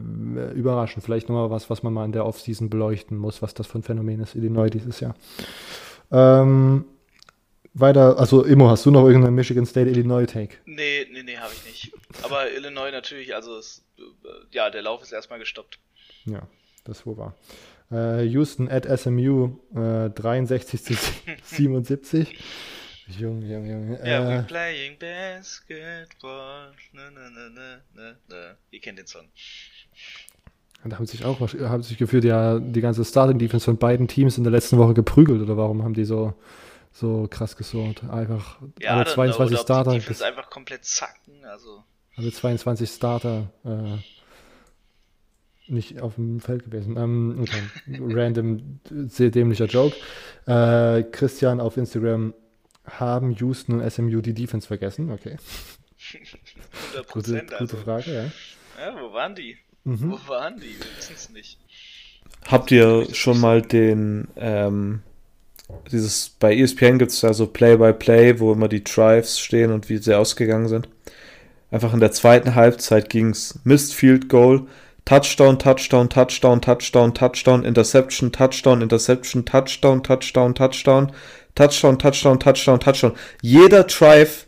überraschend. 0.53 1.03
Vielleicht 1.03 1.29
nochmal 1.29 1.49
was, 1.49 1.69
was 1.69 1.81
man 1.81 1.93
mal 1.93 2.05
in 2.05 2.11
der 2.11 2.25
Offseason 2.25 2.69
beleuchten 2.69 3.17
muss, 3.17 3.41
was 3.41 3.53
das 3.53 3.67
für 3.67 3.79
ein 3.79 3.83
Phänomen 3.83 4.19
ist, 4.19 4.35
Illinois 4.35 4.69
dieses 4.69 4.99
Jahr. 4.99 5.15
Ähm, 6.11 6.85
weiter, 7.73 8.17
also 8.17 8.43
Immo, 8.43 8.69
hast 8.69 8.85
du 8.85 8.91
noch 8.91 9.05
irgendeinen 9.05 9.35
Michigan 9.35 9.65
State 9.65 9.89
Illinois 9.89 10.25
Take? 10.25 10.57
Nee, 10.65 11.07
nee, 11.11 11.23
nee, 11.23 11.37
habe 11.37 11.53
ich 11.53 11.65
nicht. 11.65 11.93
Aber 12.23 12.51
Illinois 12.51 12.91
natürlich, 12.91 13.33
also 13.35 13.57
es, 13.57 13.83
äh, 13.97 14.01
ja, 14.51 14.69
der 14.69 14.81
Lauf 14.81 15.01
ist 15.01 15.11
erstmal 15.11 15.39
gestoppt. 15.39 15.79
Ja, 16.25 16.47
das 16.83 17.05
wohl 17.05 17.17
war. 17.17 17.35
Äh, 17.91 18.23
Houston 18.25 18.69
at 18.69 18.85
SMU 18.99 19.57
äh, 19.75 20.09
63 20.09 20.83
zu 20.83 20.93
77. 21.43 22.39
Junge, 23.19 23.45
Junge, 23.45 23.71
Junge. 23.71 23.99
Ja, 23.99 24.05
yeah, 24.05 24.21
äh, 24.21 24.39
we're 24.39 24.43
playing 24.43 24.97
basketball. 24.97 26.71
Ne, 26.93 27.11
ne, 27.11 27.31
ne, 27.31 27.49
ne, 27.49 27.81
ne, 27.93 28.17
ne. 28.29 28.57
Ihr 28.71 28.79
kennt 28.79 28.99
den 28.99 29.07
Song. 29.07 29.25
Da 30.83 30.97
haben 30.97 31.05
sich 31.05 31.25
auch 31.25 31.39
haben 31.39 31.83
sich 31.83 31.97
gefühlt 31.97 32.23
ja 32.23 32.59
die 32.59 32.81
ganze 32.81 33.05
Starting 33.05 33.37
Defense 33.37 33.65
von 33.65 33.77
beiden 33.77 34.07
Teams 34.07 34.37
in 34.37 34.43
der 34.43 34.51
letzten 34.51 34.77
Woche 34.77 34.93
geprügelt 34.93 35.41
oder 35.41 35.55
warum 35.55 35.83
haben 35.83 35.93
die 35.93 36.05
so 36.05 36.33
so 36.91 37.27
krass 37.29 37.55
gesorgt? 37.55 38.03
Einfach 38.09 38.61
ja, 38.79 38.95
alle 38.95 39.05
22 39.05 39.55
know, 39.55 39.63
Starter. 39.63 39.91
Die 39.91 39.99
Defense 39.99 40.25
einfach 40.25 40.49
komplett 40.49 40.85
zacken, 40.85 41.45
also 41.45 41.83
alle 42.15 42.31
22 42.31 42.89
Starter 42.89 43.51
äh, 43.63 43.97
nicht 45.67 46.01
auf 46.01 46.15
dem 46.15 46.39
Feld 46.39 46.65
gewesen. 46.65 46.97
Ähm, 46.97 47.39
okay. 47.41 47.61
Random, 47.99 48.79
sehr 48.89 49.31
dämlicher 49.31 49.65
Joke. 49.65 49.95
Äh, 50.45 51.03
Christian 51.03 51.59
auf 51.59 51.77
Instagram, 51.77 52.33
haben 52.85 53.31
Houston 53.35 53.79
und 53.79 53.89
SMU 53.89 54.21
die 54.21 54.33
Defense 54.33 54.67
vergessen? 54.67 55.11
Okay. 55.11 55.37
100 56.13 57.07
Gute, 57.07 57.31
Prozent. 57.31 57.49
gute 57.51 57.61
Also. 57.61 57.77
Frage, 57.77 58.13
ja. 58.13 58.23
Ja, 58.81 59.01
wo 59.01 59.13
waren 59.13 59.35
die? 59.35 59.57
Mhm. 59.83 60.11
Wo 60.11 60.27
waren 60.27 60.59
die? 60.59 60.77
Wir 60.77 60.97
wissen 60.97 61.15
es 61.15 61.29
nicht. 61.29 61.59
Habt 62.47 62.71
ihr 62.71 63.13
schon 63.13 63.39
mal 63.39 63.61
den, 63.61 64.27
ähm, 64.35 65.01
dieses, 65.91 66.29
bei 66.39 66.55
ESPN 66.55 66.99
gibt 66.99 67.11
es 67.11 67.21
ja 67.21 67.33
so 67.33 67.47
Play-by-Play, 67.47 68.39
wo 68.39 68.53
immer 68.53 68.67
die 68.67 68.83
Drives 68.83 69.39
stehen 69.39 69.71
und 69.71 69.89
wie 69.89 69.97
sie 69.97 70.17
ausgegangen 70.17 70.67
sind. 70.67 70.87
Einfach 71.71 71.93
in 71.93 71.99
der 71.99 72.11
zweiten 72.11 72.55
Halbzeit 72.55 73.09
ging 73.09 73.29
es 73.29 73.59
Missed 73.63 73.93
Field 73.93 74.29
Goal, 74.29 74.63
Touchdown, 75.05 75.57
Touchdown, 75.57 76.09
Touchdown, 76.09 76.61
Touchdown, 76.61 77.13
Touchdown, 77.13 77.63
Interception, 77.63 78.31
Touchdown, 78.31 78.81
Interception, 78.81 79.45
Touchdown, 79.45 80.03
Touchdown, 80.03 80.53
Touchdown, 80.53 81.11
Touchdown, 81.55 81.97
Touchdown, 81.97 82.39
Touchdown, 82.39 82.79
Touchdown. 82.79 83.13
Jeder 83.41 83.83
Drive 83.83 84.47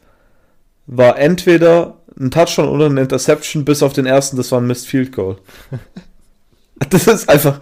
war 0.86 1.18
entweder 1.18 1.98
ein 2.20 2.30
Touchdown 2.30 2.70
oder 2.70 2.88
ein 2.88 2.98
Interception, 2.98 3.66
bis 3.66 3.82
auf 3.82 3.94
den 3.94 4.06
ersten, 4.06 4.38
das 4.38 4.52
war 4.52 4.60
ein 4.62 4.68
Missed 4.68 4.88
Field 4.88 5.12
Goal. 5.12 5.38
Das 6.90 7.08
ist 7.08 7.30
einfach 7.30 7.62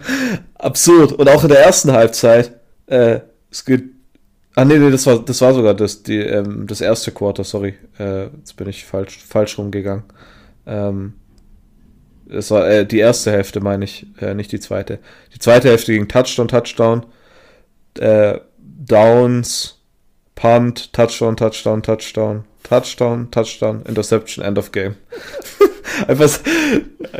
absurd. 0.54 1.12
Und 1.12 1.28
auch 1.28 1.44
in 1.44 1.50
der 1.50 1.60
ersten 1.60 1.92
Halbzeit, 1.92 2.58
äh, 2.86 3.20
es 3.52 3.64
geht. 3.64 3.84
Ah, 4.54 4.64
nee, 4.64 4.78
nee, 4.78 4.90
das 4.90 5.06
war, 5.06 5.24
das 5.24 5.40
war 5.40 5.54
sogar 5.54 5.74
das, 5.74 6.02
die, 6.02 6.18
ähm, 6.18 6.66
das 6.66 6.80
erste 6.80 7.12
Quarter, 7.12 7.44
sorry. 7.44 7.74
Äh, 7.98 8.24
jetzt 8.24 8.56
bin 8.56 8.68
ich 8.68 8.84
falsch, 8.84 9.18
falsch 9.18 9.56
rumgegangen. 9.56 10.04
Ähm, 10.66 11.14
das 12.26 12.50
war 12.50 12.68
äh, 12.68 12.86
die 12.86 12.98
erste 12.98 13.30
Hälfte, 13.30 13.60
meine 13.60 13.84
ich, 13.84 14.06
äh, 14.20 14.34
nicht 14.34 14.52
die 14.52 14.60
zweite. 14.60 14.98
Die 15.34 15.38
zweite 15.38 15.68
Hälfte 15.68 15.92
ging 15.92 16.08
Touchdown, 16.08 16.48
Touchdown, 16.48 17.06
äh, 17.98 18.40
Downs, 18.58 19.78
Punt, 20.34 20.92
Touchdown, 20.92 21.36
Touchdown, 21.36 21.82
Touchdown, 21.82 22.44
Touchdown, 22.62 23.30
Touchdown, 23.30 23.82
Interception, 23.86 24.44
End 24.44 24.58
of 24.58 24.72
Game. 24.72 24.96
einfach 26.08 26.38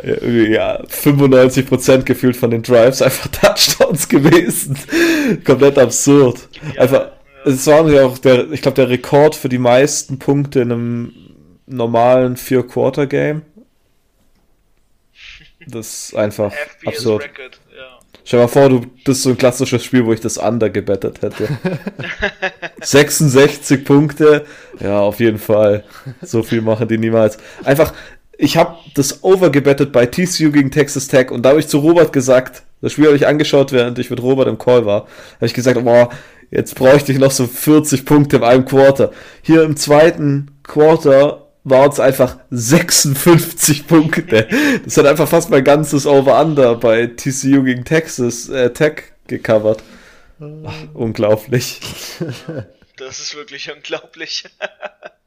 äh, 0.03 0.51
ja, 0.51 0.81
95% 0.83 2.03
gefühlt 2.03 2.35
von 2.35 2.51
den 2.51 2.63
Drives 2.63 3.01
einfach 3.01 3.27
Touchdowns 3.31 4.07
gewesen. 4.09 4.77
Komplett 5.45 5.77
absurd. 5.77 6.47
Einfach, 6.77 7.11
es 7.45 7.67
war 7.67 7.89
ja 7.89 8.05
auch 8.05 8.17
der, 8.17 8.51
ich 8.51 8.61
glaube, 8.61 8.75
der 8.75 8.89
Rekord 8.89 9.35
für 9.35 9.49
die 9.49 9.57
meisten 9.57 10.19
Punkte 10.19 10.61
in 10.61 10.71
einem 10.71 11.13
normalen 11.65 12.37
Vier-Quarter-Game. 12.37 13.43
Das 15.67 16.09
ist 16.09 16.15
einfach 16.15 16.53
absurd. 16.85 17.23
Record, 17.23 17.59
ja. 17.75 17.99
Stell 18.25 18.39
dir 18.39 18.43
mal 18.45 18.47
vor, 18.47 18.69
du, 18.69 18.85
das 19.05 19.17
ist 19.17 19.23
so 19.23 19.29
ein 19.31 19.37
klassisches 19.37 19.83
Spiel, 19.83 20.05
wo 20.05 20.13
ich 20.13 20.21
das 20.21 20.37
Under 20.37 20.69
gebettet 20.69 21.21
hätte. 21.21 21.47
66 22.81 23.83
Punkte, 23.83 24.45
ja, 24.79 24.99
auf 24.99 25.19
jeden 25.19 25.39
Fall. 25.39 25.83
So 26.21 26.43
viel 26.43 26.61
machen 26.61 26.87
die 26.87 26.97
niemals. 26.97 27.37
Einfach, 27.63 27.93
ich 28.37 28.57
habe 28.57 28.77
das 28.95 29.23
Over 29.23 29.51
gebettet 29.51 29.91
bei 29.91 30.05
TCU 30.05 30.51
gegen 30.51 30.71
Texas 30.71 31.07
Tech 31.07 31.31
und 31.31 31.43
da 31.43 31.49
habe 31.49 31.59
ich 31.59 31.67
zu 31.67 31.79
Robert 31.79 32.13
gesagt, 32.13 32.63
das 32.81 32.93
Spiel 32.93 33.05
habe 33.05 33.15
ich 33.15 33.27
angeschaut, 33.27 33.71
während 33.71 33.97
ich 33.99 34.09
mit 34.09 34.21
Robert 34.21 34.47
im 34.47 34.57
Call 34.57 34.85
war, 34.85 35.07
habe 35.35 35.45
ich 35.45 35.53
gesagt, 35.53 35.81
boah, 35.83 36.09
jetzt 36.51 36.75
bräuchte 36.75 37.11
ich 37.11 37.17
noch 37.17 37.31
so 37.31 37.47
40 37.47 38.05
Punkte 38.05 38.37
in 38.37 38.43
einem 38.43 38.65
Quarter. 38.65 39.11
Hier 39.41 39.63
im 39.63 39.77
zweiten 39.77 40.59
Quarter 40.63 41.47
waren 41.63 41.89
es 41.89 41.99
einfach 41.99 42.37
56 42.49 43.87
Punkte. 43.87 44.47
Das 44.83 44.97
hat 44.97 45.05
einfach 45.05 45.27
fast 45.27 45.49
mein 45.49 45.63
ganzes 45.63 46.05
Over-Under 46.05 46.75
bei 46.75 47.07
TCU 47.07 47.63
gegen 47.63 47.85
Texas 47.85 48.49
äh, 48.49 48.71
Tech 48.71 49.03
gecovert. 49.27 49.81
Ach, 50.39 50.73
unglaublich. 50.93 51.79
Das 52.97 53.19
ist 53.19 53.35
wirklich 53.35 53.71
unglaublich. 53.73 54.43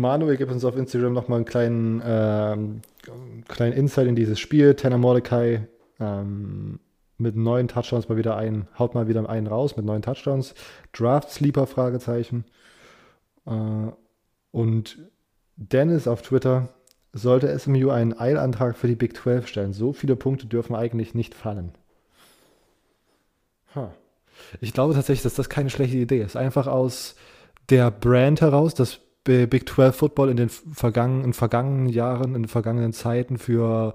Manuel 0.00 0.36
gibt 0.36 0.52
uns 0.52 0.64
auf 0.64 0.76
Instagram 0.76 1.12
nochmal 1.12 1.38
einen 1.38 1.44
kleinen, 1.44 2.02
ähm, 2.04 2.80
kleinen 3.48 3.72
Insight 3.72 4.06
in 4.06 4.16
dieses 4.16 4.38
Spiel. 4.40 4.74
Tanner 4.74 4.98
Mordecai 4.98 5.66
ähm, 6.00 6.80
mit 7.18 7.36
neun 7.36 7.68
Touchdowns 7.68 8.08
mal 8.08 8.16
wieder 8.16 8.36
ein, 8.36 8.66
haut 8.78 8.94
mal 8.94 9.08
wieder 9.08 9.28
einen 9.28 9.46
raus 9.46 9.76
mit 9.76 9.86
neun 9.86 10.02
Touchdowns. 10.02 10.54
Draft 10.92 11.30
Sleeper 11.30 11.66
Fragezeichen. 11.66 12.44
Äh, 13.46 13.92
und 14.50 14.98
Dennis 15.56 16.08
auf 16.08 16.22
Twitter 16.22 16.68
sollte 17.12 17.56
SMU 17.58 17.90
einen 17.90 18.18
Eilantrag 18.18 18.76
für 18.76 18.88
die 18.88 18.96
Big 18.96 19.16
12 19.16 19.46
stellen. 19.46 19.72
So 19.72 19.92
viele 19.92 20.16
Punkte 20.16 20.46
dürfen 20.46 20.74
eigentlich 20.74 21.14
nicht 21.14 21.34
fallen. 21.34 21.72
Huh. 23.74 23.88
Ich 24.60 24.72
glaube 24.72 24.94
tatsächlich, 24.94 25.22
dass 25.22 25.34
das 25.34 25.48
keine 25.48 25.70
schlechte 25.70 25.96
Idee 25.96 26.22
ist. 26.22 26.36
Einfach 26.36 26.66
aus 26.66 27.14
der 27.70 27.90
Brand 27.90 28.40
heraus, 28.40 28.74
dass 28.74 29.00
Big 29.24 29.68
12 29.68 29.96
Football 29.96 30.30
in 30.30 30.36
den 30.36 30.48
vergangenen, 30.48 31.24
in 31.24 31.32
vergangenen 31.32 31.88
Jahren, 31.88 32.34
in 32.34 32.42
den 32.42 32.48
vergangenen 32.48 32.92
Zeiten 32.92 33.38
für 33.38 33.94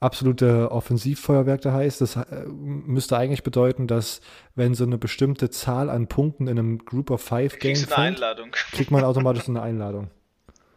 absolute 0.00 0.70
Offensivfeuerwerke 0.70 1.72
heißt. 1.72 2.00
Das 2.00 2.16
äh, 2.16 2.46
müsste 2.48 3.16
eigentlich 3.18 3.42
bedeuten, 3.42 3.86
dass 3.86 4.20
wenn 4.54 4.74
so 4.74 4.84
eine 4.84 4.96
bestimmte 4.96 5.50
Zahl 5.50 5.90
an 5.90 6.08
Punkten 6.08 6.48
in 6.48 6.58
einem 6.58 6.78
Group 6.84 7.10
of 7.10 7.22
Five 7.22 7.58
Game 7.58 7.76
fällt, 7.76 7.98
Einladung. 7.98 8.50
kriegt 8.52 8.90
man 8.90 9.04
automatisch 9.04 9.44
so 9.44 9.52
eine 9.52 9.62
Einladung. 9.62 10.10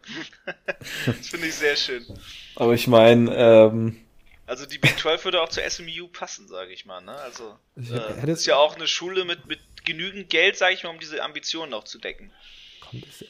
Das 1.06 1.30
finde 1.30 1.48
ich 1.48 1.56
sehr 1.56 1.78
schön. 1.78 2.04
Aber 2.56 2.74
ich 2.74 2.88
meine, 2.88 3.34
ähm, 3.36 3.98
Also 4.46 4.66
die 4.66 4.78
Big 4.78 5.00
12 5.00 5.24
würde 5.24 5.42
auch 5.42 5.48
zur 5.48 5.64
SMU 5.64 6.08
passen, 6.12 6.50
sage 6.50 6.74
ich 6.74 6.86
mal. 6.86 7.00
Ne? 7.02 7.16
Also 7.16 7.56
äh, 7.78 8.20
hätte- 8.20 8.32
ist 8.32 8.46
ja 8.46 8.58
auch 8.58 8.76
eine 8.76 8.88
Schule 8.88 9.24
mit, 9.24 9.48
mit 9.48 9.60
genügend 9.86 10.30
Geld, 10.30 10.58
sage 10.58 10.74
ich 10.74 10.84
mal, 10.84 10.90
um 10.90 11.00
diese 11.00 11.24
Ambitionen 11.24 11.74
auch 11.74 11.86
zu 11.86 12.00
decken. 12.00 12.32
Kommt, 12.82 13.06
ist, 13.06 13.24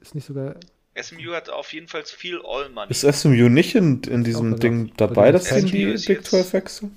ist 0.00 0.14
nicht 0.14 0.26
sogar. 0.26 0.56
SMU 1.00 1.32
hat 1.32 1.48
auf 1.50 1.72
jeden 1.72 1.88
Fall 1.88 2.04
viel 2.04 2.40
All-Money. 2.44 2.90
ist 2.90 3.00
SMU 3.02 3.48
nicht 3.48 3.74
in, 3.74 4.02
in 4.02 4.24
diesem 4.24 4.54
Auch 4.54 4.58
Ding 4.58 4.92
dabei, 4.96 5.14
Bei 5.14 5.32
dass 5.32 5.46
sie 5.46 5.60
in 5.60 5.66
die 5.66 5.86
Big 5.86 6.08
jetzt- 6.08 6.26
12 6.30 6.52
wechseln? 6.52 6.96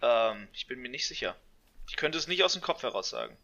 Ähm, 0.00 0.48
ich 0.52 0.66
bin 0.66 0.80
mir 0.80 0.88
nicht 0.88 1.06
sicher. 1.06 1.34
Ich 1.88 1.96
könnte 1.96 2.18
es 2.18 2.28
nicht 2.28 2.42
aus 2.44 2.52
dem 2.52 2.62
Kopf 2.62 2.82
heraus 2.82 3.10
sagen. 3.10 3.36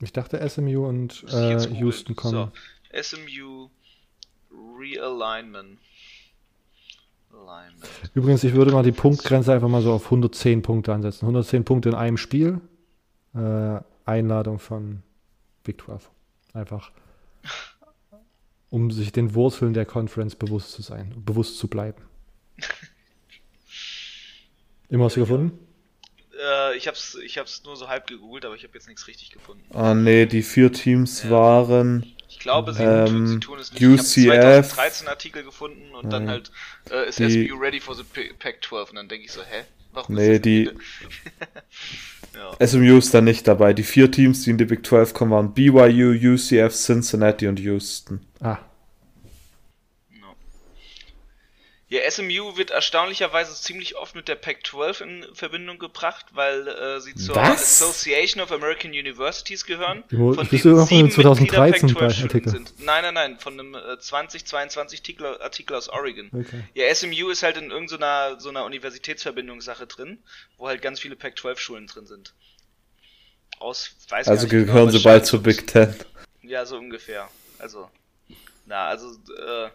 Ich 0.00 0.12
dachte 0.12 0.40
SMU 0.48 0.86
und 0.88 1.24
äh. 1.30 1.58
Houston 1.74 2.16
kommen. 2.16 2.50
So, 2.92 3.02
SMU 3.02 3.68
Realignment. 4.78 5.78
Alignment. 7.32 7.84
Übrigens, 8.14 8.42
ich 8.44 8.54
würde 8.54 8.72
mal 8.72 8.82
die 8.82 8.92
Punktgrenze 8.92 9.52
einfach 9.52 9.68
mal 9.68 9.82
so 9.82 9.92
auf 9.92 10.06
110 10.06 10.62
Punkte 10.62 10.92
ansetzen. 10.92 11.26
110 11.26 11.64
Punkte 11.64 11.90
in 11.90 11.94
einem 11.94 12.16
Spiel. 12.16 12.60
Äh, 13.34 13.80
Einladung 14.06 14.58
von 14.58 15.02
Big 15.62 15.80
12. 15.82 16.10
Einfach. 16.54 16.90
Um 18.70 18.90
sich 18.90 19.12
den 19.12 19.34
Wurzeln 19.34 19.74
der 19.74 19.84
Conference 19.84 20.36
bewusst 20.36 20.72
zu 20.72 20.82
sein, 20.82 21.12
bewusst 21.24 21.58
zu 21.58 21.68
bleiben. 21.68 22.02
Immer 24.88 25.04
hast 25.06 25.16
du 25.16 25.20
gefunden? 25.20 25.58
Äh, 26.40 26.76
ich 26.76 26.88
hab's, 26.88 27.16
ich 27.24 27.38
hab's 27.38 27.62
nur 27.64 27.76
so 27.76 27.88
halb 27.88 28.06
gegoogelt, 28.06 28.44
aber 28.44 28.54
ich 28.54 28.64
habe 28.64 28.74
jetzt 28.74 28.88
nichts 28.88 29.06
richtig 29.08 29.30
gefunden. 29.30 29.62
Ah, 29.74 29.94
nee, 29.94 30.26
die 30.26 30.42
vier 30.42 30.72
Teams 30.72 31.24
Ja. 31.24 31.30
waren. 31.30 32.06
Ich 32.28 32.38
glaube, 32.38 32.72
sie, 32.72 32.82
Ähm, 32.82 33.06
tun, 33.06 33.26
sie 33.26 33.40
tun 33.40 33.58
es 33.58 33.72
nicht. 33.72 33.82
UCF. 33.82 34.16
Ich 34.16 34.28
habe 34.30 34.62
2013 34.62 35.08
Artikel 35.08 35.42
gefunden 35.44 35.94
und 35.94 36.10
dann 36.12 36.28
halt 36.28 36.50
äh, 36.90 37.08
ist 37.08 37.18
Die- 37.18 37.48
SMU 37.48 37.58
ready 37.58 37.80
for 37.80 37.94
the 37.94 38.04
P- 38.04 38.32
Pac-12 38.38 38.90
und 38.90 38.96
dann 38.96 39.08
denke 39.08 39.26
ich 39.26 39.32
so, 39.32 39.42
hä? 39.42 39.64
Warum 39.92 40.14
Nee, 40.14 40.34
das 40.38 40.42
die- 40.42 40.70
ja. 42.34 42.66
SMU 42.66 42.98
ist 42.98 43.12
da 43.14 43.20
nicht 43.20 43.46
dabei. 43.48 43.72
Die 43.72 43.82
vier 43.82 44.10
Teams, 44.10 44.42
die 44.42 44.50
in 44.50 44.58
die 44.58 44.64
Big 44.64 44.84
12 44.86 45.14
kommen, 45.14 45.32
waren 45.32 45.54
BYU, 45.54 46.12
UCF, 46.34 46.74
Cincinnati 46.74 47.46
und 47.46 47.58
Houston. 47.60 48.20
Ah, 48.40 48.58
No. 50.20 50.34
Ja, 51.90 52.08
SMU 52.08 52.56
wird 52.56 52.70
erstaunlicherweise 52.70 53.52
ziemlich 53.60 53.96
oft 53.96 54.14
mit 54.14 54.28
der 54.28 54.36
Pac-12 54.36 55.02
in 55.02 55.26
Verbindung 55.34 55.80
gebracht, 55.80 56.26
weil 56.30 56.68
äh, 56.68 57.00
sie 57.00 57.16
zur 57.16 57.34
Was? 57.34 57.82
Association 57.82 58.40
of 58.40 58.52
American 58.52 58.92
Universities 58.92 59.64
gehören. 59.66 60.04
Jo, 60.08 60.32
von 60.32 60.52
wüsste 60.52 60.68
denen 60.68 60.76
noch 60.76 60.88
von 60.88 60.96
sieben 60.96 61.08
den 61.08 61.48
2013 61.48 61.88
Mitglieder 61.88 62.06
bei 62.06 62.12
Pac-12 62.12 62.22
Artikel. 62.22 62.48
sind. 62.48 62.74
Nein, 62.78 63.02
nein, 63.02 63.14
nein, 63.14 63.38
von 63.40 63.58
einem 63.58 63.74
äh, 63.74 63.98
2022 63.98 65.00
Artikel, 65.00 65.26
Artikel 65.42 65.74
aus 65.74 65.88
Oregon. 65.88 66.30
okay. 66.32 66.62
Ja, 66.74 66.94
SMU 66.94 67.28
ist 67.28 67.42
halt 67.42 67.56
in 67.56 67.72
irgendeiner 67.72 68.38
so 68.38 68.50
einer 68.50 68.64
Universitätsverbindungssache 68.66 69.88
drin, 69.88 70.18
wo 70.58 70.68
halt 70.68 70.82
ganz 70.82 71.00
viele 71.00 71.16
Pac-12-Schulen 71.16 71.88
drin 71.88 72.06
sind. 72.06 72.34
Aus, 73.58 73.96
weiß 74.08 74.28
Also 74.28 74.44
nicht 74.44 74.52
genau, 74.52 74.66
gehören 74.66 74.90
sie 74.92 75.00
bald 75.00 75.26
zur 75.26 75.42
Big 75.42 75.66
Ten. 75.66 75.92
Ja, 76.42 76.64
so 76.64 76.78
ungefähr. 76.78 77.28
Also, 77.58 77.90
na, 78.66 78.86
also, 78.86 79.08
äh, 79.08 79.70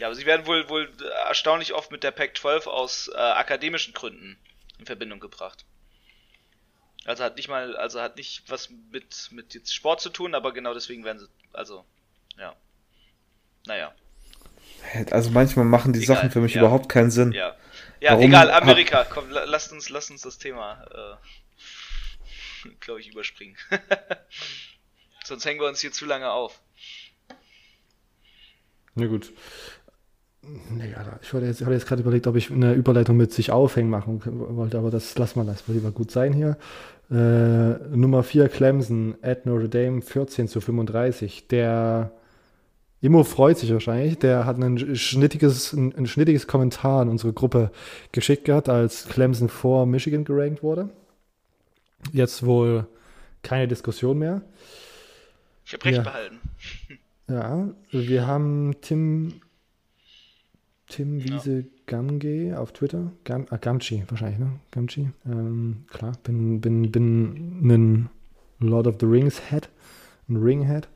ja, 0.00 0.06
aber 0.08 0.14
sie 0.16 0.26
werden 0.26 0.46
wohl, 0.46 0.68
wohl 0.68 0.90
erstaunlich 1.28 1.74
oft 1.74 1.92
mit 1.92 2.02
der 2.02 2.10
Pac-12 2.10 2.66
aus 2.66 3.08
äh, 3.08 3.16
akademischen 3.18 3.94
Gründen 3.94 4.38
in 4.78 4.86
Verbindung 4.86 5.20
gebracht. 5.20 5.64
Also 7.04 7.24
hat 7.24 7.36
nicht 7.36 7.48
mal, 7.48 7.76
also 7.76 8.00
hat 8.00 8.16
nicht 8.16 8.44
was 8.48 8.70
mit, 8.90 9.28
mit 9.30 9.54
jetzt 9.54 9.74
Sport 9.74 10.00
zu 10.00 10.10
tun, 10.10 10.34
aber 10.34 10.52
genau 10.52 10.74
deswegen 10.74 11.04
werden 11.04 11.18
sie, 11.18 11.28
also, 11.52 11.84
ja. 12.38 12.56
Naja, 13.66 13.94
Also 15.10 15.30
manchmal 15.30 15.64
machen 15.66 15.92
die 15.92 16.00
Egal, 16.00 16.16
Sachen 16.16 16.30
für 16.30 16.40
mich 16.40 16.54
ja. 16.54 16.60
überhaupt 16.60 16.88
keinen 16.88 17.10
Sinn. 17.10 17.32
ja. 17.32 17.56
Ja, 18.00 18.12
Warum 18.12 18.22
egal, 18.22 18.50
Amerika, 18.50 19.04
komm, 19.04 19.28
la- 19.30 19.44
lasst 19.44 19.72
uns, 19.72 19.90
lasst 19.90 20.10
uns 20.10 20.22
das 20.22 20.38
Thema, 20.38 21.18
äh, 22.64 22.68
glaube 22.80 23.00
ich, 23.00 23.08
überspringen. 23.08 23.56
Sonst 25.24 25.44
hängen 25.44 25.60
wir 25.60 25.68
uns 25.68 25.80
hier 25.80 25.92
zu 25.92 26.06
lange 26.06 26.30
auf. 26.30 26.60
Na 28.94 29.06
gut. 29.06 29.32
Alter, 30.96 31.18
ich 31.22 31.32
wollte 31.34 31.46
jetzt, 31.46 31.60
hatte 31.60 31.72
jetzt 31.72 31.86
gerade 31.86 32.02
überlegt, 32.02 32.26
ob 32.26 32.34
ich 32.36 32.50
eine 32.50 32.72
Überleitung 32.72 33.16
mit 33.16 33.32
sich 33.32 33.50
aufhängen 33.50 33.90
machen 33.90 34.22
wollte, 34.24 34.78
aber 34.78 34.90
das 34.90 35.16
lassen 35.18 35.38
wir 35.40 35.44
das. 35.44 35.68
Wird 35.68 35.76
lieber 35.76 35.90
gut 35.90 36.10
sein 36.10 36.32
hier. 36.32 36.56
Äh, 37.10 37.94
Nummer 37.94 38.22
4 38.22 38.48
Clemson 38.48 39.16
at 39.22 39.44
Notre 39.44 39.68
Dame 39.68 40.00
14 40.00 40.48
zu 40.48 40.60
35. 40.60 41.48
Der 41.48 42.12
Immo 43.02 43.24
freut 43.24 43.58
sich 43.58 43.72
wahrscheinlich. 43.72 44.18
Der 44.18 44.46
hat 44.46 44.56
ein 44.58 44.96
schnittiges, 44.96 45.72
ein, 45.72 45.94
ein 45.94 46.06
schnittiges 46.06 46.46
Kommentar 46.46 47.02
in 47.02 47.08
unsere 47.08 47.32
Gruppe 47.32 47.70
geschickt 48.12 48.44
gehabt, 48.46 48.68
als 48.68 49.08
Clemson 49.08 49.48
vor 49.48 49.86
Michigan 49.86 50.24
gerankt 50.24 50.62
wurde. 50.62 50.88
Jetzt 52.12 52.46
wohl 52.46 52.86
keine 53.42 53.68
Diskussion 53.68 54.18
mehr. 54.18 54.42
Ich 55.66 55.74
habe 55.74 55.84
recht 55.84 55.98
Ja. 55.98 56.02
behalten. 56.02 56.38
Ja, 57.28 57.68
wir 57.92 58.26
haben 58.26 58.74
Tim, 58.80 59.34
Tim 60.90 61.24
Wiese 61.24 61.64
Gamge 61.86 62.58
auf 62.58 62.72
Twitter. 62.72 63.12
Gam, 63.24 63.46
ah, 63.50 63.56
Gamchi 63.56 64.04
wahrscheinlich, 64.08 64.38
ne? 64.38 64.60
Gamchi. 64.70 65.10
Ähm, 65.26 65.84
klar, 65.88 66.12
bin, 66.22 66.60
bin, 66.60 66.92
bin 66.92 67.70
ein 67.70 68.10
Lord 68.58 68.86
of 68.86 68.96
the 69.00 69.06
Rings 69.06 69.40
Head, 69.50 69.68
ein 70.28 70.36
Ringhead. 70.36 70.88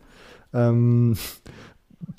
Ähm, 0.52 1.16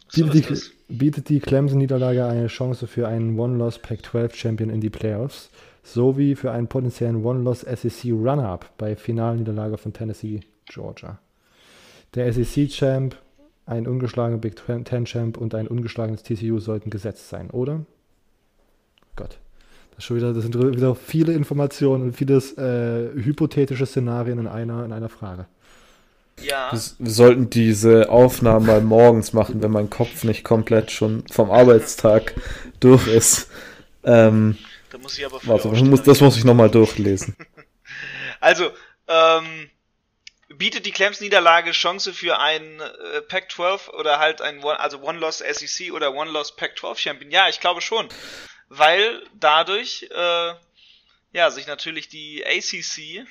So 0.07 0.25
bietet, 0.25 0.51
ist 0.51 0.73
die, 0.89 0.93
bietet 0.95 1.29
die 1.29 1.39
Clemson-Niederlage 1.39 2.25
eine 2.25 2.47
Chance 2.47 2.87
für 2.87 3.07
einen 3.07 3.37
One-Loss 3.37 3.79
Pac-12-Champion 3.79 4.69
in 4.69 4.81
die 4.81 4.89
Playoffs, 4.89 5.49
sowie 5.83 6.35
für 6.35 6.51
einen 6.51 6.67
potenziellen 6.67 7.23
One-Loss 7.23 7.61
SEC-Runner-Up 7.61 8.77
bei 8.77 8.95
Finalniederlage 8.95 9.77
von 9.77 9.93
Tennessee, 9.93 10.41
Georgia. 10.65 11.19
Der 12.15 12.31
SEC-Champ, 12.31 13.17
ein 13.65 13.87
ungeschlagener 13.87 14.37
Big 14.39 14.55
Ten-Champ 14.85 15.37
und 15.37 15.55
ein 15.55 15.67
ungeschlagenes 15.67 16.23
TCU 16.23 16.59
sollten 16.59 16.89
gesetzt 16.89 17.29
sein, 17.29 17.49
oder? 17.49 17.85
Gott. 19.15 19.39
Das, 19.91 19.99
ist 19.99 20.05
schon 20.05 20.17
wieder, 20.17 20.33
das 20.33 20.43
sind 20.43 20.55
wieder 20.55 20.93
viele 20.93 21.33
Informationen 21.33 22.03
und 22.03 22.13
vieles 22.13 22.57
äh, 22.57 23.09
hypothetische 23.13 23.85
Szenarien 23.85 24.39
in 24.39 24.47
einer, 24.47 24.83
in 24.83 24.91
einer 24.91 25.09
Frage. 25.09 25.45
Ja, 26.41 26.69
Wir 26.71 27.09
sollten 27.09 27.49
diese 27.49 28.09
Aufnahmen 28.09 28.65
mal 28.65 28.81
morgens 28.81 29.31
machen, 29.31 29.61
wenn 29.61 29.71
mein 29.71 29.89
Kopf 29.89 30.25
nicht 30.25 30.43
komplett 30.43 30.91
schon 30.91 31.23
vom 31.31 31.49
Arbeitstag 31.49 32.33
durch 32.81 33.07
ist. 33.07 33.47
Ähm, 34.03 34.57
da 34.91 34.97
muss 34.97 35.17
ich 35.17 35.25
aber 35.25 35.35
warte, 35.43 35.63
das 35.63 35.65
aufstehen. 35.65 35.89
muss, 35.89 36.03
das 36.03 36.21
muss 36.21 36.37
ich 36.37 36.43
nochmal 36.43 36.69
durchlesen. 36.69 37.35
Also, 38.41 38.65
ähm, 39.07 39.69
bietet 40.57 40.85
die 40.85 40.91
Clemson-Niederlage 40.91 41.71
Chance 41.71 42.13
für 42.13 42.39
einen 42.39 42.79
äh, 42.79 43.21
Pac-12 43.21 43.89
oder 43.89 44.19
halt 44.19 44.41
ein 44.41 44.63
One, 44.63 44.79
also 44.79 44.99
One-Loss 45.01 45.39
SEC 45.39 45.91
oder 45.91 46.13
One-Loss 46.13 46.55
Pac-12-Champion? 46.55 47.31
Ja, 47.31 47.49
ich 47.49 47.59
glaube 47.59 47.81
schon. 47.81 48.09
Weil 48.69 49.23
dadurch, 49.33 50.07
äh, 50.11 50.53
ja, 51.33 51.51
sich 51.51 51.67
natürlich 51.67 52.09
die 52.09 52.45
ACC 52.45 53.27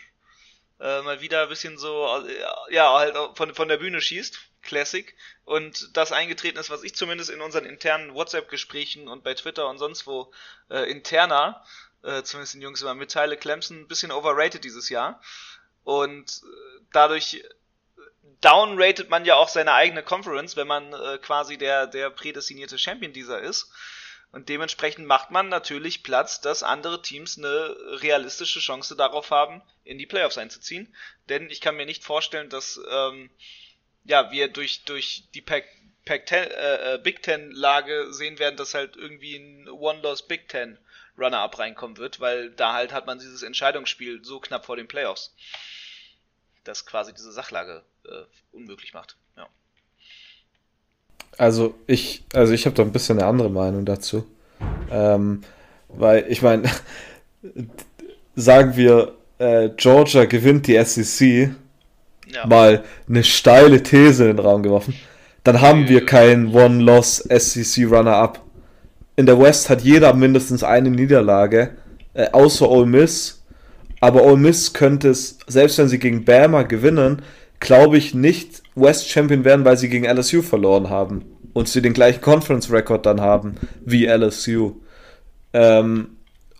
äh, 0.81 1.03
mal 1.03 1.21
wieder 1.21 1.45
ein 1.45 1.49
bisschen 1.49 1.79
so, 1.79 2.25
äh, 2.27 2.75
ja, 2.75 2.93
halt 2.93 3.17
von, 3.37 3.55
von 3.55 3.69
der 3.69 3.79
Bühne 3.79 4.01
schießt. 4.01 4.39
Classic. 4.63 5.15
Und 5.45 5.97
das 5.97 6.13
eingetreten 6.13 6.59
ist, 6.59 6.71
was 6.71 6.83
ich 6.83 6.95
zumindest 6.95 7.31
in 7.31 7.41
unseren 7.41 7.67
internen 7.67 8.15
WhatsApp-Gesprächen 8.15 9.09
und 9.09 9.23
bei 9.23 9.35
Twitter 9.35 9.69
und 9.69 9.79
sonst 9.79 10.07
wo 10.07 10.33
äh, 10.71 10.91
interner, 10.91 11.63
äh, 12.03 12.23
zumindest 12.23 12.55
den 12.55 12.63
Jungs 12.63 12.83
immer 12.83 12.95
mitteile, 12.95 13.37
Clemson 13.37 13.81
ein 13.81 13.89
bisschen 13.89 14.11
overrated 14.11 14.65
dieses 14.65 14.89
Jahr. 14.89 15.21
Und 15.85 16.43
äh, 16.43 16.85
dadurch 16.93 17.45
downrated 18.41 19.09
man 19.09 19.25
ja 19.25 19.37
auch 19.37 19.49
seine 19.49 19.73
eigene 19.73 20.03
Conference, 20.03 20.57
wenn 20.57 20.67
man 20.67 20.93
äh, 20.93 21.19
quasi 21.19 21.57
der, 21.57 21.87
der 21.87 22.11
prädestinierte 22.11 22.79
Champion 22.79 23.13
dieser 23.13 23.41
ist. 23.41 23.71
Und 24.33 24.49
dementsprechend 24.49 25.07
macht 25.07 25.31
man 25.31 25.49
natürlich 25.49 26.03
Platz, 26.03 26.41
dass 26.41 26.65
andere 26.65 27.01
Teams 27.03 27.39
eine 27.39 27.77
realistische 28.03 28.59
Chance 28.59 28.97
darauf 28.97 29.31
haben, 29.31 29.63
in 29.85 29.97
die 29.97 30.07
Playoffs 30.07 30.39
einzuziehen. 30.39 30.93
Denn 31.29 31.51
ich 31.51 31.61
kann 31.61 31.77
mir 31.77 31.87
nicht 31.87 32.03
vorstellen, 32.03 32.51
dass 32.51 32.81
ähm, 32.91 33.31
ja, 34.05 34.33
wir 34.33 34.49
durch, 34.49 34.85
durch 34.85 35.25
die 35.35 35.41
Pac, 35.41 35.65
Pac 36.05 36.27
Ten, 36.27 36.51
äh, 36.51 36.95
äh, 36.95 36.99
Big 36.99 37.23
Ten 37.23 37.53
Lage 37.53 38.13
sehen 38.13 38.39
werden, 38.39 38.57
dass 38.57 38.75
halt 38.75 38.97
irgendwie 38.97 39.37
ein 39.37 39.69
One-Loss 39.69 40.27
Big 40.27 40.49
Ten 40.49 40.79
Runner-Up 41.19 41.59
reinkommen 41.59 41.97
wird, 41.97 42.21
weil 42.21 42.51
da 42.51 42.73
halt 42.73 42.93
hat 42.93 43.07
man 43.07 43.19
dieses 43.19 43.43
Entscheidungsspiel 43.43 44.25
so 44.25 44.41
knapp 44.41 44.65
vor 44.67 44.77
den 44.77 44.89
Playoffs, 44.89 45.35
das 46.65 46.87
quasi 46.87 47.13
diese 47.15 47.33
Sachlage 47.33 47.83
äh, 48.07 48.25
unmöglich 48.53 48.95
macht. 48.95 49.17
Ja. 49.37 49.47
Also 51.39 51.75
ich, 51.87 52.25
also 52.33 52.53
ich 52.53 52.67
habe 52.67 52.77
da 52.77 52.83
ein 52.83 52.93
bisschen 52.93 53.19
eine 53.19 53.29
andere 53.29 53.51
Meinung 53.51 53.85
dazu. 53.85 54.27
Ähm, 54.91 55.43
weil 55.89 56.27
ich 56.31 56.43
meine, 56.43 56.71
sagen 58.37 58.77
wir, 58.77 59.15
äh, 59.39 59.71
Georgia 59.77 60.25
gewinnt 60.25 60.67
die 60.67 60.83
SEC, 60.85 61.51
Ja. 62.27 62.47
mal 62.47 62.85
eine 63.09 63.23
steile 63.25 63.83
These 63.83 64.25
in 64.29 64.37
den 64.37 64.45
Raum 64.45 64.63
geworfen, 64.63 64.95
dann 65.45 65.61
haben 65.61 65.89
wir 65.89 66.07
keinen 66.07 66.55
One-Loss 66.55 67.19
SEC 67.19 67.85
Runner-Up. 67.87 68.41
In 69.17 69.27
der 69.27 69.39
West 69.39 69.71
hat 69.71 69.83
jeder 69.83 70.13
mindestens 70.15 70.65
eine 70.65 70.91
Niederlage, 70.91 71.71
äh, 72.15 72.31
außer 72.31 72.69
Ole 72.69 72.87
Miss. 72.87 73.43
Aber 74.01 74.25
Ole 74.25 74.37
Miss 74.37 74.73
könnte 74.73 75.09
es, 75.11 75.39
selbst 75.47 75.79
wenn 75.79 75.89
sie 75.89 75.99
gegen 75.99 76.25
Bama 76.25 76.63
gewinnen, 76.63 77.23
glaube 77.61 77.97
ich 77.97 78.15
nicht 78.15 78.63
West 78.75 79.09
Champion 79.09 79.45
werden, 79.45 79.65
weil 79.65 79.77
sie 79.77 79.89
gegen 79.89 80.05
LSU 80.05 80.43
verloren 80.43 80.91
haben 80.91 81.25
und 81.53 81.69
sie 81.69 81.81
den 81.81 81.95
gleichen 81.95 82.21
Conference 82.21 82.71
Record 82.71 83.07
dann 83.07 83.21
haben 83.21 83.55
wie 83.85 84.07
LSU. 84.07 84.77
Ähm, 85.53 86.17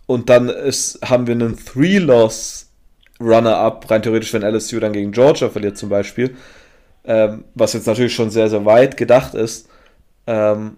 und 0.07 0.29
dann 0.29 0.49
ist, 0.49 0.99
haben 1.03 1.27
wir 1.27 1.33
einen 1.33 1.57
Three-Loss 1.57 2.71
Runner-Up, 3.19 3.89
rein 3.89 4.01
theoretisch, 4.01 4.33
wenn 4.33 4.43
LSU 4.43 4.79
dann 4.79 4.93
gegen 4.93 5.11
Georgia 5.11 5.49
verliert 5.49 5.77
zum 5.77 5.89
Beispiel, 5.89 6.35
ähm, 7.05 7.45
was 7.53 7.73
jetzt 7.73 7.87
natürlich 7.87 8.13
schon 8.13 8.29
sehr, 8.29 8.49
sehr 8.49 8.65
weit 8.65 8.97
gedacht 8.97 9.35
ist. 9.35 9.69
Ähm, 10.27 10.77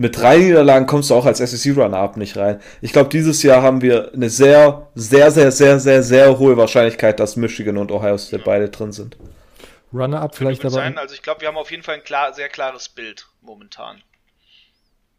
mit 0.00 0.16
drei 0.16 0.38
Niederlagen 0.38 0.86
kommst 0.86 1.10
du 1.10 1.14
auch 1.14 1.26
als 1.26 1.38
SEC-Runner-Up 1.38 2.16
nicht 2.16 2.34
rein. 2.38 2.58
Ich 2.80 2.92
glaube, 2.92 3.10
dieses 3.10 3.42
Jahr 3.42 3.60
haben 3.60 3.82
wir 3.82 4.14
eine 4.14 4.30
sehr, 4.30 4.88
sehr, 4.94 5.30
sehr, 5.30 5.52
sehr, 5.52 5.78
sehr, 5.78 6.02
sehr 6.02 6.38
hohe 6.38 6.56
Wahrscheinlichkeit, 6.56 7.20
dass 7.20 7.36
Michigan 7.36 7.76
und 7.76 7.92
Ohio 7.92 8.16
State 8.16 8.42
beide 8.42 8.70
drin 8.70 8.92
sind. 8.92 9.18
Runner-up 9.92 10.34
vielleicht 10.34 10.62
aber. 10.62 10.70
sein. 10.70 10.96
Also 10.96 11.14
ich 11.14 11.20
glaube, 11.20 11.42
wir 11.42 11.48
haben 11.48 11.58
auf 11.58 11.70
jeden 11.70 11.82
Fall 11.82 11.96
ein 11.96 12.02
klar, 12.02 12.32
sehr 12.32 12.48
klares 12.48 12.88
Bild 12.88 13.26
momentan. 13.42 14.00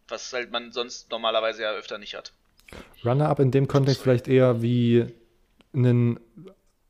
Was 0.07 0.33
halt 0.33 0.51
man 0.51 0.71
sonst 0.71 1.11
normalerweise 1.11 1.61
ja 1.61 1.73
öfter 1.73 1.99
nicht 1.99 2.15
hat. 2.15 2.33
Runner-up 3.05 3.39
in 3.39 3.51
dem 3.51 3.67
Kontext 3.67 4.01
vielleicht 4.01 4.27
eher 4.27 4.63
wie 4.63 5.05
ein 5.75 6.19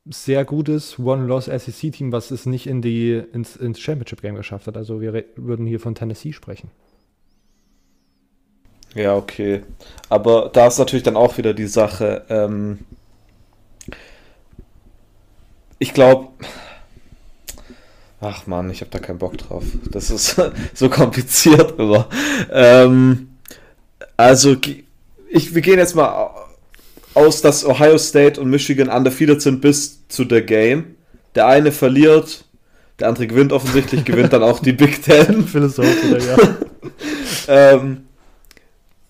sehr 0.06 0.46
gutes 0.46 0.98
One-Loss-SEC-Team, 0.98 2.10
was 2.10 2.30
es 2.30 2.46
nicht 2.46 2.66
in 2.66 2.80
die, 2.80 3.22
ins, 3.34 3.54
ins 3.54 3.80
Championship-Game 3.80 4.36
geschafft 4.36 4.66
hat. 4.66 4.78
Also 4.78 5.02
wir 5.02 5.12
würden 5.36 5.66
hier 5.66 5.78
von 5.78 5.94
Tennessee 5.94 6.32
sprechen. 6.32 6.70
Ja, 8.94 9.16
okay. 9.16 9.62
Aber 10.08 10.50
da 10.52 10.66
ist 10.66 10.78
natürlich 10.78 11.02
dann 11.02 11.16
auch 11.16 11.38
wieder 11.38 11.54
die 11.54 11.66
Sache. 11.66 12.24
Ähm, 12.28 12.80
ich 15.78 15.94
glaube. 15.94 16.28
Ach 18.20 18.46
man, 18.46 18.70
ich 18.70 18.80
habe 18.82 18.90
da 18.90 18.98
keinen 18.98 19.18
Bock 19.18 19.36
drauf. 19.38 19.64
Das 19.90 20.10
ist 20.10 20.40
so 20.74 20.88
kompliziert, 20.88 21.78
aber. 21.78 22.08
Ähm, 22.52 23.30
also, 24.16 24.56
ich, 25.28 25.54
wir 25.54 25.62
gehen 25.62 25.78
jetzt 25.78 25.96
mal 25.96 26.30
aus, 27.14 27.42
dass 27.42 27.64
Ohio 27.64 27.98
State 27.98 28.40
und 28.40 28.50
Michigan 28.50 28.88
undefeated 28.88 29.42
sind 29.42 29.60
bis 29.60 30.06
zu 30.08 30.24
der 30.24 30.42
Game. 30.42 30.96
Der 31.34 31.46
eine 31.46 31.72
verliert, 31.72 32.44
der 33.00 33.08
andere 33.08 33.26
gewinnt 33.26 33.52
offensichtlich, 33.52 34.04
gewinnt 34.04 34.32
dann 34.32 34.42
auch 34.42 34.60
die 34.60 34.72
Big 34.72 35.02
Ten. 35.02 35.46
Philosoph 35.46 36.04
oder 36.08 36.18
ja. 36.18 36.36
Ähm, 37.48 38.04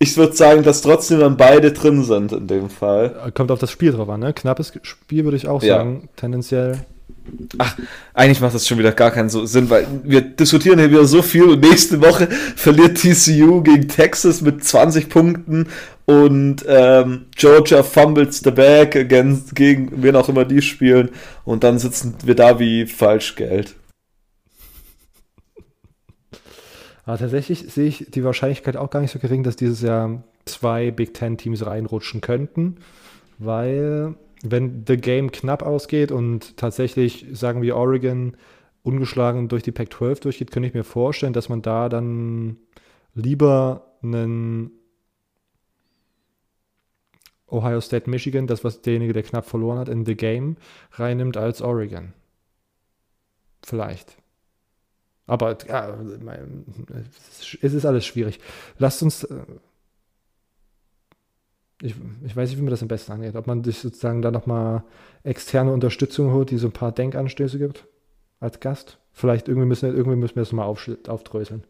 ich 0.03 0.17
würde 0.17 0.35
sagen, 0.35 0.63
dass 0.65 0.83
trotzdem 0.83 1.21
dann 1.21 1.37
beide 1.37 1.73
drin 1.73 2.03
sind 2.05 2.33
in 2.33 2.47
dem 2.49 2.69
Fall. 2.71 3.33
Kommt 3.35 3.51
auf 3.51 3.61
das 3.61 3.71
Spiel 3.71 3.93
drauf 3.93 4.09
an, 4.09 4.21
ne? 4.21 4.33
Knappes 4.33 4.73
Spiel 4.83 5.25
würde 5.25 5.37
ich 5.37 5.47
auch 5.47 5.63
Ja. 5.63 5.77
sagen. 5.77 6.09
Tendenziell. 6.17 6.79
Eigentlich 8.15 8.41
macht 8.41 8.55
das 8.55 8.67
schon 8.67 8.79
wieder 8.79 8.91
gar 8.91 9.13
keinen 9.13 9.29
Sinn, 9.29 9.71
weil 9.71 9.87
wir 10.03 10.23
diskutieren 10.23 10.81
hier 10.81 10.91
wieder 10.91 11.05
so 11.05 11.23
viel 11.23 11.45
und 11.45 11.61
nächste 11.61 12.01
Woche 12.03 12.27
verliert 12.57 12.99
TCU 12.99 13.63
gegen 13.63 13.87
Texas 13.87 14.41
mit 14.41 14.65
20 14.65 15.09
Punkten 15.09 15.69
und 16.05 16.65
ähm, 16.67 17.27
Georgia 17.37 17.85
fumbles 17.85 18.41
the 18.41 18.51
bag 18.51 18.97
against, 18.97 19.55
gegen 19.55 20.03
wen 20.03 20.17
auch 20.17 20.29
immer 20.29 20.45
die 20.45 20.63
spielen 20.63 21.11
und 21.45 21.63
dann 21.63 21.79
sitzen 21.79 22.15
wir 22.25 22.35
da 22.35 22.59
wie 22.59 22.87
Falschgeld. 22.87 23.77
Aber 27.05 27.19
tatsächlich 27.19 27.73
sehe 27.73 27.89
ich 27.89 28.07
die 28.11 28.25
Wahrscheinlichkeit 28.25 28.77
auch 28.77 28.91
gar 28.91 29.01
nicht 29.01 29.11
so 29.11 29.19
gering, 29.19 29.43
dass 29.43 29.57
dieses 29.57 29.83
Jahr 29.83 30.23
zwei 30.45 30.91
Big 30.91 31.15
Ten 31.15 31.37
Teams 31.37 31.67
reinrutschen 31.67 32.21
könnten, 32.21 32.77
weil 33.39 34.15
wenn 34.45 34.85
the 34.87 34.97
Game 34.97 35.31
knapp 35.33 35.63
ausgeht 35.63 36.13
und 36.13 36.57
tatsächlich, 36.57 37.27
sagen 37.33 37.63
wir, 37.63 37.77
Oregon 37.77 38.37
ungeschlagen 38.83 39.49
durch 39.49 39.63
die 39.63 39.73
Pac-12 39.73 40.23
durchgeht, 40.23 40.51
könnte 40.51 40.69
ich 40.69 40.75
mir 40.75 40.85
vorstellen, 40.85 41.33
dass 41.33 41.49
man 41.49 41.63
da 41.63 41.89
dann 41.89 42.57
lieber 43.15 43.97
einen 44.03 44.73
Ohio 47.47 47.81
State, 47.81 48.09
Michigan, 48.09 48.47
das 48.47 48.65
was 48.65 48.81
derjenige, 48.81 49.13
der 49.13 49.23
knapp 49.23 49.45
verloren 49.45 49.79
hat, 49.79 49.89
in 49.89 50.07
the 50.07 50.17
Game 50.17 50.57
reinnimmt 50.93 51.37
als 51.37 51.63
Oregon. 51.63 52.13
Vielleicht. 53.63 54.17
Aber 55.27 55.57
ja, 55.69 55.99
es 57.61 57.75
ist 57.75 57.87
alles 57.87 58.05
schwierig. 58.05 58.41
Lasst 58.79 59.03
uns. 59.03 59.25
Äh, 59.25 59.45
ich, 61.81 61.95
ich 62.25 62.37
weiß 62.37 62.49
nicht, 62.49 62.59
wie 62.59 62.63
man 62.63 62.71
das 62.71 62.83
am 62.83 62.89
besten 62.89 63.13
angeht. 63.13 63.35
Ob 63.35 63.47
man 63.47 63.65
sich 63.65 63.79
sozusagen 63.79 64.23
da 64.23 64.31
nochmal 64.31 64.85
externe 65.25 65.73
Unterstützung 65.73 66.33
holt, 66.33 66.51
die 66.51 66.59
so 66.59 66.69
ein 66.69 66.73
paar 66.73 66.93
Denkanstöße 66.93 67.59
gibt 67.59 67.87
als 68.41 68.61
Gast. 68.61 68.99
Vielleicht 69.13 69.49
irgendwie 69.49 69.67
müssen, 69.67 69.95
irgendwie 69.95 70.17
müssen 70.17 70.37
wir 70.37 70.43
das 70.43 70.53
mal 70.53 70.65
auf, 70.65 70.89
aufdröseln. 71.09 71.65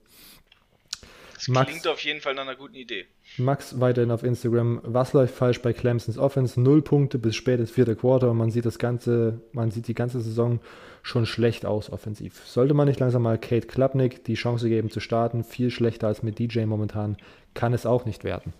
Das 1.42 1.48
Max, 1.48 1.70
klingt 1.70 1.88
auf 1.88 1.98
jeden 2.04 2.20
Fall 2.20 2.34
nach 2.34 2.42
einer 2.42 2.54
guten 2.54 2.76
Idee. 2.76 3.04
Max 3.36 3.80
weiterhin 3.80 4.12
auf 4.12 4.22
Instagram. 4.22 4.80
Was 4.84 5.12
läuft 5.12 5.34
falsch 5.34 5.60
bei 5.60 5.72
Clemsons 5.72 6.16
Offense? 6.16 6.60
Null 6.60 6.82
Punkte 6.82 7.18
bis 7.18 7.34
spätes 7.34 7.72
vierte 7.72 7.96
Quarter 7.96 8.30
und 8.30 8.36
man 8.36 8.52
sieht 8.52 8.64
das 8.64 8.78
ganze, 8.78 9.40
man 9.50 9.72
sieht 9.72 9.88
die 9.88 9.94
ganze 9.94 10.20
Saison 10.20 10.60
schon 11.02 11.26
schlecht 11.26 11.66
aus 11.66 11.90
offensiv. 11.90 12.40
Sollte 12.46 12.74
man 12.74 12.86
nicht 12.86 13.00
langsam 13.00 13.22
mal 13.22 13.38
Kate 13.38 13.66
Klapnick 13.66 14.22
die 14.22 14.34
Chance 14.34 14.68
geben 14.68 14.88
zu 14.88 15.00
starten? 15.00 15.42
Viel 15.42 15.72
schlechter 15.72 16.06
als 16.06 16.22
mit 16.22 16.38
DJ 16.38 16.60
momentan 16.64 17.16
kann 17.54 17.72
es 17.72 17.86
auch 17.86 18.04
nicht 18.04 18.22
werden. 18.22 18.52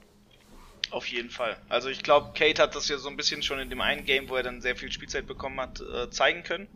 Auf 0.90 1.06
jeden 1.06 1.30
Fall. 1.30 1.56
Also 1.68 1.88
ich 1.88 2.02
glaube, 2.02 2.32
Kate 2.34 2.60
hat 2.60 2.74
das 2.74 2.88
ja 2.88 2.98
so 2.98 3.08
ein 3.08 3.16
bisschen 3.16 3.44
schon 3.44 3.60
in 3.60 3.70
dem 3.70 3.80
einen 3.80 4.04
Game, 4.04 4.28
wo 4.28 4.34
er 4.34 4.42
dann 4.42 4.60
sehr 4.60 4.74
viel 4.74 4.90
Spielzeit 4.90 5.28
bekommen 5.28 5.60
hat, 5.60 5.80
äh, 5.80 6.10
zeigen 6.10 6.42
können. 6.42 6.66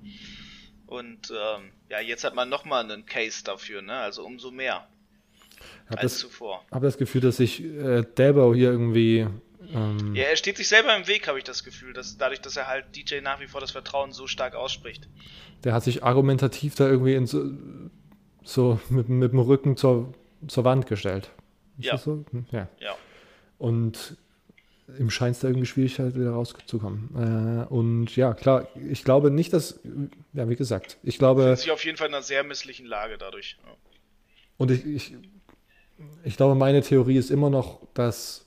Und 0.86 1.32
ähm, 1.32 1.72
ja, 1.88 1.98
jetzt 1.98 2.22
hat 2.22 2.36
man 2.36 2.48
nochmal 2.48 2.84
einen 2.84 3.06
Case 3.06 3.42
dafür, 3.42 3.82
ne? 3.82 3.94
Also 3.94 4.24
umso 4.24 4.52
mehr 4.52 4.86
hab 5.88 6.02
als 6.02 6.12
das, 6.12 6.20
zuvor. 6.20 6.64
Ich 6.68 6.72
habe 6.74 6.86
das 6.86 6.98
Gefühl, 6.98 7.20
dass 7.20 7.36
sich 7.36 7.62
äh, 7.62 8.04
Dabo 8.14 8.54
hier 8.54 8.70
irgendwie. 8.70 9.26
Ähm, 9.72 10.14
ja, 10.14 10.24
er 10.24 10.36
steht 10.36 10.56
sich 10.56 10.68
selber 10.68 10.96
im 10.96 11.06
Weg, 11.06 11.28
habe 11.28 11.38
ich 11.38 11.44
das 11.44 11.64
Gefühl, 11.64 11.92
dass 11.92 12.16
dadurch, 12.16 12.40
dass 12.40 12.56
er 12.56 12.66
halt 12.66 12.84
DJ 12.94 13.20
nach 13.20 13.40
wie 13.40 13.46
vor 13.46 13.60
das 13.60 13.72
Vertrauen 13.72 14.12
so 14.12 14.26
stark 14.26 14.54
ausspricht. 14.54 15.08
Der 15.64 15.72
hat 15.72 15.84
sich 15.84 16.04
argumentativ 16.04 16.74
da 16.74 16.88
irgendwie 16.88 17.26
so, 17.26 17.50
so 18.44 18.80
mit, 18.88 19.08
mit 19.08 19.32
dem 19.32 19.40
Rücken 19.40 19.76
zur, 19.76 20.12
zur 20.46 20.64
Wand 20.64 20.86
gestellt. 20.86 21.30
Ist 21.78 21.86
ja. 21.86 21.98
So? 21.98 22.24
Hm, 22.30 22.46
ja. 22.52 22.68
ja. 22.78 22.96
Und 23.58 24.16
ihm 24.98 25.10
scheint 25.10 25.36
es 25.36 25.40
da 25.40 25.48
irgendwie 25.48 25.66
schwierig 25.66 25.98
halt 25.98 26.14
wieder 26.14 26.30
rauszukommen. 26.30 27.66
Äh, 27.68 27.72
und 27.72 28.14
ja, 28.16 28.34
klar, 28.34 28.68
ich 28.90 29.04
glaube 29.04 29.30
nicht, 29.30 29.52
dass, 29.52 29.80
ja, 30.32 30.48
wie 30.48 30.56
gesagt, 30.56 30.98
ich 31.02 31.18
glaube. 31.18 31.44
Er 31.44 31.52
ist 31.54 31.62
sich 31.62 31.70
auf 31.70 31.84
jeden 31.84 31.96
Fall 31.96 32.08
in 32.08 32.14
einer 32.14 32.22
sehr 32.22 32.44
misslichen 32.44 32.86
Lage 32.86 33.18
dadurch. 33.18 33.58
Ja. 33.64 33.72
Und 34.58 34.70
ich, 34.70 34.86
ich, 34.86 35.14
ich 36.24 36.36
glaube, 36.36 36.54
meine 36.54 36.82
Theorie 36.82 37.16
ist 37.16 37.30
immer 37.30 37.50
noch, 37.50 37.80
dass 37.94 38.46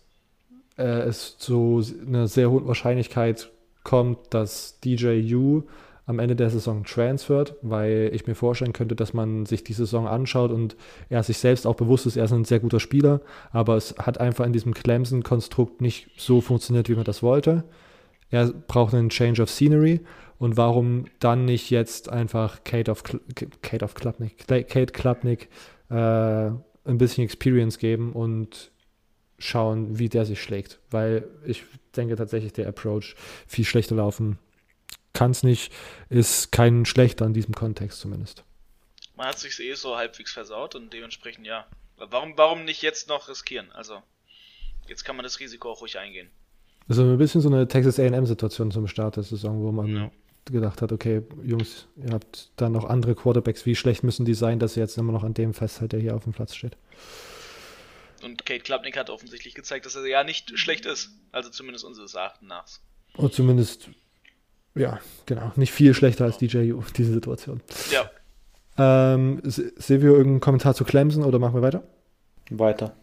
äh, 0.78 0.84
es 0.84 1.38
zu 1.38 1.84
einer 2.06 2.28
sehr 2.28 2.50
hohen 2.50 2.68
Wahrscheinlichkeit 2.68 3.52
kommt, 3.84 4.34
dass 4.34 4.80
DJ 4.82 5.34
U 5.34 5.64
am 6.06 6.18
Ende 6.18 6.36
der 6.36 6.50
Saison 6.50 6.84
transfert, 6.84 7.56
weil 7.62 8.10
ich 8.14 8.26
mir 8.26 8.34
vorstellen 8.34 8.74
könnte, 8.74 8.95
dass 8.95 9.14
man 9.14 9.45
sich 9.45 9.64
die 9.64 9.74
Saison 9.74 10.08
anschaut 10.08 10.52
und 10.52 10.76
er 11.08 11.22
sich 11.22 11.38
selbst 11.38 11.68
auch 11.68 11.76
bewusst 11.76 12.08
ist, 12.08 12.18
er 12.18 12.26
ist 12.26 12.34
ein 12.34 12.45
sehr 12.45 12.60
guter 12.60 12.80
Spieler, 12.80 13.22
aber 13.52 13.76
es 13.76 13.93
hat 14.00 14.20
einfach 14.20 14.45
in 14.45 14.54
diesem 14.54 14.74
Clemson-Konstrukt 14.74 15.82
nicht 15.82 16.10
so 16.18 16.41
funktioniert, 16.41 16.89
wie 16.89 16.95
man 16.95 17.04
das 17.04 17.22
wollte. 17.22 17.64
Er 18.32 18.47
braucht 18.47 18.95
einen 18.95 19.10
Change 19.10 19.43
of 19.43 19.52
Scenery 19.52 20.02
und 20.39 20.58
warum 20.58 21.06
dann 21.20 21.45
nicht 21.45 21.70
jetzt 21.70 22.10
einfach 22.10 22.64
Kate 22.64 22.89
of, 22.89 23.04
Kate 23.62 23.86
of 23.86 23.93
Klapnick, 23.93 24.47
Kate 24.47 24.88
Klapnick 24.88 25.50
äh, 25.91 26.50
ein 26.86 26.98
bisschen 26.98 27.24
Experience 27.24 27.78
geben 27.78 28.14
und 28.14 28.72
schauen, 29.38 30.00
wie 30.00 30.10
der 30.10 30.26
sich 30.26 30.42
schlägt, 30.42 30.80
weil 30.92 31.28
ich 31.46 31.64
denke 31.96 32.16
tatsächlich, 32.16 32.54
der 32.54 32.68
Approach 32.68 33.16
viel 33.48 33.66
schlechter 33.66 33.96
laufen 33.96 34.38
kann 35.14 35.32
es 35.32 35.44
nicht, 35.44 35.74
ist 36.10 36.52
kein 36.52 36.86
schlechter 36.86 37.26
in 37.26 37.34
diesem 37.34 37.54
Kontext 37.54 38.00
zumindest. 38.00 38.44
Man 39.16 39.28
hat 39.28 39.40
sich 39.40 39.60
eh 39.60 39.74
so 39.74 39.98
halbwegs 39.98 40.32
versaut 40.32 40.76
und 40.76 40.94
dementsprechend 40.94 41.46
ja. 41.46 41.66
Warum, 41.98 42.38
warum 42.38 42.64
nicht 42.64 42.82
jetzt 42.82 43.10
noch 43.10 43.28
riskieren? 43.28 43.70
Also, 43.74 44.02
jetzt 44.88 45.04
kann 45.04 45.18
man 45.18 45.24
das 45.24 45.40
Risiko 45.42 45.72
auch 45.72 45.82
ruhig 45.82 45.98
eingehen. 45.98 46.30
Also 46.88 47.04
ein 47.04 47.18
bisschen 47.18 47.42
so 47.42 47.50
eine 47.50 47.68
Texas 47.68 48.00
AM-Situation 48.00 48.72
zum 48.72 48.88
Start 48.88 49.18
der 49.18 49.24
Saison, 49.24 49.62
wo 49.62 49.72
man 49.72 49.88
ja. 49.88 50.12
Gedacht 50.52 50.82
hat, 50.82 50.91
okay, 50.91 51.22
Jungs, 51.43 51.88
ihr 51.97 52.12
habt 52.12 52.52
dann 52.56 52.72
noch 52.72 52.86
andere 52.86 53.16
Quarterbacks, 53.16 53.66
wie 53.66 53.76
schlecht 53.76 54.04
müssen 54.04 54.26
die 54.26 54.34
sein, 54.34 54.60
dass 54.60 54.78
ihr 54.78 54.84
jetzt 54.84 54.97
immer 54.97 55.12
noch 55.12 55.24
an 55.24 55.34
dem 55.34 55.54
festhält, 55.54 55.93
der 55.93 56.00
hier 56.00 56.16
auf 56.16 56.24
dem 56.24 56.34
Platz 56.34 56.56
steht. 56.56 56.78
Und 58.24 58.45
Kate 58.45 58.62
Klapnick 58.62 58.97
hat 58.97 59.10
offensichtlich 59.10 59.56
gezeigt, 59.56 59.86
dass 59.86 59.95
er 59.95 60.06
ja 60.06 60.24
nicht 60.24 60.58
schlecht 60.60 60.86
ist. 60.86 61.12
Also 61.32 61.50
zumindest 61.50 61.86
unseres 61.86 62.16
Erachtens 62.16 62.50
nach. 62.50 62.66
Und 63.16 63.34
zumindest 63.34 63.89
ja, 64.76 65.00
genau. 65.26 65.52
Nicht 65.56 65.74
viel 65.74 65.93
schlechter 65.93 66.26
als 66.26 66.38
DJU, 66.38 66.82
diese 66.95 67.14
Situation. 67.14 67.62
Ja. 67.91 68.10
Ähm, 68.78 69.41
Silvio, 69.43 70.14
irgendeinen 70.14 70.39
Kommentar 70.39 70.74
zu 70.74 70.86
Clemson 70.86 71.24
oder 71.24 71.39
machen 71.39 71.56
wir 71.56 71.62
weiter? 71.62 71.84
Weiter. 72.50 72.95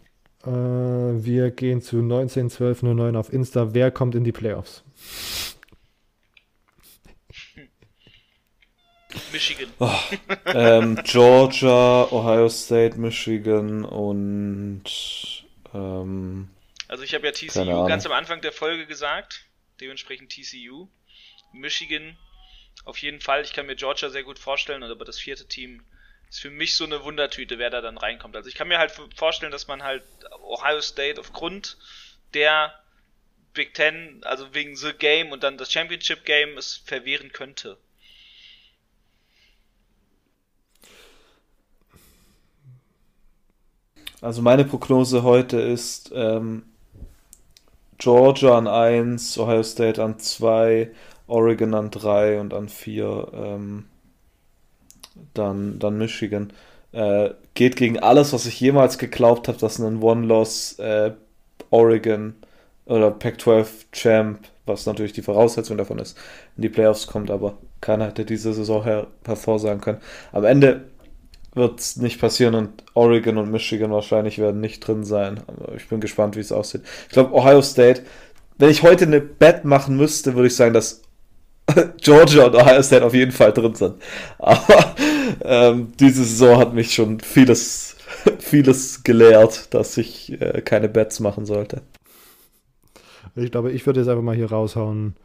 Äh, 0.44 0.50
wir 0.50 1.50
gehen 1.50 1.82
zu 1.82 1.96
191209 1.96 3.16
auf 3.16 3.32
Insta. 3.32 3.74
Wer 3.74 3.90
kommt 3.90 4.14
in 4.14 4.24
die 4.24 4.32
Playoffs? 4.32 4.84
Michigan. 9.32 9.72
Oh, 9.78 10.00
ähm, 10.46 11.00
Georgia, 11.04 12.08
Ohio 12.10 12.48
State, 12.48 12.98
Michigan 12.98 13.84
und. 13.84 14.84
Ähm, 15.74 16.48
also, 16.88 17.02
ich 17.02 17.14
habe 17.14 17.26
ja 17.26 17.32
TCU 17.32 17.86
ganz 17.86 18.06
am 18.06 18.12
Anfang 18.12 18.40
der 18.40 18.52
Folge 18.52 18.86
gesagt. 18.86 19.46
Dementsprechend 19.80 20.30
TCU. 20.30 20.88
Michigan 21.52 22.16
auf 22.84 22.98
jeden 22.98 23.20
Fall. 23.20 23.42
Ich 23.42 23.52
kann 23.52 23.66
mir 23.66 23.76
Georgia 23.76 24.10
sehr 24.10 24.22
gut 24.22 24.38
vorstellen, 24.38 24.82
aber 24.82 25.04
das 25.04 25.18
vierte 25.18 25.46
Team 25.46 25.84
ist 26.28 26.40
für 26.40 26.50
mich 26.50 26.76
so 26.76 26.84
eine 26.84 27.04
Wundertüte, 27.04 27.58
wer 27.58 27.70
da 27.70 27.80
dann 27.80 27.98
reinkommt. 27.98 28.36
Also 28.36 28.48
ich 28.48 28.54
kann 28.54 28.68
mir 28.68 28.78
halt 28.78 28.92
vorstellen, 29.14 29.52
dass 29.52 29.68
man 29.68 29.82
halt 29.82 30.02
Ohio 30.40 30.80
State 30.80 31.20
aufgrund 31.20 31.76
der 32.34 32.78
Big 33.52 33.74
Ten, 33.74 34.22
also 34.24 34.54
wegen 34.54 34.76
The 34.76 34.92
Game 34.92 35.32
und 35.32 35.42
dann 35.42 35.56
das 35.56 35.72
Championship 35.72 36.24
Game, 36.24 36.58
es 36.58 36.76
verwehren 36.76 37.32
könnte. 37.32 37.78
Also 44.20 44.42
meine 44.42 44.64
Prognose 44.64 45.22
heute 45.22 45.60
ist 45.60 46.10
ähm, 46.14 46.62
Georgia 47.98 48.56
an 48.56 48.66
1, 48.66 49.38
Ohio 49.38 49.62
State 49.62 50.02
an 50.02 50.18
2, 50.18 50.90
Oregon 51.26 51.74
an 51.74 51.90
3 51.90 52.40
und 52.40 52.54
an 52.54 52.68
4 52.68 53.28
ähm, 53.34 53.84
dann, 55.34 55.78
dann 55.78 55.98
Michigan. 55.98 56.52
Äh, 56.92 57.30
geht 57.54 57.76
gegen 57.76 57.98
alles, 57.98 58.32
was 58.32 58.46
ich 58.46 58.60
jemals 58.60 58.98
geglaubt 58.98 59.48
habe, 59.48 59.58
dass 59.58 59.78
ein 59.78 60.02
One-Loss 60.02 60.78
äh, 60.78 61.12
Oregon 61.70 62.34
oder 62.86 63.10
Pac-12 63.10 63.66
Champ, 63.92 64.40
was 64.64 64.86
natürlich 64.86 65.12
die 65.12 65.22
Voraussetzung 65.22 65.76
davon 65.76 65.98
ist, 65.98 66.16
in 66.56 66.62
die 66.62 66.68
Playoffs 66.68 67.06
kommt, 67.06 67.30
aber 67.30 67.58
keiner 67.80 68.06
hätte 68.06 68.24
diese 68.24 68.52
Saison 68.52 68.82
her 68.84 69.08
hervorsagen 69.24 69.80
können. 69.80 70.00
Am 70.32 70.44
Ende 70.44 70.84
wird 71.56 71.80
es 71.80 71.96
nicht 71.96 72.20
passieren 72.20 72.54
und 72.54 72.84
Oregon 72.94 73.38
und 73.38 73.50
Michigan 73.50 73.90
wahrscheinlich 73.90 74.38
werden 74.38 74.60
nicht 74.60 74.80
drin 74.80 75.04
sein. 75.04 75.40
Aber 75.46 75.74
ich 75.74 75.88
bin 75.88 76.00
gespannt, 76.00 76.36
wie 76.36 76.40
es 76.40 76.52
aussieht. 76.52 76.82
Ich 77.08 77.14
glaube, 77.14 77.34
Ohio 77.34 77.62
State, 77.62 78.02
wenn 78.58 78.70
ich 78.70 78.82
heute 78.82 79.06
eine 79.06 79.20
Bet 79.20 79.64
machen 79.64 79.96
müsste, 79.96 80.34
würde 80.34 80.48
ich 80.48 80.56
sagen, 80.56 80.74
dass 80.74 81.02
Georgia 82.00 82.44
und 82.46 82.54
Ohio 82.54 82.82
State 82.82 83.04
auf 83.04 83.14
jeden 83.14 83.32
Fall 83.32 83.52
drin 83.52 83.74
sind. 83.74 83.94
Aber 84.38 84.94
ähm, 85.42 85.92
diese 85.98 86.24
Saison 86.24 86.58
hat 86.58 86.74
mich 86.74 86.94
schon 86.94 87.20
vieles, 87.20 87.96
vieles 88.38 89.02
gelehrt, 89.02 89.74
dass 89.74 89.96
ich 89.96 90.40
äh, 90.40 90.60
keine 90.60 90.88
Bets 90.88 91.20
machen 91.20 91.46
sollte. 91.46 91.82
Ich 93.34 93.50
glaube, 93.50 93.72
ich 93.72 93.84
würde 93.84 94.00
jetzt 94.00 94.08
einfach 94.08 94.22
mal 94.22 94.36
hier 94.36 94.50
raushauen. 94.50 95.16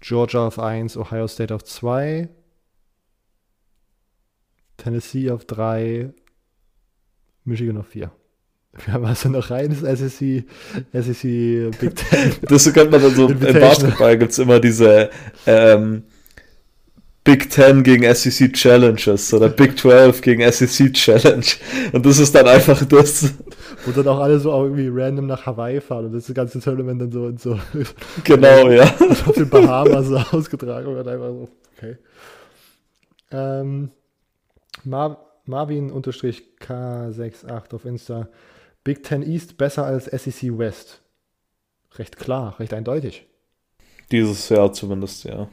Georgia 0.00 0.46
auf 0.46 0.58
1, 0.58 0.98
Ohio 0.98 1.26
State 1.26 1.54
auf 1.54 1.64
2, 1.64 2.28
Tennessee 4.84 5.30
auf 5.30 5.46
3, 5.46 6.10
Michigan 7.44 7.78
auf 7.78 7.86
4. 7.88 8.10
Wir 8.84 8.92
haben 8.92 9.04
also 9.06 9.30
noch 9.30 9.50
reines 9.50 9.80
SEC, 9.80 10.44
SEC 10.92 11.22
Big 11.80 11.96
Ten. 12.10 12.32
Das 12.42 12.70
könnte 12.72 12.90
man 12.90 13.02
dann 13.02 13.14
so, 13.14 13.28
im 13.28 13.38
Basketball 13.38 14.18
gibt 14.18 14.32
es 14.32 14.38
immer 14.38 14.60
diese 14.60 15.08
ähm, 15.46 16.02
Big 17.22 17.48
Ten 17.48 17.82
gegen 17.82 18.14
SEC 18.14 18.52
Challenges 18.52 19.32
oder 19.32 19.48
Big 19.48 19.78
12 19.78 20.20
gegen 20.20 20.52
SEC 20.52 20.92
Challenge. 20.92 21.46
Und 21.92 22.04
das 22.04 22.18
ist 22.18 22.34
dann 22.34 22.46
einfach 22.46 22.84
das. 22.84 23.32
Wo 23.86 23.92
dann 23.92 24.08
auch 24.08 24.18
alle 24.18 24.38
so 24.38 24.52
auch 24.52 24.64
irgendwie 24.64 24.90
random 24.92 25.28
nach 25.28 25.46
Hawaii 25.46 25.80
fahren 25.80 26.06
und 26.06 26.12
das 26.12 26.32
ganze 26.34 26.60
Tournament 26.60 27.00
dann 27.00 27.12
so 27.12 27.22
und 27.22 27.40
so 27.40 27.58
Genau, 28.24 28.68
ja. 28.70 28.84
auf 29.26 29.34
den 29.34 29.48
Bahamas 29.48 30.08
so 30.08 30.16
ausgetragen 30.16 30.94
wird. 30.94 31.08
Einfach 31.08 31.28
so, 31.28 31.48
okay. 31.78 31.96
Ähm, 33.30 33.90
Mar 34.82 35.30
Marvin-K68 35.46 37.74
auf 37.74 37.84
Insta. 37.84 38.28
Big 38.82 39.02
Ten 39.02 39.22
East 39.22 39.56
besser 39.56 39.84
als 39.84 40.06
SEC 40.06 40.58
West. 40.58 41.02
Recht 41.96 42.16
klar, 42.16 42.58
recht 42.58 42.74
eindeutig. 42.74 43.26
Dieses 44.10 44.48
Jahr 44.48 44.72
zumindest, 44.72 45.24
ja. 45.24 45.48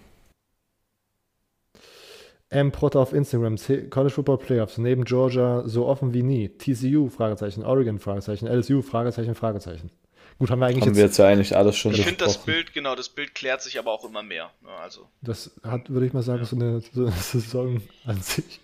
M. 2.50 2.72
Potter 2.74 3.00
auf 3.00 3.14
Instagram, 3.14 3.56
College 3.90 4.14
Football 4.14 4.40
Playoffs, 4.40 4.78
neben 4.78 5.06
Georgia 5.06 5.64
so 5.66 5.86
offen 5.86 6.14
wie 6.14 6.24
nie. 6.24 6.50
TCU, 6.50 7.08
Fragezeichen, 7.10 7.64
Oregon, 7.64 8.00
Fragezeichen, 8.00 8.48
LSU, 8.48 8.82
Fragezeichen, 8.82 9.36
Fragezeichen. 9.36 9.90
Gut, 10.38 10.50
haben 10.50 10.60
wir 10.60 10.66
eigentlich 10.66 10.82
Haben 10.82 10.90
jetzt, 10.90 10.98
wir 10.98 11.06
jetzt 11.06 11.18
ja 11.18 11.28
eigentlich 11.28 11.56
alles 11.56 11.78
schon 11.78 11.94
Ich 11.94 12.04
finde 12.04 12.26
das. 12.26 12.40
Bild, 12.40 12.74
genau, 12.74 12.96
das 12.96 13.08
Bild 13.08 13.36
klärt 13.36 13.62
sich 13.62 13.80
aber 13.80 13.92
auch 13.92 14.04
immer 14.04 14.24
mehr. 14.24 14.52
Ne, 14.62 14.70
Also, 14.82 15.08
das 15.22 15.52
hat, 15.64 15.90
würde 15.90 16.08
ich 16.08 16.14
mal 16.14 16.24
sagen, 16.24 16.44
so 16.44 16.58
eine, 16.58 16.82
so 16.82 17.06
eine 17.06 17.12
Saison 17.12 17.82
an 18.04 18.22
sich. 18.22 18.60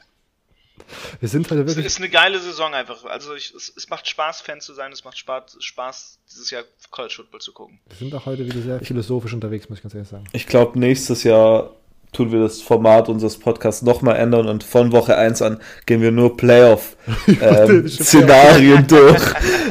Wir 1.20 1.30
sind 1.30 1.50
heute 1.50 1.62
es 1.62 1.68
wirklich, 1.68 1.86
ist 1.86 1.98
eine 1.98 2.10
geile 2.10 2.40
Saison 2.40 2.74
einfach. 2.74 3.06
Also, 3.06 3.36
ich, 3.36 3.54
es, 3.56 3.72
es 3.76 3.90
macht 3.90 4.08
Spaß, 4.08 4.42
Fan 4.42 4.62
zu 4.62 4.74
sein. 4.74 4.92
Es 4.92 5.04
macht 5.04 5.18
Spaß, 5.18 5.58
Spaß 5.60 6.20
dieses 6.32 6.52
Jahr 6.52 6.64
College 6.92 7.14
Football 7.16 7.42
zu 7.42 7.54
gucken. 7.54 7.80
wir 7.88 7.98
sind 7.98 8.14
auch 8.14 8.26
heute 8.26 8.46
wieder 8.46 8.62
sehr 8.62 8.80
philosophisch 8.80 9.34
unterwegs, 9.34 9.70
muss 9.70 9.80
ich 9.80 9.84
ganz 9.84 9.96
ehrlich 9.96 10.10
sagen. 10.10 10.26
Ich 10.34 10.48
glaube, 10.48 10.80
nächstes 10.80 11.24
Jahr 11.24 11.72
tun 12.14 12.32
wir 12.32 12.40
das 12.40 12.62
Format 12.62 13.10
unseres 13.10 13.38
Podcasts 13.38 13.82
nochmal 13.82 14.16
ändern 14.16 14.48
und 14.48 14.64
von 14.64 14.92
Woche 14.92 15.18
1 15.18 15.42
an 15.42 15.60
gehen 15.86 16.02
wir 16.02 16.12
nur 16.12 16.38
Playoff-Szenarien 16.38 18.88
durch. 18.92 19.24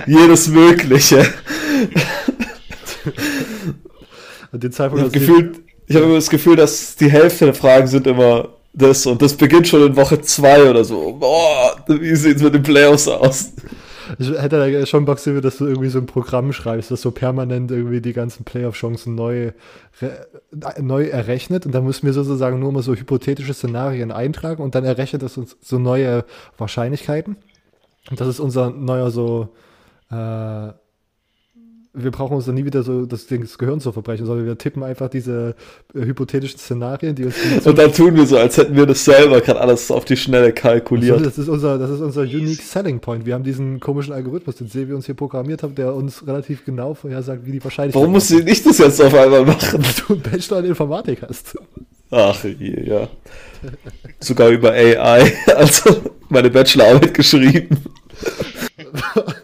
Jedes 0.07 0.49
Mögliche. 0.49 1.33
Und 4.53 4.63
den 4.63 4.71
Ich 4.71 4.77
Zeitpunkt, 4.77 5.17
ich 5.17 5.95
habe 5.95 6.07
immer 6.07 6.17
das 6.17 6.31
Gefühl, 6.31 6.57
dass 6.57 6.97
die 6.97 7.11
Hälfte 7.11 7.45
der 7.47 7.55
Fragen 7.55 7.87
sind 7.87 8.07
immer 8.07 8.56
das 8.77 9.07
und 9.07 9.23
das 9.23 9.35
beginnt 9.35 9.67
schon 9.67 9.87
in 9.87 9.97
Woche 9.97 10.21
2 10.21 10.71
oder 10.71 10.85
so. 10.85 11.15
Boah, 11.15 11.77
wie 11.89 12.15
sieht's 12.15 12.43
mit 12.43 12.55
den 12.55 12.63
Playoffs 12.63 13.09
aus? 13.09 13.53
Ich 14.19 14.31
hätte 14.31 14.59
da 14.59 14.87
schon 14.87 15.05
Bock, 15.05 15.19
Silvio, 15.19 15.41
dass 15.41 15.57
du 15.57 15.67
irgendwie 15.67 15.89
so 15.89 15.99
ein 15.99 16.07
Programm 16.07 16.53
schreibst, 16.53 16.91
das 16.91 17.03
so 17.03 17.11
permanent 17.11 17.71
irgendwie 17.71 18.01
die 18.01 18.13
ganzen 18.13 18.45
Playoff-Chancen 18.45 19.15
neu, 19.15 19.51
neu 20.81 21.07
errechnet. 21.07 21.67
Und 21.67 21.73
dann 21.73 21.85
müssen 21.85 22.07
wir 22.07 22.13
sozusagen 22.13 22.61
nur 22.61 22.71
mal 22.71 22.83
so 22.83 22.95
hypothetische 22.95 23.55
Szenarien 23.55 24.13
eintragen 24.13 24.63
und 24.63 24.75
dann 24.75 24.85
errechnet 24.85 25.23
es 25.23 25.37
uns 25.37 25.57
so 25.61 25.79
neue 25.79 26.25
Wahrscheinlichkeiten. 26.57 27.37
Und 28.11 28.21
das 28.21 28.29
ist 28.29 28.39
unser 28.39 28.71
neuer 28.71 29.11
so, 29.11 29.49
äh, 30.11 30.69
wir 31.97 32.11
brauchen 32.11 32.37
uns 32.37 32.45
dann 32.45 32.55
nie 32.55 32.65
wieder 32.65 32.83
so 32.83 33.07
das, 33.07 33.27
Ding- 33.27 33.41
das 33.43 33.57
Gehirn 33.57 33.81
zu 33.81 33.91
verbrechen, 33.91 34.27
sondern 34.27 34.47
wir 34.47 34.59
tippen 34.59 34.83
einfach 34.83 35.09
diese 35.09 35.55
äh, 35.95 36.01
hypothetischen 36.05 36.59
Szenarien, 36.59 37.15
die 37.15 37.25
uns 37.25 37.35
die 37.35 37.69
Und 37.69 37.79
dann 37.79 37.93
tun 37.93 38.15
wir 38.15 38.27
so, 38.27 38.37
als 38.37 38.57
hätten 38.59 38.77
wir 38.77 38.87
das 38.87 39.05
selber 39.05 39.41
gerade 39.41 39.61
alles 39.61 39.91
auf 39.91 40.05
die 40.05 40.17
Schnelle 40.17 40.53
kalkuliert. 40.53 41.25
Das 41.25 41.39
ist 41.39 41.49
unser, 41.49 41.79
das 41.79 41.91
ist 41.91 42.01
unser 42.01 42.23
unique 42.23 42.63
selling 42.63 43.01
point. 43.01 43.25
Wir 43.25 43.35
haben 43.35 43.45
diesen 43.45 43.81
komischen 43.81 44.13
Algorithmus, 44.13 44.57
den 44.57 44.69
Silvio 44.69 44.95
uns 44.97 45.07
hier 45.07 45.15
programmiert 45.15 45.63
hat, 45.63 45.77
der 45.79 45.95
uns 45.95 46.27
relativ 46.27 46.65
genau 46.65 46.95
vorhersagt, 46.95 47.47
wie 47.47 47.53
die 47.53 47.65
Wahrscheinlichkeit 47.65 48.01
Warum 48.01 48.13
muss 48.13 48.31
ich 48.31 48.63
das 48.63 48.79
jetzt 48.79 49.03
auf 49.03 49.15
einmal 49.15 49.45
machen? 49.45 49.83
du 50.07 50.13
einen 50.15 50.23
Bachelor 50.23 50.59
in 50.61 50.65
Informatik 50.67 51.23
hast. 51.23 51.57
Ach 52.11 52.45
je, 52.45 52.89
ja. 52.89 53.09
Sogar 54.21 54.51
über 54.51 54.71
AI, 54.73 55.33
also 55.57 55.97
meine 56.29 56.51
Bachelorarbeit 56.51 57.15
geschrieben. 57.15 57.79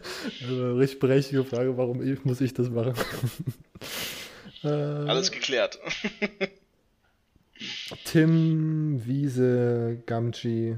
Richtig 0.52 0.98
berechtigte 1.00 1.44
Frage, 1.44 1.76
warum 1.76 2.02
ich, 2.02 2.24
muss 2.24 2.40
ich 2.40 2.54
das 2.54 2.68
machen? 2.70 2.94
äh, 4.64 4.68
Alles 4.68 5.30
geklärt. 5.30 5.78
Tim 8.04 9.02
Wiese 9.06 10.02
Gamgee. 10.06 10.76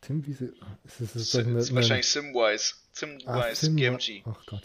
Tim 0.00 0.26
Wiese. 0.26 0.52
Ist 0.84 1.00
das, 1.00 1.16
ist 1.16 1.34
das 1.34 1.46
ist 1.46 1.74
wahrscheinlich 1.74 2.06
Simwise. 2.06 2.74
Simwise 2.92 3.60
Tim- 3.66 3.76
GMG. 3.76 4.22
Ach 4.24 4.46
Gott. 4.46 4.62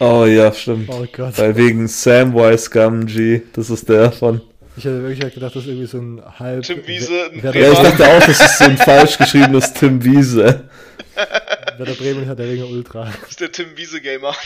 Oh 0.00 0.24
ja, 0.26 0.52
stimmt. 0.52 0.88
Oh 0.90 1.06
Gott. 1.12 1.36
Weil 1.38 1.56
wegen 1.56 1.88
Samwise 1.88 2.70
Gamgee, 2.70 3.42
das 3.52 3.70
ist 3.70 3.88
der 3.88 4.12
von. 4.12 4.40
Ich 4.76 4.84
hätte 4.84 5.02
wirklich 5.02 5.34
gedacht, 5.34 5.54
das 5.54 5.62
ist 5.62 5.68
irgendwie 5.68 5.86
so 5.86 5.98
ein 5.98 6.38
halb. 6.38 6.64
Tim 6.64 6.84
Wiese, 6.86 7.30
Ja, 7.42 7.52
ich 7.52 7.78
dachte 7.78 8.06
auch, 8.08 8.26
das 8.26 8.40
ist 8.40 8.58
so 8.58 8.64
ein 8.64 8.76
falsch 8.76 9.18
geschriebenes 9.18 9.72
Tim 9.74 10.02
Wiese. 10.02 10.68
Werder 11.78 11.94
Bremen 11.94 12.26
hat 12.26 12.38
der 12.38 12.48
Ringe 12.48 12.66
Ultra. 12.66 13.10
Das 13.20 13.30
ist 13.30 13.40
der 13.40 13.52
Tim 13.52 13.76
Wiese 13.76 14.00
Gamer. 14.00 14.34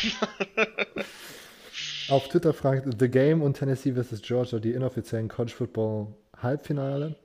Auf 2.08 2.28
Twitter 2.28 2.54
fragt 2.54 2.88
The 2.98 3.08
Game 3.08 3.42
und 3.42 3.54
Tennessee 3.54 3.92
vs. 3.92 4.22
Georgia 4.22 4.58
die 4.58 4.72
inoffiziellen 4.72 5.28
College 5.28 5.54
Football 5.54 6.08
Halbfinale. 6.36 7.16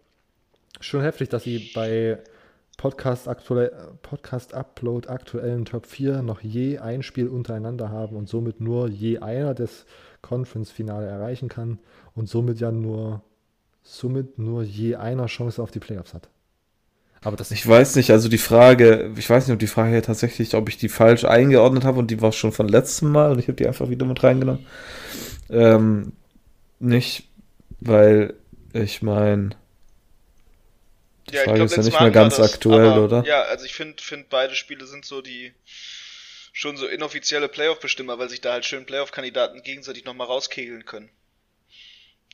Schon 0.81 1.01
heftig, 1.01 1.29
dass 1.29 1.43
sie 1.43 1.71
bei 1.73 2.19
Podcast, 2.77 3.27
aktuell, 3.27 3.71
Podcast 4.01 4.53
Upload 4.53 5.07
aktuellen 5.07 5.65
Top 5.65 5.85
4 5.85 6.21
noch 6.21 6.41
je 6.41 6.79
ein 6.79 7.03
Spiel 7.03 7.27
untereinander 7.27 7.89
haben 7.89 8.17
und 8.17 8.27
somit 8.27 8.59
nur 8.59 8.89
je 8.89 9.19
einer 9.19 9.53
das 9.53 9.85
Conference 10.21 10.71
Finale 10.71 11.07
erreichen 11.07 11.49
kann 11.49 11.79
und 12.15 12.27
somit 12.27 12.59
ja 12.59 12.71
nur 12.71 13.21
somit 13.83 14.39
nur 14.39 14.63
je 14.63 14.95
einer 14.95 15.27
Chance 15.27 15.61
auf 15.61 15.71
die 15.71 15.79
Playoffs 15.79 16.13
hat. 16.13 16.29
Aber 17.23 17.37
das 17.37 17.51
Ich 17.51 17.65
weiß 17.65 17.95
nicht, 17.95 18.11
also 18.11 18.27
die 18.27 18.37
Frage, 18.37 19.11
ich 19.17 19.29
weiß 19.29 19.47
nicht, 19.47 19.53
ob 19.53 19.59
die 19.59 19.67
Frage 19.67 19.91
hier 19.91 20.03
tatsächlich, 20.03 20.53
ob 20.55 20.67
ich 20.67 20.77
die 20.77 20.89
falsch 20.89 21.23
eingeordnet 21.23 21.85
habe 21.85 21.99
und 21.99 22.11
die 22.11 22.21
war 22.21 22.31
schon 22.31 22.51
von 22.51 22.67
letztem 22.67 23.11
Mal 23.11 23.31
und 23.31 23.39
ich 23.39 23.47
habe 23.47 23.55
die 23.55 23.67
einfach 23.67 23.89
wieder 23.89 24.05
mit 24.05 24.23
reingenommen. 24.23 24.65
Ähm, 25.49 26.13
nicht, 26.79 27.23
weil 27.79 28.33
ich 28.73 29.01
meine, 29.01 29.51
die 31.29 31.37
Frage 31.37 31.63
ist 31.63 31.77
ja 31.77 31.83
nicht 31.83 31.99
mehr 31.99 32.11
ganz 32.11 32.39
aktuell, 32.39 32.91
aber, 32.91 33.05
oder? 33.05 33.23
Ja, 33.25 33.43
also 33.43 33.65
ich 33.65 33.73
finde, 33.73 34.01
find 34.03 34.29
beide 34.29 34.55
Spiele 34.55 34.85
sind 34.85 35.05
so 35.05 35.21
die 35.21 35.53
schon 36.51 36.77
so 36.77 36.87
inoffizielle 36.87 37.47
Playoff-Bestimmer, 37.47 38.19
weil 38.19 38.29
sich 38.29 38.41
da 38.41 38.53
halt 38.53 38.65
schön 38.65 38.85
Playoff-Kandidaten 38.85 39.63
gegenseitig 39.63 40.05
nochmal 40.05 40.27
rauskegeln 40.27 40.85
können. 40.85 41.09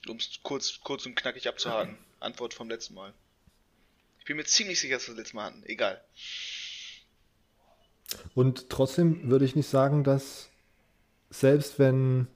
Um 0.08 0.18
es 0.18 0.40
kurz, 0.44 0.80
kurz 0.84 1.06
und 1.06 1.16
knackig 1.16 1.48
abzuhaken. 1.48 1.98
Antwort 2.20 2.54
vom 2.54 2.70
letzten 2.70 2.96
Mal. 2.96 3.14
Bin 4.30 4.38
mir 4.38 4.46
ziemlich 4.46 4.80
sicher, 4.80 4.98
dass 4.98 5.08
wir 5.08 5.16
das 5.16 5.24
letzte 5.24 5.38
Mal 5.38 5.46
hatten. 5.46 5.64
Egal. 5.66 6.00
Und 8.36 8.70
trotzdem 8.70 9.28
würde 9.28 9.44
ich 9.44 9.56
nicht 9.56 9.68
sagen, 9.68 10.04
dass 10.04 10.52
selbst 11.32 11.80
wenn. 11.80 12.28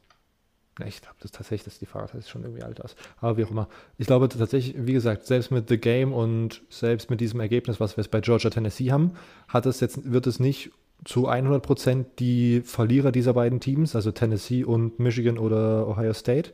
Na, 0.80 0.88
ich 0.88 1.04
glaube, 1.04 1.18
das 1.20 1.30
tatsächlich, 1.30 1.66
dass 1.66 1.78
die 1.78 1.86
das 1.94 2.16
ist 2.16 2.32
schon 2.32 2.42
irgendwie 2.42 2.64
alt 2.64 2.82
aus. 2.82 2.96
Aber 3.18 3.38
wie 3.38 3.46
auch 3.46 3.52
immer. 3.52 3.70
Ich 4.00 4.08
glaube 4.08 4.28
tatsächlich, 4.28 4.74
wie 4.76 4.94
gesagt, 4.94 5.28
selbst 5.28 5.52
mit 5.52 5.70
The 5.70 5.78
Game 5.78 6.14
und 6.14 6.64
selbst 6.72 7.12
mit 7.12 7.22
diesem 7.22 7.40
Ergebnis, 7.40 7.80
was 7.80 7.96
wir 7.96 8.04
jetzt 8.04 8.10
bei 8.10 8.22
Georgia 8.22 8.50
Tennessee 8.50 8.92
haben, 8.92 9.16
hat 9.48 9.68
es 9.68 9.80
jetzt, 9.80 10.12
wird 10.12 10.26
es 10.26 10.40
nicht 10.40 10.72
zu 11.06 11.30
100% 11.30 12.06
die 12.18 12.62
Verlierer 12.62 13.12
dieser 13.12 13.36
beiden 13.36 13.60
Teams, 13.60 13.96
also 13.96 14.12
Tennessee 14.12 14.64
und 14.64 14.98
Michigan 14.98 15.38
oder 15.38 15.88
Ohio 15.88 16.14
State, 16.14 16.54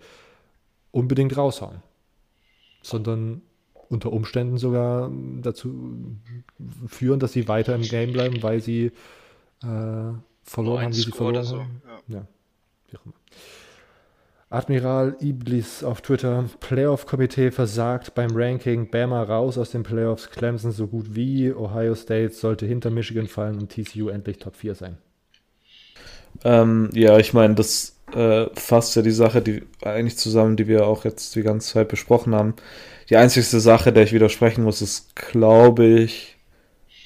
unbedingt 0.92 1.38
raushauen. 1.38 1.82
Sondern 2.82 3.42
unter 3.90 4.14
Umständen 4.14 4.58
sogar 4.58 5.12
dazu 5.42 6.16
führen, 6.88 7.20
dass 7.20 7.34
sie 7.34 7.48
weiter 7.48 7.76
im 7.76 7.82
Game 7.82 8.14
bleiben, 8.14 8.42
weil 8.44 8.62
sie 8.62 8.92
äh, 9.64 10.14
verloren 10.44 10.80
Ein 10.80 10.86
haben, 10.86 10.96
wie 10.96 11.02
sie 11.02 11.12
verloren 11.12 11.44
so. 11.44 11.60
haben. 11.60 11.82
Ja. 12.08 12.16
Ja, 12.16 12.28
wie 12.90 12.98
auch 12.98 13.06
immer. 13.06 13.16
Admiral 14.52 15.16
Iblis 15.22 15.84
auf 15.84 16.02
Twitter. 16.02 16.46
Playoff-Komitee 16.60 17.52
versagt 17.52 18.16
beim 18.16 18.32
Ranking. 18.34 18.90
Bama 18.90 19.22
raus 19.22 19.60
aus 19.60 19.72
den 19.72 19.84
Playoffs. 19.84 20.32
Clemson 20.32 20.72
so 20.72 20.88
gut 20.88 21.16
wie. 21.16 21.54
Ohio 21.54 21.94
State 21.94 22.34
sollte 22.34 22.66
hinter 22.66 22.90
Michigan 22.90 23.28
fallen 23.28 23.60
und 23.60 23.70
TCU 23.72 24.10
endlich 24.10 24.40
Top 24.40 24.56
4 24.56 24.74
sein. 24.74 24.98
Ähm, 26.44 26.90
ja, 26.94 27.20
ich 27.20 27.34
meine, 27.34 27.54
das 27.54 27.96
äh, 28.14 28.48
fasst 28.54 28.96
ja 28.96 29.04
die 29.04 29.12
Sache, 29.12 29.42
die 29.42 29.64
eigentlich 29.84 30.18
zusammen, 30.18 30.56
die 30.58 30.68
wir 30.68 30.88
auch 30.88 31.06
jetzt 31.06 31.36
die 31.36 31.44
ganze 31.44 31.74
Zeit 31.74 31.88
besprochen 31.88 32.34
haben. 32.34 32.56
Die 33.10 33.18
einzigste 33.18 33.60
Sache, 33.60 33.92
der 33.92 34.04
ich 34.04 34.14
widersprechen 34.14 34.64
muss, 34.64 34.82
ist, 34.82 35.16
glaube 35.16 35.86
ich, 35.86 36.36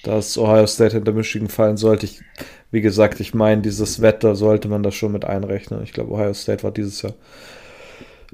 dass 0.03 0.37
Ohio 0.37 0.67
State 0.67 0.95
hinter 0.95 1.13
Michigan 1.13 1.47
fallen 1.47 1.77
sollte. 1.77 2.05
Ich, 2.05 2.19
wie 2.71 2.81
gesagt, 2.81 3.21
ich 3.21 3.33
meine, 3.33 3.61
dieses 3.61 4.01
Wetter 4.01 4.35
sollte 4.35 4.67
man 4.67 4.83
da 4.83 4.91
schon 4.91 5.13
mit 5.13 5.23
einrechnen. 5.23 5.81
Ich 5.83 5.93
glaube, 5.93 6.11
Ohio 6.11 6.33
State 6.33 6.63
war 6.63 6.71
dieses 6.71 7.01
Jahr 7.01 7.13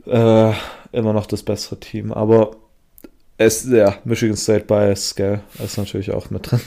äh, 0.07 0.55
immer 0.91 1.13
noch 1.13 1.27
das 1.27 1.43
bessere 1.43 1.79
Team. 1.79 2.11
Aber 2.11 2.55
es, 3.37 3.65
ja, 3.69 3.99
Michigan 4.03 4.35
State 4.35 4.65
Bias, 4.65 5.13
gell, 5.15 5.41
ist 5.63 5.77
natürlich 5.77 6.11
auch 6.11 6.31
mit 6.31 6.49
drin. 6.49 6.61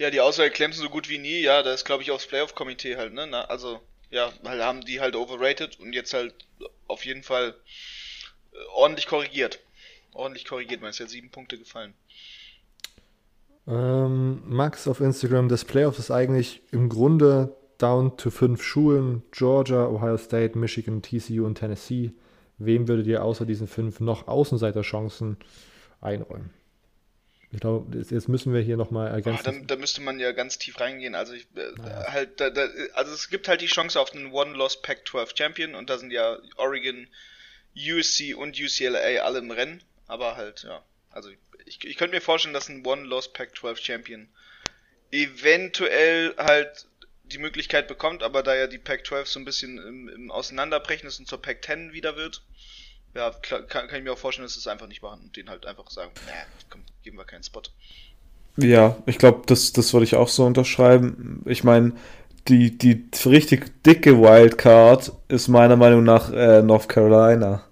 Ja, 0.00 0.10
die 0.10 0.20
Auswahl 0.20 0.50
Clemson 0.50 0.82
so 0.82 0.90
gut 0.90 1.08
wie 1.08 1.18
nie, 1.18 1.40
ja, 1.40 1.62
da 1.62 1.72
ist 1.72 1.84
glaube 1.84 2.02
ich 2.02 2.10
auch 2.10 2.18
das 2.18 2.26
Playoff-Komitee 2.26 2.96
halt, 2.96 3.14
ne? 3.14 3.26
Na, 3.28 3.44
also, 3.46 3.80
ja, 4.10 4.32
halt 4.44 4.62
haben 4.62 4.80
die 4.82 5.00
halt 5.00 5.16
overrated 5.16 5.78
und 5.80 5.92
jetzt 5.92 6.14
halt 6.14 6.34
auf 6.86 7.04
jeden 7.04 7.22
Fall 7.22 7.54
ordentlich 8.74 9.06
korrigiert. 9.06 9.60
Ordentlich 10.12 10.46
korrigiert, 10.46 10.80
man 10.80 10.90
ist 10.90 10.98
ja 10.98 11.06
sieben 11.06 11.30
Punkte 11.30 11.58
gefallen. 11.58 11.94
Ähm, 13.66 14.42
Max 14.46 14.88
auf 14.88 15.00
Instagram, 15.00 15.48
das 15.48 15.64
Playoffs 15.64 15.98
ist 15.98 16.10
eigentlich 16.10 16.62
im 16.72 16.88
Grunde 16.88 17.54
down 17.76 18.16
to 18.16 18.30
fünf 18.30 18.62
Schulen: 18.62 19.22
Georgia, 19.30 19.86
Ohio 19.86 20.16
State, 20.16 20.56
Michigan, 20.58 21.02
TCU 21.02 21.44
und 21.44 21.56
Tennessee. 21.56 22.12
Wem 22.58 22.88
würdet 22.88 23.06
ihr 23.06 23.22
außer 23.22 23.46
diesen 23.46 23.68
fünf 23.68 24.00
noch 24.00 24.26
Außenseiterchancen 24.26 25.36
einräumen? 26.00 26.50
Ich 27.50 27.60
glaube, 27.60 27.96
jetzt 27.96 28.28
müssen 28.28 28.52
wir 28.52 28.60
hier 28.60 28.76
nochmal 28.76 29.08
ergänzen. 29.08 29.42
Oh, 29.46 29.52
da, 29.60 29.74
da, 29.74 29.80
müsste 29.80 30.02
man 30.02 30.20
ja 30.20 30.32
ganz 30.32 30.58
tief 30.58 30.78
reingehen. 30.80 31.14
Also, 31.14 31.32
ich, 31.32 31.46
äh, 31.56 31.70
naja. 31.78 32.12
halt, 32.12 32.40
da, 32.40 32.50
da, 32.50 32.66
also 32.92 33.12
es 33.12 33.30
gibt 33.30 33.48
halt 33.48 33.62
die 33.62 33.66
Chance 33.66 33.98
auf 33.98 34.14
einen 34.14 34.32
One-Loss 34.32 34.82
Pac-12 34.82 35.36
Champion 35.36 35.74
und 35.74 35.88
da 35.88 35.96
sind 35.96 36.12
ja 36.12 36.36
Oregon, 36.56 37.06
USC 37.78 38.34
und 38.34 38.58
UCLA 38.58 39.22
alle 39.22 39.38
im 39.38 39.50
Rennen. 39.50 39.82
Aber 40.06 40.36
halt, 40.36 40.62
ja. 40.62 40.82
Also 41.10 41.30
ich, 41.64 41.84
ich 41.84 41.96
könnte 41.96 42.14
mir 42.14 42.20
vorstellen, 42.20 42.54
dass 42.54 42.68
ein 42.68 42.84
One-Loss 42.84 43.32
Pac-12 43.32 43.76
Champion 43.76 44.28
eventuell 45.10 46.34
halt 46.36 46.86
die 47.24 47.38
Möglichkeit 47.38 47.88
bekommt, 47.88 48.22
aber 48.22 48.42
da 48.42 48.54
ja 48.54 48.66
die 48.66 48.78
Pac-12 48.78 49.26
so 49.26 49.38
ein 49.38 49.44
bisschen 49.44 49.78
im, 49.78 50.08
im 50.08 50.30
Auseinanderbrechen 50.30 51.08
ist 51.08 51.18
und 51.18 51.28
zur 51.28 51.40
Pac-10 51.40 51.92
wieder 51.92 52.16
wird, 52.16 52.42
ja, 53.14 53.30
kann, 53.42 53.66
kann, 53.66 53.94
ich 53.94 54.02
mir 54.02 54.12
auch 54.12 54.18
vorstellen, 54.18 54.46
dass 54.46 54.56
es 54.56 54.66
einfach 54.66 54.86
nicht 54.86 55.02
machen 55.02 55.22
und 55.24 55.36
denen 55.36 55.50
halt 55.50 55.66
einfach 55.66 55.90
sagen, 55.90 56.12
nee, 56.26 56.32
komm, 56.70 56.82
geben 57.02 57.18
wir 57.18 57.24
keinen 57.24 57.42
Spot. 57.42 57.62
Ja, 58.56 58.96
ich 59.06 59.18
glaube, 59.18 59.42
das, 59.46 59.72
das 59.72 59.92
würde 59.92 60.04
ich 60.04 60.16
auch 60.16 60.28
so 60.28 60.44
unterschreiben. 60.44 61.42
Ich 61.46 61.64
meine, 61.64 61.92
die, 62.48 62.76
die 62.76 63.08
richtig 63.24 63.82
dicke 63.84 64.20
Wildcard 64.20 65.12
ist 65.28 65.48
meiner 65.48 65.76
Meinung 65.76 66.02
nach 66.02 66.32
äh, 66.32 66.62
North 66.62 66.88
Carolina. 66.88 67.67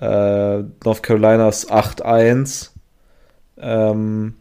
Äh, 0.00 0.64
North 0.84 1.02
Carolina 1.02 1.48
ist 1.48 1.72
8-1. 1.72 2.70
Ähm, 3.58 4.34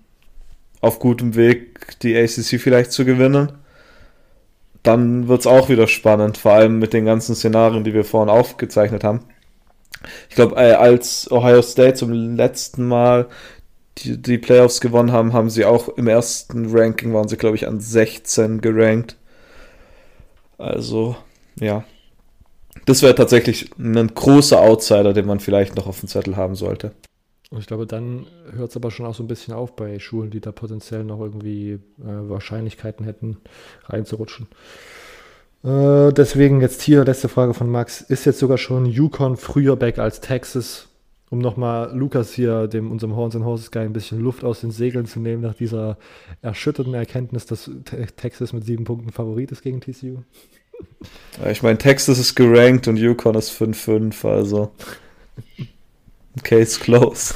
auf 0.82 0.99
gutem 0.99 1.36
Weg, 1.36 1.99
die 2.01 2.16
ACC 2.16 2.60
vielleicht 2.60 2.91
zu 2.91 3.06
gewinnen. 3.06 3.53
Dann 4.84 5.28
wird 5.28 5.39
es 5.41 5.47
auch 5.47 5.68
wieder 5.68 5.88
spannend, 5.88 6.38
vor 6.38 6.53
allem 6.53 6.78
mit 6.78 6.93
den 6.93 7.06
ganzen 7.06 7.34
Szenarien, 7.36 7.84
die 7.84 7.93
wir 7.93 8.06
vorhin 8.06 8.30
aufgezeichnet 8.30 9.03
haben. 9.03 9.22
Ich 10.30 10.36
glaube, 10.36 10.56
äh, 10.58 10.74
als 10.74 11.32
Ohio 11.32 11.64
State 11.64 11.95
zum 11.95 12.12
letzten 12.36 12.88
Mal 12.88 13.28
die, 13.99 14.22
die 14.22 14.38
Playoffs 14.38 14.82
gewonnen 14.82 15.12
haben, 15.12 15.34
haben 15.34 15.49
sie 15.49 15.66
auch 15.66 15.89
im 15.89 16.08
ersten 16.08 16.70
Ranking 16.76 17.14
waren 17.14 17.28
sie, 17.28 17.38
glaube 17.38 17.56
ich, 17.56 17.68
an 17.68 17.80
16 17.80 18.62
gerankt. 18.62 19.18
Also, 20.58 21.16
ja. 21.60 21.84
Das 22.86 23.01
wäre 23.01 23.15
tatsächlich 23.15 23.71
ein 23.80 24.13
großer 24.13 24.59
Outsider, 24.59 25.13
den 25.13 25.26
man 25.26 25.39
vielleicht 25.39 25.76
noch 25.76 25.88
auf 25.88 25.99
dem 25.99 26.09
Zettel 26.09 26.36
haben 26.36 26.55
sollte. 26.55 26.91
Und 27.51 27.59
ich 27.59 27.67
glaube, 27.67 27.86
dann 27.86 28.26
hört 28.51 28.71
es 28.71 28.76
aber 28.76 28.91
schon 28.91 29.05
auch 29.05 29.15
so 29.15 29.23
ein 29.23 29.28
bisschen 29.28 29.53
auf 29.53 29.76
bei 29.76 29.99
Schulen, 29.99 30.30
die 30.30 30.41
da 30.41 30.51
potenziell 30.51 31.03
noch 31.03 31.19
irgendwie 31.19 31.73
äh, 31.73 31.80
Wahrscheinlichkeiten 32.03 33.05
hätten, 33.05 33.38
reinzurutschen. 33.86 34.47
Äh, 35.63 36.11
deswegen 36.13 36.61
jetzt 36.61 36.82
hier 36.82 37.05
letzte 37.05 37.30
Frage 37.30 37.53
von 37.53 37.69
Max. 37.69 38.01
Ist 38.01 38.26
jetzt 38.26 38.39
sogar 38.39 38.57
schon 38.57 38.86
Yukon 38.86 39.38
früher 39.38 39.76
back 39.76 39.99
als 39.99 40.21
Texas? 40.21 40.89
Um 41.32 41.39
nochmal 41.39 41.95
Lukas 41.97 42.34
hier, 42.34 42.67
dem 42.67 42.91
unserem 42.91 43.15
Horns 43.15 43.36
and 43.36 43.45
Horses 43.45 43.71
Guy, 43.71 43.82
ein 43.82 43.93
bisschen 43.93 44.19
Luft 44.19 44.43
aus 44.43 44.61
den 44.61 44.69
Segeln 44.69 45.07
zu 45.07 45.19
nehmen, 45.19 45.41
nach 45.41 45.55
dieser 45.55 45.97
erschütternden 46.43 46.93
Erkenntnis, 46.93 47.47
dass 47.47 47.69
Texas 48.15 48.53
mit 48.53 48.63
sieben 48.63 48.84
Punkten 48.84 49.11
Favorit 49.11 49.51
ist 49.51 49.63
gegen 49.63 49.82
TCU. 49.82 50.19
Ich 51.51 51.61
meine, 51.61 51.78
Texas 51.78 52.17
ist 52.17 52.36
gerankt 52.36 52.88
und 52.88 52.97
Yukon 52.97 53.36
ist 53.36 53.51
5-5, 53.51 54.28
also. 54.28 54.71
Case 56.43 56.80
closed. 56.80 57.36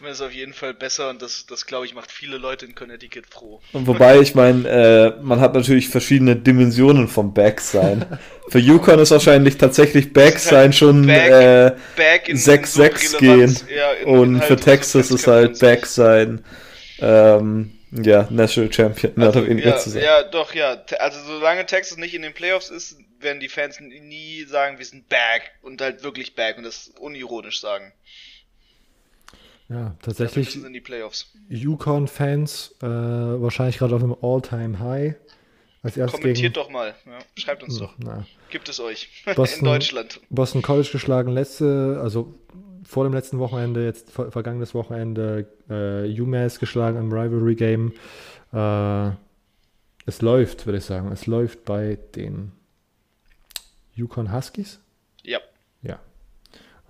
Das 0.00 0.10
ist 0.12 0.22
auf 0.22 0.32
jeden 0.32 0.52
Fall 0.52 0.74
besser 0.74 1.10
und 1.10 1.22
das, 1.22 1.46
das 1.46 1.66
glaube 1.66 1.86
ich, 1.86 1.94
macht 1.94 2.10
viele 2.10 2.38
Leute 2.38 2.66
in 2.66 2.74
Connecticut 2.74 3.26
froh. 3.28 3.60
Und 3.72 3.86
wobei, 3.86 4.20
ich 4.20 4.34
meine, 4.34 4.68
äh, 4.68 5.22
man 5.22 5.40
hat 5.40 5.54
natürlich 5.54 5.88
verschiedene 5.88 6.36
Dimensionen 6.36 7.08
vom 7.08 7.34
Back 7.34 7.60
sein. 7.60 8.06
Für 8.48 8.58
Yukon 8.58 8.98
ist 8.98 9.10
wahrscheinlich 9.10 9.58
tatsächlich 9.58 10.12
Back 10.12 10.38
sein 10.38 10.72
schon 10.72 11.06
6-6 11.06 13.14
äh, 13.14 13.18
gehen. 13.18 13.56
Ja, 13.74 13.92
in, 13.92 14.08
und 14.08 14.34
in 14.34 14.40
halt 14.40 14.48
für 14.48 14.56
Texas 14.56 15.10
ist 15.10 15.26
halt 15.26 15.58
Back 15.58 15.86
sein. 15.86 16.44
Ähm, 17.00 17.72
ja, 17.92 18.28
National 18.30 18.72
Champion, 18.72 19.12
mehr 19.16 19.28
also, 19.28 19.40
oder 19.40 19.48
weniger 19.48 19.70
ja, 19.70 19.76
zu 19.78 19.90
sein. 19.90 20.02
Ja, 20.02 20.22
doch, 20.22 20.54
ja. 20.54 20.82
Also 20.98 21.20
solange 21.24 21.66
Texas 21.66 21.98
nicht 21.98 22.14
in 22.14 22.22
den 22.22 22.32
Playoffs 22.32 22.70
ist, 22.70 22.98
werden 23.18 23.40
die 23.40 23.48
Fans 23.48 23.80
nie 23.80 24.44
sagen, 24.44 24.78
wir 24.78 24.84
sind 24.84 25.08
back 25.08 25.50
und 25.62 25.80
halt 25.80 26.02
wirklich 26.02 26.34
back 26.34 26.56
und 26.56 26.64
das 26.64 26.92
unironisch 26.98 27.60
sagen. 27.60 27.92
Ja, 29.68 29.94
tatsächlich. 30.02 30.50
Sind 30.50 30.72
die 30.72 30.80
Playoffs. 30.80 31.32
Yukon-Fans 31.48 32.74
äh, 32.82 32.86
wahrscheinlich 32.86 33.78
gerade 33.78 33.94
auf 33.94 34.02
einem 34.02 34.16
All-Time-High. 34.20 35.14
Als 35.82 35.94
Kommentiert 35.94 36.36
gegen... 36.36 36.52
doch 36.52 36.68
mal. 36.68 36.94
Ja, 37.06 37.18
schreibt 37.36 37.62
uns 37.62 37.74
hm, 37.74 37.86
doch. 37.86 37.94
Na. 37.98 38.26
Gibt 38.50 38.68
es 38.68 38.80
euch 38.80 39.08
Boston, 39.36 39.60
in 39.60 39.64
Deutschland. 39.64 40.20
Boston 40.28 40.62
College 40.62 40.90
geschlagen 40.92 41.32
letzte, 41.32 41.98
also 42.02 42.34
vor 42.90 43.04
dem 43.04 43.12
letzten 43.12 43.38
Wochenende, 43.38 43.84
jetzt 43.84 44.10
ver 44.10 44.32
vergangenes 44.32 44.74
Wochenende, 44.74 45.46
äh, 45.68 46.20
UMass 46.20 46.58
geschlagen 46.58 46.98
im 46.98 47.12
Rivalry 47.12 47.54
Game. 47.54 47.92
Äh, 48.52 49.10
es 50.06 50.20
läuft, 50.22 50.66
würde 50.66 50.78
ich 50.78 50.84
sagen. 50.84 51.12
Es 51.12 51.28
läuft 51.28 51.64
bei 51.64 51.98
den 52.16 52.50
Yukon 53.94 54.34
Huskies? 54.34 54.80
Ja. 55.22 55.38
Ja. 55.82 56.00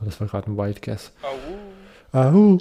Das 0.01 0.19
war 0.21 0.29
gerade 0.29 0.51
ein 0.51 0.57
Wild 0.57 0.81
Guess. 0.81 1.13
Au. 1.23 2.19
Ahu. 2.19 2.57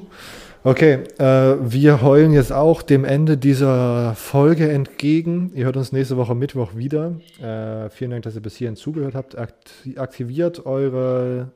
Okay, 0.66 1.04
äh, 1.18 1.56
wir 1.62 2.02
heulen 2.02 2.34
jetzt 2.34 2.52
auch 2.52 2.82
dem 2.82 3.06
Ende 3.06 3.38
dieser 3.38 4.16
Folge 4.16 4.70
entgegen. 4.70 5.54
Ihr 5.56 5.64
hört 5.64 5.78
uns 5.78 5.94
nächste 5.94 6.18
Woche 6.18 6.36
Mittwoch 6.36 6.76
wieder. 6.76 7.16
Äh, 7.42 7.90
vielen 7.90 8.12
Dank, 8.12 8.24
dass 8.24 8.36
ihr 8.36 8.42
bis 8.42 8.58
hierhin 8.58 8.76
zugehört 8.76 9.16
habt. 9.16 9.38
Aktiviert 9.38 10.66
eure, 10.66 11.54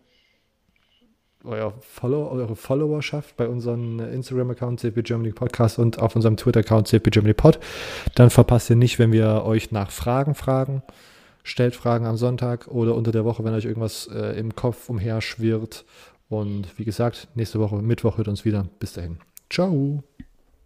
euer 1.44 1.74
Follow, 1.82 2.30
eure 2.30 2.56
Followerschaft 2.56 3.36
bei 3.38 3.48
unserem 3.48 4.00
Instagram-Account 4.00 4.80
CP 4.80 5.04
Germany 5.04 5.32
Podcast 5.32 5.80
und 5.80 6.00
auf 6.00 6.16
unserem 6.16 6.38
Twitter-Account 6.38 6.88
CP 6.88 7.10
Germany 7.10 7.34
Pod. 7.34 7.60
Dann 8.16 8.30
verpasst 8.30 8.70
ihr 8.70 8.76
nicht, 8.76 9.00
wenn 9.00 9.12
wir 9.12 9.44
euch 9.46 9.72
nach 9.72 9.92
Fragen 9.92 10.36
fragen. 10.36 10.82
Stellt 11.44 11.76
Fragen 11.76 12.06
am 12.06 12.16
Sonntag 12.16 12.68
oder 12.68 12.96
unter 12.96 13.12
der 13.12 13.26
Woche, 13.26 13.44
wenn 13.44 13.54
euch 13.54 13.66
irgendwas 13.66 14.08
äh, 14.08 14.40
im 14.40 14.56
Kopf 14.56 14.90
umher 14.90 15.20
schwirrt 15.20 15.84
und 16.30 16.80
wie 16.80 16.86
gesagt, 16.86 17.28
nächste 17.36 17.60
Woche, 17.60 17.76
Mittwoch 17.76 18.18
hört 18.18 18.28
uns 18.28 18.46
wieder. 18.46 18.66
Bis 18.80 18.94
dahin. 18.94 19.18
Ciao. 19.50 20.04